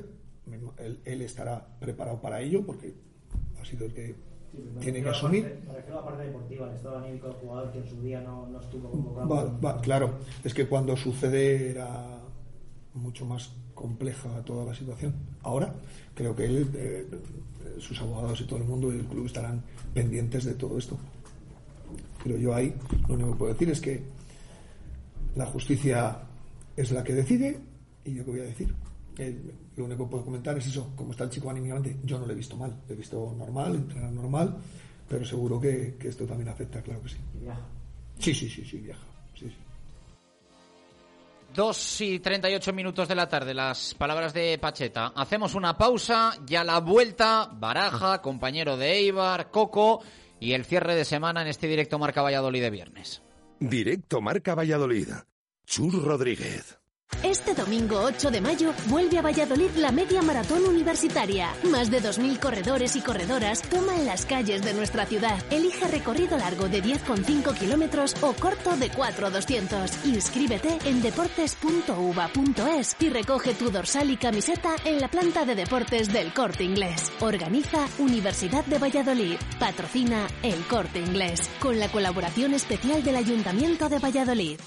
[0.78, 2.94] él, él estará preparado para ello porque
[3.62, 4.16] ha sido el que
[4.52, 5.62] sí, tiene que asumir.
[5.68, 8.22] Me refiero a la parte deportiva, el estado anímico del jugador que en su día
[8.22, 9.30] no, no estuvo convocado.
[9.30, 9.44] Va,
[9.74, 12.20] va, claro, es que cuando sucede era
[12.94, 15.14] mucho más compleja toda la situación.
[15.44, 15.74] Ahora
[16.16, 17.08] creo que él, eh,
[17.80, 19.64] sus abogados y todo el mundo y el club estarán
[19.94, 20.98] pendientes de todo esto.
[22.24, 22.74] Pero yo ahí
[23.08, 24.04] lo único que puedo decir es que
[25.36, 26.18] la justicia
[26.78, 27.60] es la que decide
[28.06, 28.74] y yo qué voy a decir.
[29.18, 29.36] Eh,
[29.76, 32.32] lo único que puedo comentar es eso, como está el chico anímicamente, yo no lo
[32.32, 34.56] he visto mal, lo he visto normal, entrenar normal,
[35.10, 37.18] pero seguro que, que esto también afecta, claro que sí.
[37.42, 37.62] ¿Viaja?
[38.20, 39.04] Sí, sí, sí, sí, viaja.
[39.36, 39.56] Sí, sí.
[41.54, 45.14] 2 y 38 minutos de la tarde, las palabras de Pacheta.
[45.16, 50.04] Hacemos una pausa y a la vuelta, Baraja, compañero de Eibar, Coco
[50.40, 53.24] y el cierre de semana en este directo Marca Valladolid de viernes.
[53.60, 55.10] Directo Marca Valladolid.
[55.68, 56.80] Chur Rodríguez.
[57.24, 61.54] Este domingo 8 de mayo vuelve a Valladolid la media maratón universitaria.
[61.64, 65.38] Más de 2.000 corredores y corredoras toman las calles de nuestra ciudad.
[65.52, 70.06] Elige recorrido largo de 10,5 kilómetros o corto de 4,200.
[70.06, 76.34] Inscríbete en deportes.uva.es y recoge tu dorsal y camiseta en la planta de deportes del
[76.34, 77.12] Corte Inglés.
[77.20, 79.36] Organiza Universidad de Valladolid.
[79.60, 81.50] Patrocina el Corte Inglés.
[81.60, 84.60] Con la colaboración especial del Ayuntamiento de Valladolid.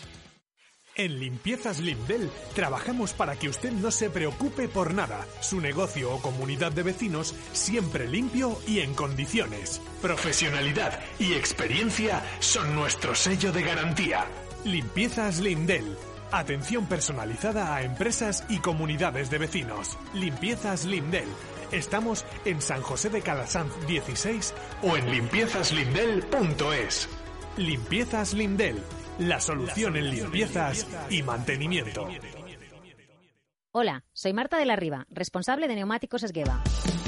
[1.00, 5.26] En Limpiezas Lindel trabajamos para que usted no se preocupe por nada.
[5.40, 9.80] Su negocio o comunidad de vecinos siempre limpio y en condiciones.
[10.02, 14.26] Profesionalidad y experiencia son nuestro sello de garantía.
[14.66, 15.96] Limpiezas Lindel.
[16.32, 19.96] Atención personalizada a empresas y comunidades de vecinos.
[20.12, 21.28] Limpiezas Lindel.
[21.72, 24.52] Estamos en San José de Calasanz 16
[24.82, 27.08] o en limpiezaslindel.es.
[27.56, 28.82] Limpiezas Lindel
[29.20, 32.08] la solución en limpiezas y mantenimiento.
[33.72, 36.62] Hola, soy Marta de la Riva, responsable de Neumáticos Esgueva.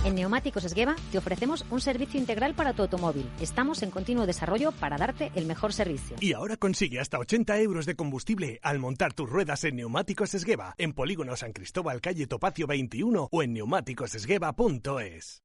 [0.05, 3.29] En Neumáticos Esgueva te ofrecemos un servicio integral para tu automóvil.
[3.41, 6.17] Estamos en continuo desarrollo para darte el mejor servicio.
[6.21, 10.75] Y ahora consigue hasta 80 euros de combustible al montar tus ruedas en Neumáticos Esgueva,
[10.77, 15.43] en Polígono San Cristóbal, calle Topacio 21 o en neumáticosesgueva.es.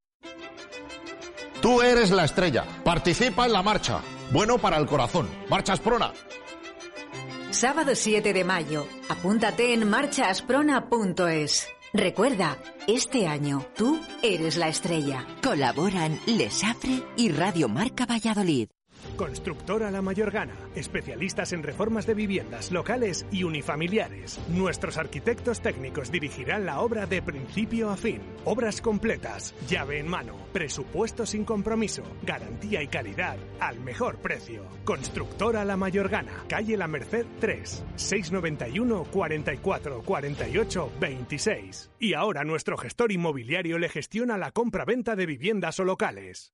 [1.62, 2.66] Tú eres la estrella.
[2.84, 4.02] Participa en la marcha.
[4.32, 5.28] Bueno para el corazón.
[5.50, 6.14] Marchas Prona.
[7.60, 8.86] Sábado 7 de mayo.
[9.10, 11.68] Apúntate en marchasprona.es.
[11.92, 12.56] Recuerda,
[12.86, 15.26] este año tú eres la estrella.
[15.42, 18.70] Colaboran Lesafre y Radio Marca Valladolid.
[19.18, 24.40] Constructora La Mayorgana, especialistas en reformas de viviendas locales y unifamiliares.
[24.48, 28.22] Nuestros arquitectos técnicos dirigirán la obra de principio a fin.
[28.46, 34.64] Obras completas, llave en mano, presupuesto sin compromiso, garantía y calidad al mejor precio.
[34.86, 41.90] Constructora La Mayorgana, calle La Merced 3, 691 44 48 26.
[42.00, 46.54] Y ahora nuestro gestor inmobiliario le gestiona la compra-venta de viviendas o locales.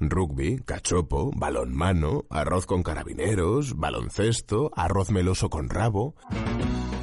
[0.00, 6.14] Rugby, cachopo, balonmano, arroz con carabineros, baloncesto, arroz meloso con rabo.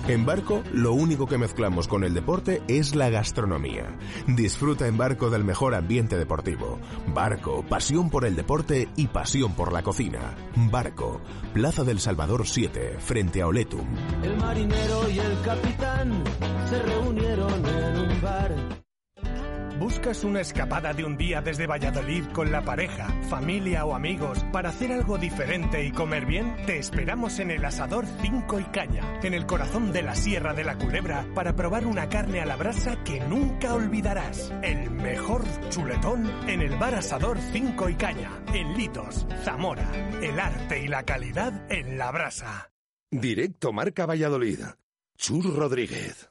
[0.08, 3.98] En Barco, lo único que mezclamos con el deporte es la gastronomía.
[4.28, 6.80] Disfruta en Barco del mejor ambiente deportivo.
[7.14, 10.36] Barco, pasión por el deporte y pasión por la cocina.
[10.56, 11.22] Barco,
[11.54, 13.88] Plaza del Salvador 7, frente a Oletum.
[14.24, 16.24] El marinero y el capitán
[16.70, 18.82] se reunieron en un bar.
[19.82, 24.70] ¿Buscas una escapada de un día desde Valladolid con la pareja, familia o amigos para
[24.70, 26.56] hacer algo diferente y comer bien?
[26.68, 30.66] Te esperamos en el Asador 5 y Caña, en el corazón de la Sierra de
[30.66, 34.54] la Culebra, para probar una carne a la brasa que nunca olvidarás.
[34.62, 35.42] El mejor
[35.72, 39.92] chuletón en el Bar Asador 5 y Caña, en Litos, Zamora.
[40.22, 42.72] El arte y la calidad en la brasa.
[43.10, 44.60] Directo Marca Valladolid.
[45.18, 46.31] Chur Rodríguez.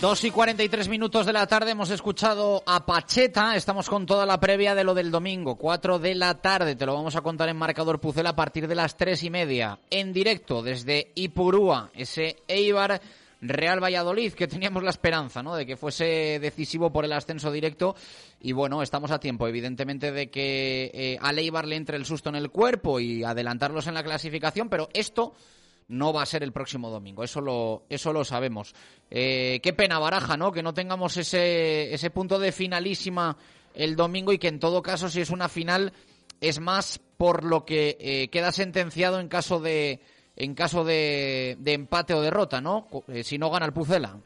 [0.00, 3.54] Dos y 43 minutos de la tarde hemos escuchado a Pacheta.
[3.54, 5.56] Estamos con toda la previa de lo del domingo.
[5.56, 6.74] Cuatro de la tarde.
[6.74, 9.78] Te lo vamos a contar en marcador Pucel a partir de las tres y media.
[9.90, 11.90] En directo desde Ipurúa.
[11.92, 12.98] Ese Eibar
[13.42, 15.54] Real Valladolid, que teníamos la esperanza, ¿no?
[15.54, 17.94] De que fuese decisivo por el ascenso directo.
[18.40, 22.30] Y bueno, estamos a tiempo, evidentemente, de que eh, a Eibar le entre el susto
[22.30, 24.70] en el cuerpo y adelantarlos en la clasificación.
[24.70, 25.34] Pero esto
[25.90, 28.74] no va a ser el próximo domingo, eso lo, eso lo sabemos.
[29.10, 30.52] Eh, qué pena, Baraja, ¿no?
[30.52, 33.36] Que no tengamos ese, ese punto de finalísima
[33.74, 35.92] el domingo y que en todo caso, si es una final,
[36.40, 40.00] es más por lo que eh, queda sentenciado en caso de
[40.36, 42.86] en caso de, de empate o derrota, ¿no?
[43.08, 44.16] Eh, si no gana el Pucela.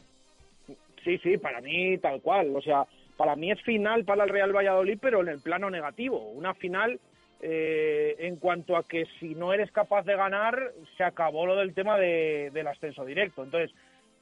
[1.02, 2.54] Sí, sí, para mí tal cual.
[2.54, 2.86] O sea,
[3.16, 6.30] para mí es final para el Real Valladolid, pero en el plano negativo.
[6.30, 7.00] Una final
[7.46, 11.74] eh, en cuanto a que si no eres capaz de ganar, se acabó lo del
[11.74, 13.44] tema de, del ascenso directo.
[13.44, 13.70] Entonces,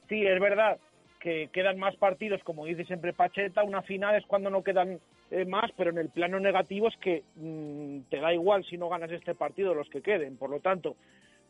[0.09, 0.77] sí, es verdad
[1.21, 4.99] que quedan más partidos, como dice siempre Pacheta, una final es cuando no quedan
[5.31, 8.89] eh, más, pero en el plano negativo es que mm, te da igual si no
[8.89, 10.35] ganas este partido los que queden.
[10.35, 10.97] Por lo tanto,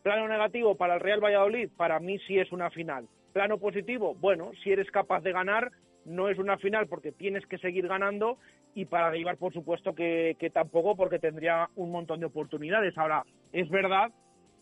[0.03, 3.07] plano negativo para el Real Valladolid, para mí sí es una final.
[3.33, 5.71] Plano positivo, bueno, si eres capaz de ganar,
[6.05, 8.37] no es una final porque tienes que seguir ganando
[8.75, 12.97] y para Eibar, por supuesto, que, que tampoco porque tendría un montón de oportunidades.
[12.97, 14.11] Ahora, es verdad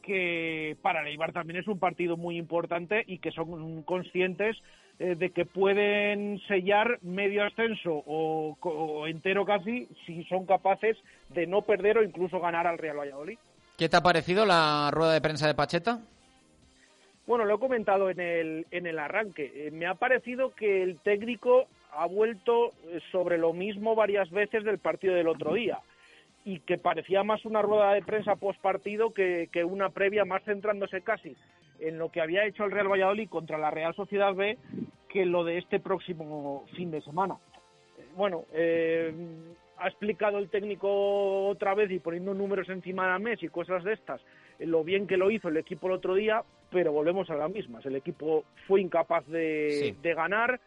[0.02, 4.58] que para Eibar también es un partido muy importante y que son conscientes
[5.00, 10.98] eh, de que pueden sellar medio ascenso o, o, entero casi si son capaces
[11.30, 13.38] de no perder o incluso ganar al Real Valladolid.
[13.78, 16.02] ¿Qué te ha parecido la rueda de prensa de Pacheta?
[17.28, 19.52] Bueno, lo he comentado en el, en el arranque.
[19.54, 24.64] Eh, me ha parecido que el técnico ha vuelto eh, sobre lo mismo varias veces
[24.64, 25.80] del partido del otro día
[26.44, 30.44] y que parecía más una rueda de prensa post partido que, que una previa, más
[30.44, 31.36] centrándose casi
[31.80, 34.58] en lo que había hecho el Real Valladolid contra la Real Sociedad B
[35.10, 37.36] que lo de este próximo fin de semana.
[37.98, 39.14] Eh, bueno, eh,
[39.78, 43.94] ha explicado el técnico otra vez y poniendo números encima de la y cosas de
[43.94, 44.22] estas,
[44.66, 47.86] lo bien que lo hizo el equipo el otro día, pero volvemos a las mismas.
[47.86, 49.98] El equipo fue incapaz de, Sí.
[50.02, 50.60] de ganar,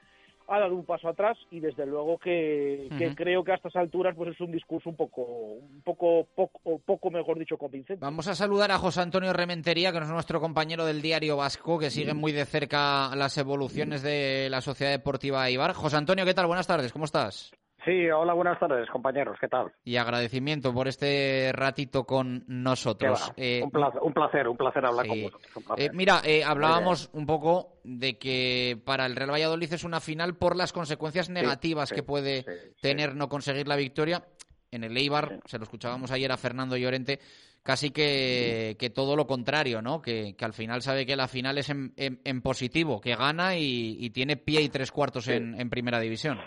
[0.47, 4.35] ha dado un paso atrás y desde luego que, creo que a estas alturas pues
[4.35, 8.05] es un discurso un poco, un poco, poco, poco mejor dicho convincente.
[8.05, 11.89] Vamos a saludar a José Antonio Rementería, que es nuestro compañero del diario Vasco, que
[11.91, 15.73] sigue muy de cerca las evoluciones de la Sociedad Deportiva Ibar.
[15.73, 16.47] José Antonio, ¿qué tal?
[16.47, 17.51] Buenas tardes, ¿cómo estás?
[17.85, 19.71] Sí, hola, buenas tardes, compañeros, ¿qué tal?
[19.85, 23.31] Y agradecimiento por este ratito con ¿Qué nosotros.
[23.37, 25.11] Eh, un, placer, un placer, un placer hablar sí.
[25.11, 25.79] con vosotros.
[25.79, 30.37] Eh, mira, eh, hablábamos un poco de que para el Real Valladolid es una final
[30.37, 32.45] por las consecuencias negativas sí, que puede
[32.81, 34.25] tener no conseguir la victoria.
[34.71, 37.21] En el Eibar, se lo escuchábamos ayer a Fernando Llorente,
[37.63, 40.03] casi que, que todo lo contrario, ¿no?
[40.03, 43.57] Que, que al final sabe que la final es en, en- en positivo, que gana
[43.57, 46.41] y, y tiene pie y tres cuartos en, en primera división.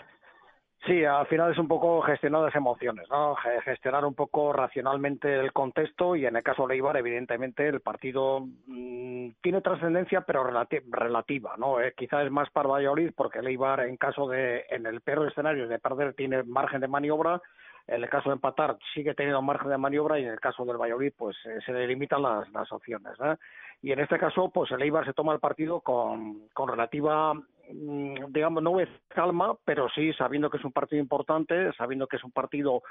[0.86, 3.34] Sí, al final es un poco gestionar las emociones, ¿no?
[3.36, 7.80] Ge- Gestionar un poco racionalmente el contexto y en el caso de Eibar, evidentemente, el
[7.80, 11.80] partido mm, tiene trascendencia, pero relati- relativa, ¿no?
[11.80, 15.26] Eh, quizá es más para Valladolid porque el Eibar, en caso de, en el peor
[15.28, 17.42] escenario de perder, tiene margen de maniobra.
[17.88, 20.76] En el caso de empatar, sigue teniendo margen de maniobra y en el caso del
[20.76, 23.34] Valladolid, pues eh, se le limitan las, las opciones, ¿eh?
[23.82, 27.32] Y en este caso, pues el Eibar se toma el partido con, con relativa
[27.70, 32.24] digamos, no es calma, pero sí sabiendo que es un partido importante, sabiendo que es
[32.24, 32.82] un partido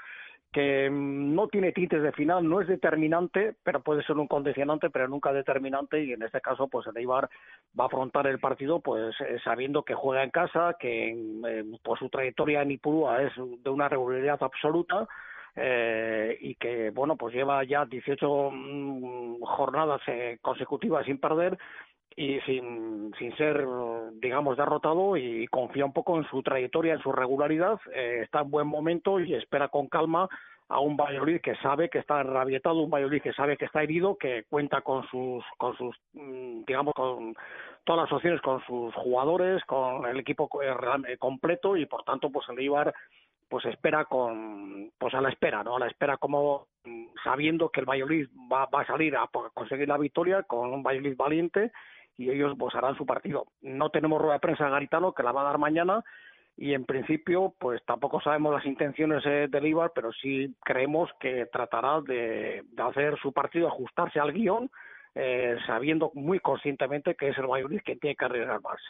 [0.51, 4.89] que mm, no tiene tintes de final, no es determinante, pero puede ser un condicionante,
[4.89, 7.29] pero nunca determinante, y en este caso, pues el Eibar
[7.79, 12.09] va a afrontar el partido, pues eh, sabiendo que juega en casa, que pues su
[12.09, 15.07] trayectoria en Ipurúa es de una regularidad absoluta,
[15.59, 21.57] eh, y que bueno pues lleva ya 18 mm, jornadas eh, consecutivas sin perder
[22.19, 23.63] y sin, sin ser
[24.15, 28.49] digamos derrotado y confía un poco en su trayectoria en su regularidad eh, está en
[28.49, 30.27] buen momento y espera con calma
[30.69, 34.17] a un Valladolid que sabe que está rabietado, un Valladolid que sabe que está herido,
[34.17, 37.35] que cuenta con sus, con sus, mm, digamos, con
[37.85, 40.75] todas las opciones, con sus jugadores, con el equipo eh,
[41.07, 42.93] eh, completo y por tanto, pues el Eibar
[43.49, 47.79] pues espera con pues a la espera no a la espera como mm, sabiendo que
[47.79, 51.71] el Valladolid va, va a salir a conseguir la victoria con un Valladolid valiente
[52.17, 53.45] y ellos pues harán su partido.
[53.61, 56.03] No tenemos rueda de prensa de Garitano que la va a dar mañana
[56.57, 61.45] y en principio pues tampoco sabemos las intenciones eh, del Eibar pero sí creemos que
[61.45, 64.71] tratará de, hacer su partido ajustarse al guion
[65.13, 68.81] eh, sabiendo muy conscientemente que es el Valladolid quien tiene que arriesgar más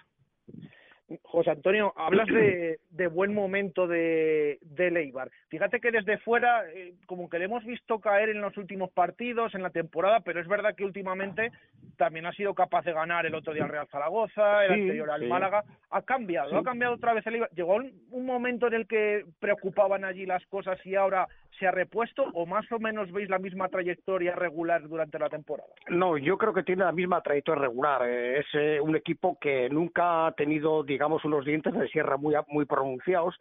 [1.23, 5.29] José Antonio, hablas de, de buen momento de, de Leibar.
[5.47, 9.55] Fíjate que desde fuera, eh, como que le hemos visto caer en los últimos partidos,
[9.55, 11.51] en la temporada, pero es verdad que últimamente
[11.95, 15.09] también ha sido capaz de ganar el otro día al Real Zaragoza, el Sí, anterior
[15.11, 15.27] al sí.
[15.27, 15.63] Málaga.
[15.91, 16.55] Ha cambiado, Sí.
[16.57, 17.49] ha cambiado otra vez el Eibar.
[17.51, 21.27] Llegó un, un momento en el que preocupaban allí las cosas y ahora
[21.59, 25.69] se ha repuesto, o más o menos veis la misma trayectoria regular durante la temporada.
[25.89, 28.01] No, yo creo que tiene la misma trayectoria regular.
[28.07, 32.35] Eh, es eh, un equipo que nunca ha tenido, digamos, unos dientes de sierra muy,
[32.47, 33.35] muy pronunciados.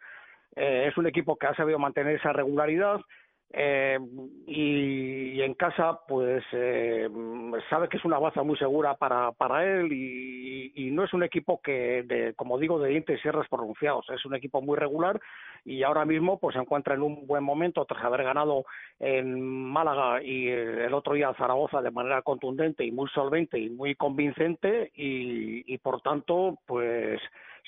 [0.55, 2.99] Eh, es un equipo que ha sabido mantener esa regularidad.
[3.51, 3.97] Eh,
[4.45, 7.07] y, en casa, pues eh,
[7.69, 11.23] sabe que es una baza muy segura para, para él y, y no es un
[11.23, 14.05] equipo que, de, como digo, de dientes y sierras pronunciados.
[14.09, 15.19] Es un equipo muy regular
[15.65, 18.65] y ahora mismo pues se encuentra en un buen momento tras haber ganado
[18.99, 23.69] en Málaga y eh, el otro día Zaragoza de manera contundente y muy solvente y
[23.69, 27.19] muy convincente y, y por tanto pues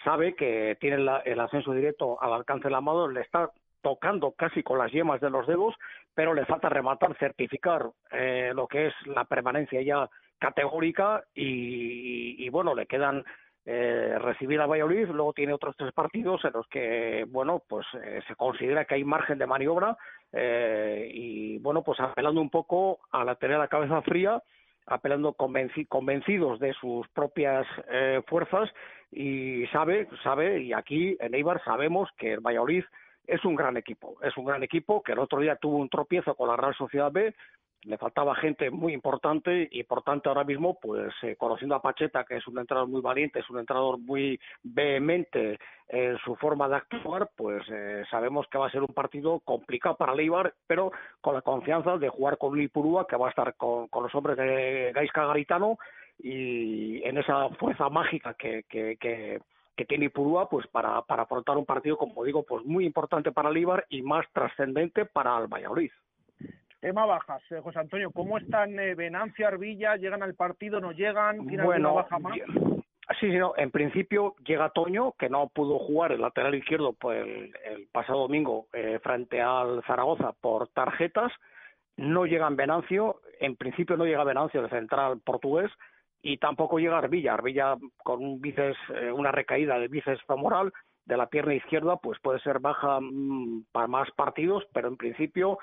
[0.04, 3.52] sabe que tiene la- el ascenso directo al alcance de la mano, le está
[3.82, 5.76] tocando casi con las yemas de los dedos,
[6.14, 12.50] pero le falta rematar, certificar eh, lo que es la permanencia ya categórica y, y,
[12.50, 13.24] bueno, le quedan
[13.66, 18.22] eh, recibir a Valladolid, luego tiene otros tres partidos en los que, bueno, pues eh,
[18.28, 19.98] se considera que hay margen de maniobra
[20.32, 24.42] eh, y, bueno, pues apelando un poco a la tener la cabeza fría,
[24.88, 28.70] apelando convenci convencidos de sus propias eh, fuerzas
[29.12, 32.84] y sabe, sabe, y aquí en Eibar sabemos que el Valladolid
[33.30, 36.36] es un gran equipo, es un gran equipo que el otro día tuvo un tropiezo
[36.36, 37.34] con la Real Sociedad B,
[37.84, 42.26] le faltaba gente muy importante y por tanto ahora mismo pues eh, conociendo a Pacheta
[42.26, 45.58] que es un entrenador muy valiente es un entrenador muy vehemente
[45.88, 49.96] en su forma de actuar pues eh, sabemos que va a ser un partido complicado
[49.96, 50.92] para Leibar pero
[51.22, 54.36] con la confianza de jugar con Lipurúa que va a estar con, con los hombres
[54.36, 55.78] de Gaisca Garitano
[56.18, 59.40] y en esa fuerza mágica que, que, que
[59.80, 63.48] que tiene Ipurúa pues para, para afrontar un partido, como digo, pues muy importante para
[63.48, 65.90] el Ibar y más trascendente para el Valladolid.
[66.82, 69.96] Tema bajas, eh, José Antonio, ¿cómo están eh, Venancio, Arbilla?
[69.96, 71.48] ¿Llegan al partido, no llegan?
[71.48, 72.38] ¿Tiene Bueno, alguna baja más?
[73.22, 73.54] Sí, sí, no.
[73.56, 78.20] En principio llega Toño, que no pudo jugar el lateral izquierdo pues, el, el pasado
[78.20, 81.32] domingo eh, frente al Zaragoza por tarjetas.
[81.96, 83.22] No llega en Venancio.
[83.40, 85.72] En principio no llega Venancio, el central portugués.
[86.22, 87.34] Y tampoco llega Arbilla.
[87.34, 90.72] Arbilla con un bíceps, eh, una recaída del bíceps femoral
[91.06, 95.58] de la pierna izquierda, pues puede ser baja mm, para más partidos, pero en principio,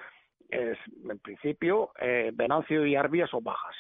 [0.49, 0.79] es,
[1.09, 3.77] en principio, eh, Venancio y Arbilla son bajas.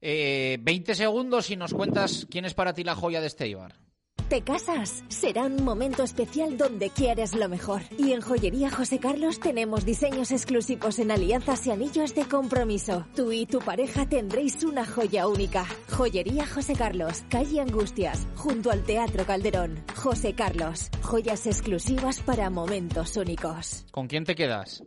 [0.00, 3.87] Eh, 20 segundos y nos cuentas quién es para ti la joya de este Eibar.
[4.28, 5.02] ¿Te casas?
[5.08, 7.80] Será un momento especial donde quieres lo mejor.
[7.96, 13.06] Y en Joyería José Carlos tenemos diseños exclusivos en alianzas y anillos de compromiso.
[13.16, 15.64] Tú y tu pareja tendréis una joya única.
[15.96, 19.82] Joyería José Carlos, calle Angustias, junto al Teatro Calderón.
[19.96, 23.86] José Carlos, joyas exclusivas para momentos únicos.
[23.90, 24.84] ¿Con quién te quedas?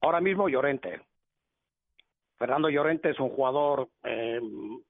[0.00, 1.00] Ahora mismo Llorente.
[2.38, 4.40] Fernando Llorente es un jugador eh,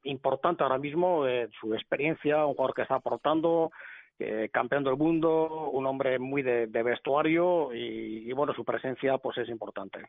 [0.04, 3.70] importante ahora mismo, eh, su experiencia, un jugador que está aportando,
[4.18, 9.18] eh, campeón del mundo, un hombre muy de, de vestuario y, y, bueno, su presencia
[9.18, 10.08] pues es importante.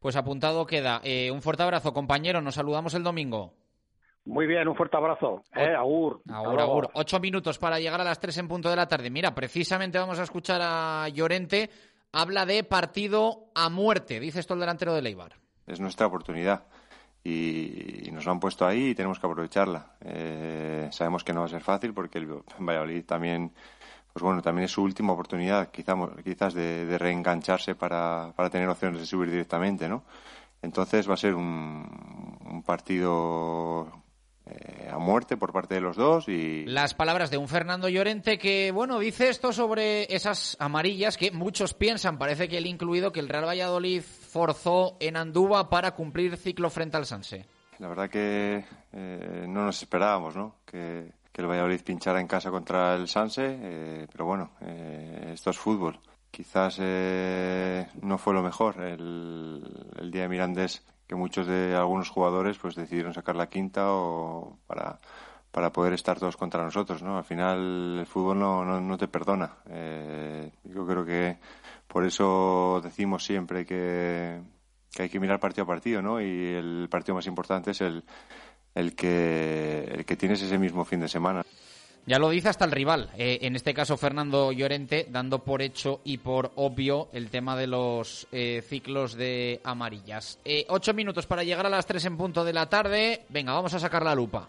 [0.00, 1.00] Pues apuntado queda.
[1.04, 2.40] Eh, un fuerte abrazo, compañero.
[2.40, 3.54] Nos saludamos el domingo.
[4.24, 5.42] Muy bien, un fuerte abrazo.
[5.54, 6.20] Eh, agur.
[6.28, 6.88] Agur, agur.
[6.94, 9.08] Ocho minutos para llegar a las tres en punto de la tarde.
[9.08, 11.70] Mira, precisamente vamos a escuchar a Llorente.
[12.12, 16.64] Habla de partido a muerte, dice esto el delantero de Leibar es nuestra oportunidad
[17.24, 19.92] y nos lo han puesto ahí y tenemos que aprovecharla.
[20.00, 22.28] Eh, sabemos que no va a ser fácil porque el
[22.58, 23.52] Valladolid también,
[24.12, 28.68] pues bueno, también es su última oportunidad, quizá, quizás de, de reengancharse para, para, tener
[28.68, 30.04] opciones de subir directamente, ¿no?
[30.62, 33.88] Entonces va a ser un, un partido
[34.50, 38.38] eh, a muerte por parte de los dos y las palabras de un Fernando Llorente
[38.38, 43.20] que bueno dice esto sobre esas amarillas que muchos piensan parece que él incluido que
[43.20, 44.02] el Real Valladolid
[44.38, 47.44] forzó en Andúba para cumplir ciclo frente al Sanse
[47.80, 52.52] la verdad que eh, no nos esperábamos no que, que, el Valladolid pinchara en casa
[52.52, 55.98] contra el Sanse eh, pero bueno eh, esto es fútbol
[56.30, 62.58] quizás no fue lo mejor el, el día de Mirandés que muchos de algunos jugadores
[62.58, 65.00] pues decidieron sacar la quinta o para,
[65.50, 67.16] para poder estar todos contra nosotros, ¿no?
[67.16, 69.56] Al final el fútbol no, no, no te perdona.
[69.70, 71.38] Eh, yo creo que
[71.88, 74.40] por eso decimos siempre que,
[74.92, 76.20] que, hay que mirar partido a partido, ¿no?
[76.20, 78.04] Y el partido más importante es el,
[78.74, 81.44] el, que, el que tienes ese mismo fin de semana.
[82.06, 86.00] Ya lo dice hasta el rival, eh, en este caso Fernando Llorente, dando por hecho
[86.04, 90.38] y por obvio el tema de los eh, ciclos de amarillas.
[90.44, 93.26] Eh, ocho minutos para llegar a las tres en punto de la tarde.
[93.28, 94.48] Venga, vamos a sacar la lupa.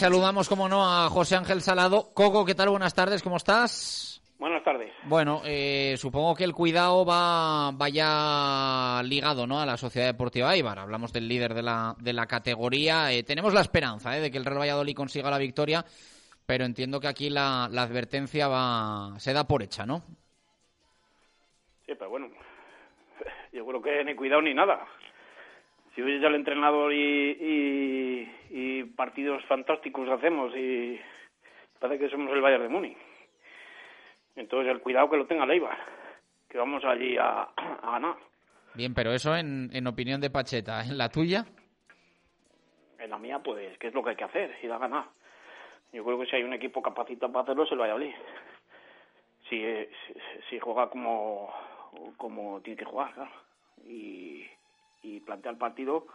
[0.00, 2.14] Saludamos, como no, a José Ángel Salado.
[2.14, 2.70] Coco, ¿qué tal?
[2.70, 4.22] Buenas tardes, ¿cómo estás?
[4.38, 4.90] Buenas tardes.
[5.02, 9.60] Bueno, eh, supongo que el cuidado va vaya ligado ¿no?
[9.60, 10.78] a la Sociedad Deportiva Ibar.
[10.78, 13.12] Hablamos del líder de la, de la categoría.
[13.12, 14.22] Eh, tenemos la esperanza ¿eh?
[14.22, 15.84] de que el Real Valladolid consiga la victoria,
[16.46, 19.98] pero entiendo que aquí la, la advertencia va se da por hecha, ¿no?
[21.84, 22.30] Sí, pero bueno,
[23.52, 24.82] yo creo que ni cuidado ni nada
[25.94, 31.00] si ya el entrenador y, y, y, partidos fantásticos hacemos y
[31.78, 32.96] parece que somos el Bayern de Múnich.
[34.36, 35.76] Entonces el cuidado que lo tenga Leiva,
[36.48, 38.16] que vamos allí a, a ganar.
[38.74, 41.44] Bien, pero eso en, en, opinión de Pacheta, ¿en la tuya?
[42.98, 44.56] En la mía, pues, ¿qué es lo que hay que hacer?
[44.62, 45.06] Ir a ganar.
[45.92, 48.14] Yo creo que si hay un equipo capacitado para hacerlo, se lo Valladolid.
[49.48, 50.14] Si, si,
[50.48, 51.52] si juega como,
[52.16, 53.30] como tiene que jugar, claro.
[53.84, 54.46] Y,
[55.02, 56.06] y plantea el partido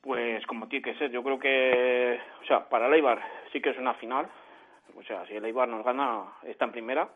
[0.00, 3.22] Pues como tiene que ser, yo creo que, o sea, para el Eibar
[3.52, 4.28] sí que es una final.
[4.96, 7.08] O sea, si el Eibar nos gana, está en primera.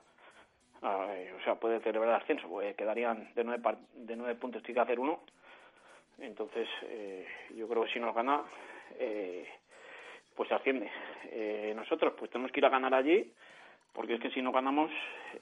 [0.82, 4.81] o sea, puede celebrar el ascenso, pues quedarían de nueve, de nueve puntos, tiene que
[4.81, 5.20] hacer uno.
[6.18, 7.26] Entonces, eh,
[7.56, 8.43] yo creo que si nos gana,
[8.98, 9.48] eh,
[10.35, 10.90] pues se asciende.
[11.24, 13.32] Eh, nosotros, pues tenemos que ir a ganar allí,
[13.93, 14.90] porque es que si no ganamos,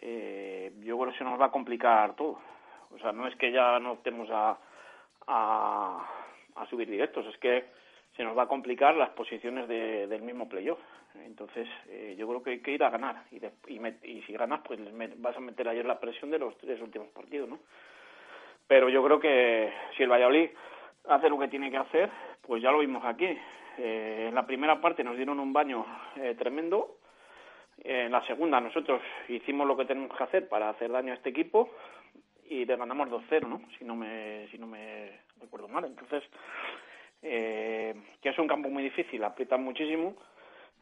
[0.01, 2.39] eh, yo creo que se nos va a complicar todo.
[2.91, 4.59] O sea, no es que ya no optemos a,
[5.27, 6.09] a,
[6.71, 7.65] subir directos, es que
[8.17, 10.79] se nos va a complicar las posiciones de, del mismo playoff.
[11.27, 13.25] Entonces, eh, yo creo que hay que ir a ganar.
[13.31, 13.41] Y,
[14.07, 14.81] y, si ganas, pues
[15.19, 17.59] vas a meter ayer la presión de los tres últimos partidos, ¿no?
[18.67, 20.51] Pero yo creo que si el Valladolid
[21.09, 23.37] hace lo que tiene que hacer, pues ya lo vimos aquí.
[23.79, 25.85] Eh, en la primera parte nos dieron un baño
[26.17, 26.97] eh, tremendo.
[27.85, 31.31] En la segunda nosotros hicimos lo que tenemos que hacer para hacer daño a este
[31.31, 31.71] equipo
[32.53, 33.63] y le ganamos 2-0, ¿no?
[33.79, 35.85] Si no me si no me recuerdo mal.
[35.87, 36.23] Entonces,
[37.23, 40.15] eh, que es un campo muy difícil, aprietan muchísimo.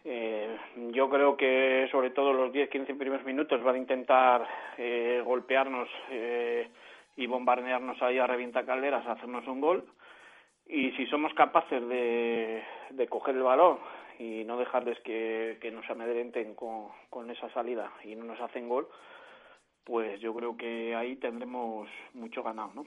[0.05, 0.57] Eh,
[0.93, 4.49] yo creo que sobre todo los 10-15 primeros minutos van a intentar
[4.79, 6.69] eh, golpearnos eh,
[7.17, 9.85] y bombardearnos ahí a revienta calderas, hacernos un gol.
[10.67, 13.79] Y si somos capaces de, de coger el balón
[14.19, 18.69] y no dejarles que, que nos amedrenten con, con esa salida y no nos hacen
[18.69, 18.89] gol,
[19.91, 22.87] pues yo creo que ahí tendremos mucho ganado, ¿no?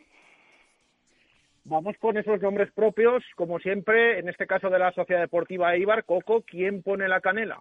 [1.66, 6.06] Vamos con esos nombres propios, como siempre, en este caso de la Sociedad Deportiva Eibar.
[6.06, 7.60] Coco, ¿quién pone la canela?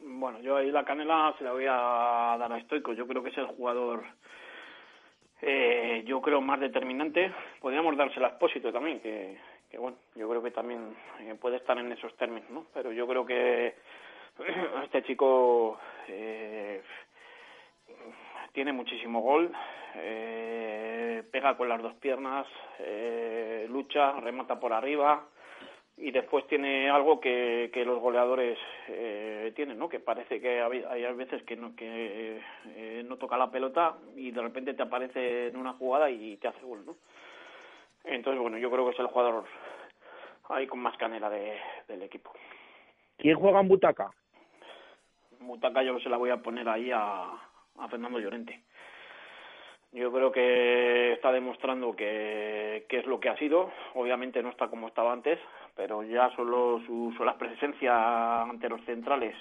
[0.00, 2.92] Bueno, yo ahí la canela se la voy a dar a Stoico.
[2.92, 4.04] Yo creo que es el jugador,
[5.42, 7.32] eh, yo creo, más determinante.
[7.60, 9.38] Podríamos dársela a Expósito también, que,
[9.68, 12.66] que bueno, yo creo que también eh, puede estar en esos términos, ¿no?
[12.72, 13.74] Pero yo creo que
[14.84, 16.80] este chico eh,
[18.52, 19.52] tiene muchísimo gol,
[19.94, 22.46] eh, pega con las dos piernas,
[22.78, 25.24] eh, lucha, remata por arriba
[26.00, 28.58] y después tiene algo que, que los goleadores
[28.88, 29.88] eh, tienen, ¿no?
[29.88, 34.40] Que parece que hay, veces que no que eh, no toca la pelota y de
[34.40, 36.96] repente te aparece en una jugada y te hace gol, ¿no?
[38.04, 39.44] Entonces bueno, yo creo que es el jugador
[40.48, 41.58] ahí con más canela de,
[41.88, 42.32] del equipo.
[43.16, 44.10] ¿Quién juega en Butaca?
[45.40, 47.47] Butaca yo se la voy a poner ahí a,
[47.80, 48.62] a Fernando Llorente.
[49.92, 53.70] Yo creo que está demostrando que, es lo que ha sido.
[53.94, 55.38] Obviamente no está como estaba antes,
[55.74, 59.34] pero ya solo su sola presencia ante los centrales,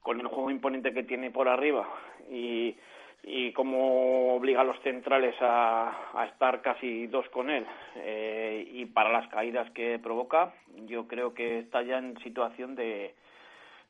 [0.00, 1.88] con el juego imponente que tiene por arriba
[2.30, 2.76] y,
[3.22, 7.64] y cómo obliga a los centrales a, a estar casi dos con él
[7.96, 10.52] eh, y para las caídas que provoca,
[10.86, 13.14] yo creo que está ya en situación de...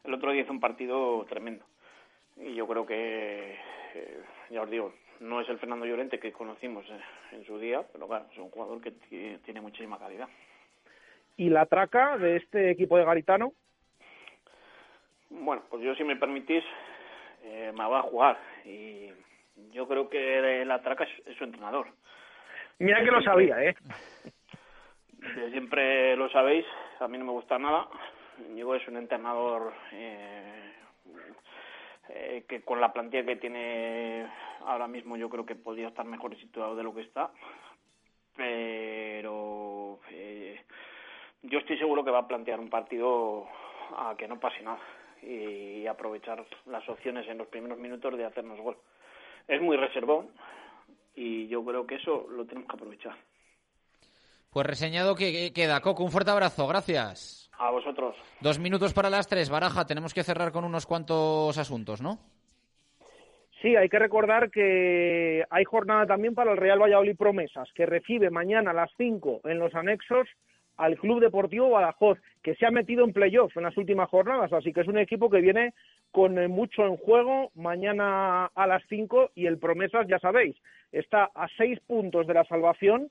[0.05, 1.65] El otro día hizo un partido tremendo
[2.37, 3.59] y yo creo que,
[3.95, 7.01] eh, ya os digo, no es el Fernando Llorente que conocimos eh,
[7.33, 8.93] en su día, pero claro, es un jugador que
[9.45, 10.29] tiene muchísima calidad.
[11.37, 13.53] ¿Y la traca de este equipo de Garitano?
[15.31, 16.63] Bueno, pues yo si me permitís,
[17.43, 19.11] eh, me va a jugar y
[19.73, 21.87] yo creo que la traca es, su entrenador.
[22.79, 23.75] Mira que lo sabía, ¿eh?
[25.51, 26.67] siempre lo sabéis,
[27.01, 27.89] a mí no me gusta nada.
[28.55, 30.72] Diego es un entrenador eh,
[32.15, 34.27] eh, que con la plantilla que tiene
[34.67, 37.31] ahora mismo yo creo que podría estar mejor situado de lo que está
[38.37, 40.61] pero eh,
[41.43, 43.47] yo estoy seguro que va a plantear un partido
[43.97, 44.81] a que no pase nada
[45.23, 48.77] y aprovechar las opciones en los primeros minutos de hacernos gol.
[49.47, 50.29] Es muy reservón
[51.15, 53.17] y yo creo que eso lo tenemos que aprovechar.
[54.53, 55.81] Pues reseñado que queda.
[55.81, 56.67] Coco, un fuerte abrazo.
[56.69, 57.51] Gracias.
[57.59, 58.15] A vosotros.
[58.41, 59.49] Dos minutos para las tres.
[59.49, 62.19] Baraja, tenemos que cerrar con unos cuantos asuntos, ¿no?
[63.63, 68.29] Sí, hay que recordar que hay jornada también para el Real Valladolid Promesas, que recibe
[68.29, 70.29] mañana a las cinco en los anexos
[70.77, 74.73] al Club Deportivo Badajoz, que se ha metido en playoff en las últimas jornadas, así
[74.73, 75.75] que es un equipo que viene
[76.11, 80.57] con eh, mucho en juego mañana a las cinco y el Promesas, ya sabéis,
[80.91, 83.11] está a seis puntos de la salvación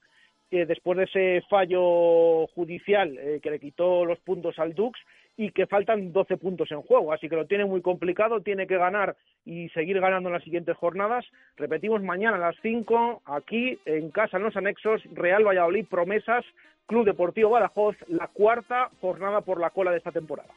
[0.52, 5.00] después de ese fallo judicial eh, que le quitó los puntos al Dux
[5.38, 8.78] y que faltan 12 puntos en juego, así que lo tiene muy complicado, tiene que
[8.78, 9.16] ganar
[9.46, 11.26] y seguir ganando en las siguientes jornadas.
[11.56, 16.46] Repetimos mañana a las 5, aquí en casa en los anexos, Real Valladolid Promesas,
[16.86, 20.50] Club Deportivo Badajoz, la cuarta jornada por la cola de esta temporada.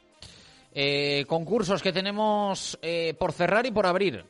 [0.75, 4.25] Eh, concursos que tenemos eh, por cerrar y por abrir.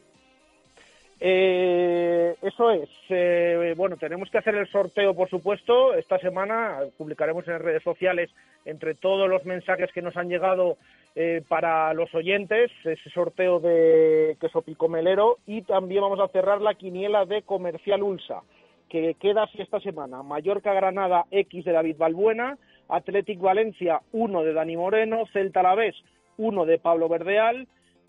[1.27, 2.91] Eh, eso es.
[3.09, 5.95] Eh, bueno, tenemos que hacer el sorteo, por supuesto.
[5.95, 8.31] Esta semana publicaremos en redes sociales,
[8.67, 10.77] entre todos los mensajes que nos han llegado
[11.15, 15.39] eh, para los oyentes, ese sorteo de queso picomelero.
[15.47, 18.43] Y también vamos a cerrar la quiniela de Comercial Ulsa.
[18.91, 20.23] que queda así esta semana.
[20.23, 22.59] Mallorca-Granada, X de David Balbuena,
[22.91, 25.97] Athletic Valencia, 1 de Dani Moreno, Celta Alavés,
[26.37, 27.67] 1 de Pablo Verdeal,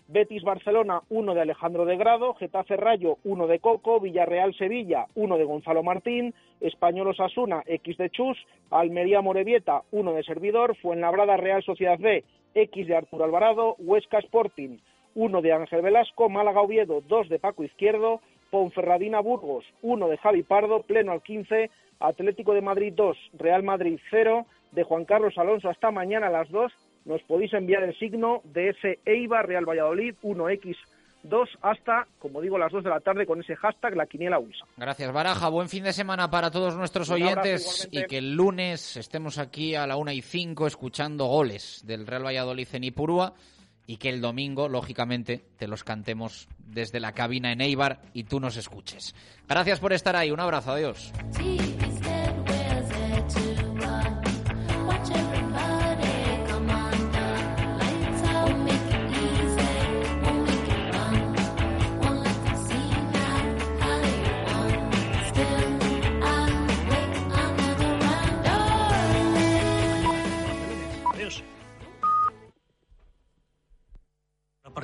[0.08, 5.36] Betis Barcelona, 1 de Alejandro de Grado, Getafe Rayo, 1 de Coco, Villarreal Sevilla, 1
[5.36, 8.38] de Gonzalo Martín, Español Osasuna, X de Chus,
[8.70, 12.22] Almería Morevieta, 1 de Servidor, Fuenlabrada Real Sociedad B,
[12.54, 14.78] X de Arturo Alvarado, Huesca Sporting,
[15.16, 18.20] 1 de Ángel Velasco, Málaga Oviedo, 2 de Paco Izquierdo,
[18.50, 21.68] Ponferradina Burgos, 1 de Javi Pardo, pleno al 15,
[21.98, 26.50] Atlético de Madrid 2, Real Madrid 0, de Juan Carlos Alonso hasta mañana a las
[26.50, 26.72] 2
[27.06, 32.72] nos podéis enviar el signo de ese Eibar Real Valladolid 1x2 hasta, como digo, las
[32.72, 34.66] 2 de la tarde con ese hashtag la quiniela USA.
[34.76, 35.48] Gracias, Baraja.
[35.48, 39.86] Buen fin de semana para todos nuestros oyentes y que el lunes estemos aquí a
[39.86, 43.34] la 1 y 5 escuchando goles del Real Valladolid en Ipurúa
[43.86, 48.40] y que el domingo, lógicamente, te los cantemos desde la cabina en Eibar y tú
[48.40, 49.14] nos escuches.
[49.48, 50.32] Gracias por estar ahí.
[50.32, 50.72] Un abrazo.
[50.72, 51.12] Adiós.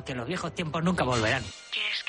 [0.03, 1.41] Porque los viejos tiempos nunca volverán.
[1.71, 2.02] ¿Quieres